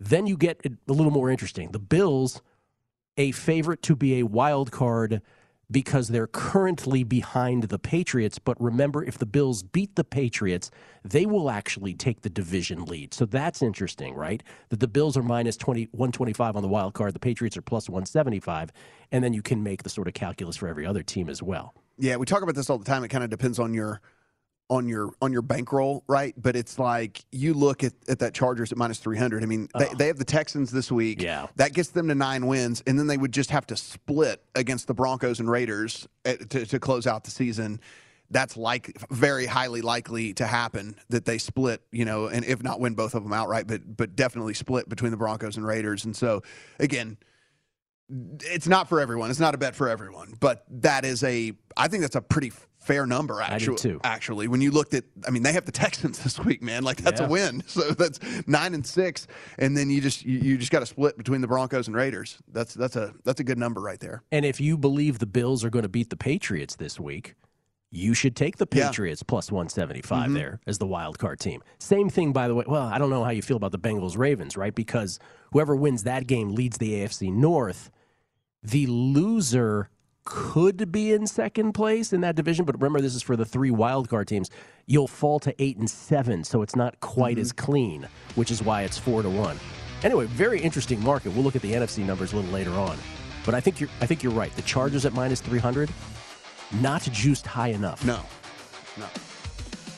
Then 0.00 0.26
you 0.26 0.36
get 0.36 0.60
a 0.64 0.92
little 0.92 1.12
more 1.12 1.30
interesting. 1.30 1.70
The 1.70 1.78
Bills, 1.78 2.42
a 3.16 3.30
favorite 3.32 3.82
to 3.82 3.94
be 3.94 4.18
a 4.18 4.24
wild 4.24 4.72
card 4.72 5.22
because 5.70 6.08
they're 6.08 6.26
currently 6.26 7.04
behind 7.04 7.64
the 7.64 7.78
Patriots. 7.78 8.38
But 8.38 8.60
remember, 8.60 9.04
if 9.04 9.18
the 9.18 9.26
Bills 9.26 9.62
beat 9.62 9.96
the 9.96 10.04
Patriots, 10.04 10.70
they 11.04 11.26
will 11.26 11.50
actually 11.50 11.94
take 11.94 12.22
the 12.22 12.30
division 12.30 12.84
lead. 12.84 13.14
So 13.14 13.26
that's 13.26 13.62
interesting, 13.62 14.14
right? 14.14 14.42
That 14.68 14.80
the 14.80 14.88
Bills 14.88 15.16
are 15.16 15.22
minus 15.22 15.56
20, 15.56 15.88
125 15.92 16.56
on 16.56 16.62
the 16.62 16.68
wild 16.68 16.94
card, 16.94 17.14
the 17.14 17.20
Patriots 17.20 17.56
are 17.56 17.62
plus 17.62 17.88
175, 17.88 18.72
and 19.12 19.22
then 19.22 19.32
you 19.32 19.42
can 19.42 19.62
make 19.62 19.82
the 19.82 19.90
sort 19.90 20.08
of 20.08 20.14
calculus 20.14 20.56
for 20.56 20.68
every 20.68 20.86
other 20.86 21.02
team 21.02 21.28
as 21.28 21.42
well. 21.42 21.74
Yeah, 21.96 22.16
we 22.16 22.26
talk 22.26 22.42
about 22.42 22.56
this 22.56 22.68
all 22.68 22.78
the 22.78 22.84
time. 22.84 23.04
It 23.04 23.08
kind 23.08 23.22
of 23.22 23.30
depends 23.30 23.58
on 23.58 23.72
your 23.72 24.00
on 24.70 24.88
your 24.88 25.10
on 25.20 25.32
your 25.32 25.42
bankroll, 25.42 26.02
right? 26.08 26.34
But 26.36 26.56
it's 26.56 26.78
like 26.78 27.24
you 27.30 27.52
look 27.54 27.84
at, 27.84 27.92
at 28.08 28.18
that 28.20 28.32
Chargers 28.34 28.72
at 28.72 28.78
minus 28.78 28.98
three 28.98 29.18
hundred. 29.18 29.42
I 29.42 29.46
mean, 29.46 29.68
they, 29.78 29.88
Oh. 29.88 29.94
they 29.94 30.06
have 30.06 30.18
the 30.18 30.24
Texans 30.24 30.70
this 30.70 30.90
week. 30.90 31.20
Yeah. 31.20 31.48
that 31.56 31.74
gets 31.74 31.90
them 31.90 32.08
to 32.08 32.14
nine 32.14 32.46
wins, 32.46 32.82
and 32.86 32.98
then 32.98 33.06
they 33.06 33.16
would 33.18 33.32
just 33.32 33.50
have 33.50 33.66
to 33.68 33.76
split 33.76 34.42
against 34.54 34.86
the 34.86 34.94
Broncos 34.94 35.38
and 35.40 35.50
Raiders 35.50 36.08
at, 36.24 36.48
to, 36.50 36.64
to 36.66 36.80
close 36.80 37.06
out 37.06 37.24
the 37.24 37.30
season. 37.30 37.80
That's 38.30 38.56
like 38.56 38.96
very 39.10 39.44
highly 39.44 39.82
likely 39.82 40.32
to 40.34 40.46
happen 40.46 40.96
that 41.10 41.26
they 41.26 41.36
split, 41.36 41.82
you 41.92 42.06
know, 42.06 42.26
and 42.26 42.42
if 42.44 42.62
not 42.62 42.80
win 42.80 42.94
both 42.94 43.14
of 43.14 43.22
them 43.22 43.34
outright, 43.34 43.66
but 43.66 43.96
but 43.96 44.16
definitely 44.16 44.54
split 44.54 44.88
between 44.88 45.10
the 45.10 45.18
Broncos 45.18 45.58
and 45.58 45.66
Raiders. 45.66 46.06
And 46.06 46.16
so 46.16 46.42
again, 46.78 47.18
it's 48.08 48.66
not 48.68 48.88
for 48.88 49.00
everyone. 49.00 49.30
It's 49.30 49.40
not 49.40 49.54
a 49.54 49.58
bet 49.58 49.74
for 49.74 49.88
everyone, 49.88 50.34
but 50.40 50.64
that 50.70 51.04
is 51.04 51.22
a. 51.24 51.52
I 51.76 51.88
think 51.88 52.02
that's 52.02 52.16
a 52.16 52.20
pretty 52.20 52.52
fair 52.80 53.06
number. 53.06 53.40
Actually, 53.40 53.78
too. 53.78 54.00
actually, 54.04 54.46
when 54.46 54.60
you 54.60 54.70
looked 54.70 54.92
at, 54.94 55.04
I 55.26 55.30
mean, 55.30 55.42
they 55.42 55.52
have 55.52 55.64
the 55.64 55.72
Texans 55.72 56.18
this 56.22 56.38
week, 56.38 56.62
man. 56.62 56.84
Like 56.84 56.98
that's 56.98 57.20
Yeah. 57.20 57.26
a 57.26 57.30
win. 57.30 57.62
So 57.66 57.80
that's 57.92 58.20
nine 58.46 58.74
and 58.74 58.86
six, 58.86 59.26
and 59.58 59.76
then 59.76 59.90
you 59.90 60.00
just 60.00 60.24
you, 60.24 60.38
you 60.38 60.58
just 60.58 60.70
got 60.70 60.80
to 60.80 60.86
split 60.86 61.16
between 61.16 61.40
the 61.40 61.48
Broncos 61.48 61.86
and 61.86 61.96
Raiders. 61.96 62.38
That's 62.52 62.74
that's 62.74 62.96
a 62.96 63.14
that's 63.24 63.40
a 63.40 63.44
good 63.44 63.58
number 63.58 63.80
right 63.80 64.00
there. 64.00 64.22
And 64.30 64.44
if 64.44 64.60
you 64.60 64.76
believe 64.76 65.18
the 65.18 65.26
Bills 65.26 65.64
are 65.64 65.70
going 65.70 65.84
to 65.84 65.88
beat 65.88 66.10
the 66.10 66.16
Patriots 66.16 66.76
this 66.76 67.00
week, 67.00 67.34
you 67.94 68.12
should 68.12 68.34
take 68.34 68.56
the 68.56 68.66
Yeah. 68.72 68.88
Patriots 68.88 69.22
plus 69.22 69.52
175 69.52 70.30
Mhm. 70.30 70.34
there 70.34 70.60
as 70.66 70.78
the 70.78 70.86
wild 70.86 71.18
card 71.18 71.38
team. 71.38 71.62
Same 71.78 72.08
thing, 72.10 72.32
by 72.32 72.48
the 72.48 72.54
way. 72.54 72.64
Well, 72.66 72.82
I 72.88 72.98
don't 72.98 73.08
know 73.10 73.22
how 73.24 73.30
you 73.30 73.40
feel 73.42 73.56
about 73.56 73.72
the 73.72 73.78
Bengals 73.78 74.18
Ravens, 74.18 74.56
right? 74.56 74.74
Because 74.74 75.18
whoever 75.52 75.76
wins 75.76 76.02
that 76.02 76.26
game 76.26 76.54
leads 76.54 76.78
the 76.78 76.94
AFC 76.94 77.30
North. 77.30 77.90
The 78.62 78.86
loser 78.86 79.90
could 80.24 80.90
be 80.90 81.12
in 81.12 81.26
second 81.26 81.72
place 81.74 82.12
in 82.12 82.22
that 82.22 82.34
division, 82.34 82.64
but 82.64 82.74
remember, 82.76 83.00
this 83.00 83.14
is 83.14 83.22
for 83.22 83.36
the 83.36 83.44
three 83.44 83.70
wild 83.70 84.08
card 84.08 84.26
teams. 84.26 84.48
You'll 84.86 85.06
fall 85.06 85.38
to 85.40 85.54
eight 85.62 85.76
and 85.76 85.88
seven, 85.88 86.44
so 86.44 86.62
it's 86.62 86.74
not 86.74 86.98
quite 87.00 87.38
as 87.38 87.52
clean, 87.52 88.08
which 88.34 88.50
is 88.50 88.62
why 88.62 88.82
it's 88.82 88.96
four 88.98 89.22
to 89.22 89.28
one. 89.28 89.58
Anyway, 90.02 90.24
very 90.26 90.60
interesting 90.60 91.02
market. 91.02 91.32
We'll 91.32 91.44
look 91.44 91.56
at 91.56 91.62
the 91.62 91.74
NFC 91.74 92.02
numbers 92.04 92.32
a 92.32 92.36
little 92.36 92.50
later 92.50 92.72
on, 92.72 92.96
but 93.44 93.54
I 93.54 93.60
think 93.60 93.80
you're 93.80 93.90
I 94.00 94.06
think 94.06 94.22
you're 94.22 94.32
right. 94.32 94.54
The 94.56 94.62
Chargers 94.62 95.04
at 95.04 95.12
minus 95.12 95.40
three 95.42 95.58
hundred, 95.60 95.90
not 96.72 97.02
juiced 97.02 97.46
high 97.46 97.68
enough. 97.68 98.04
No, 98.04 98.20
no. 98.98 99.06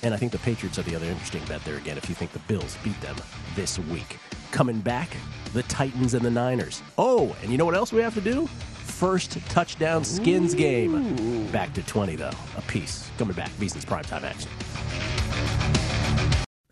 And 0.02 0.14
I 0.14 0.16
think 0.16 0.32
the 0.32 0.38
Patriots 0.38 0.78
are 0.78 0.82
the 0.82 0.94
other 0.94 1.06
interesting 1.06 1.44
bet 1.46 1.64
there 1.64 1.76
again. 1.76 1.96
If 1.96 2.08
you 2.08 2.14
think 2.14 2.32
the 2.32 2.38
Bills 2.40 2.76
beat 2.84 3.00
them 3.00 3.16
this 3.54 3.78
week, 3.78 4.18
coming 4.52 4.80
back, 4.80 5.16
the 5.52 5.62
Titans 5.64 6.14
and 6.14 6.24
the 6.24 6.30
Niners. 6.30 6.82
Oh, 6.98 7.34
and 7.42 7.50
you 7.50 7.58
know 7.58 7.64
what 7.64 7.74
else 7.74 7.92
we 7.92 8.00
have 8.02 8.14
to 8.14 8.20
do? 8.20 8.46
First 8.46 9.32
touchdown 9.48 10.04
skins 10.04 10.54
game. 10.54 11.46
Back 11.48 11.74
to 11.74 11.82
20, 11.82 12.16
though, 12.16 12.30
a 12.56 12.62
piece. 12.62 13.10
Coming 13.18 13.34
back, 13.34 13.50
VSiN's 13.52 13.84
primetime 13.84 14.22
action. 14.22 14.50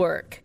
Network. 0.00 0.42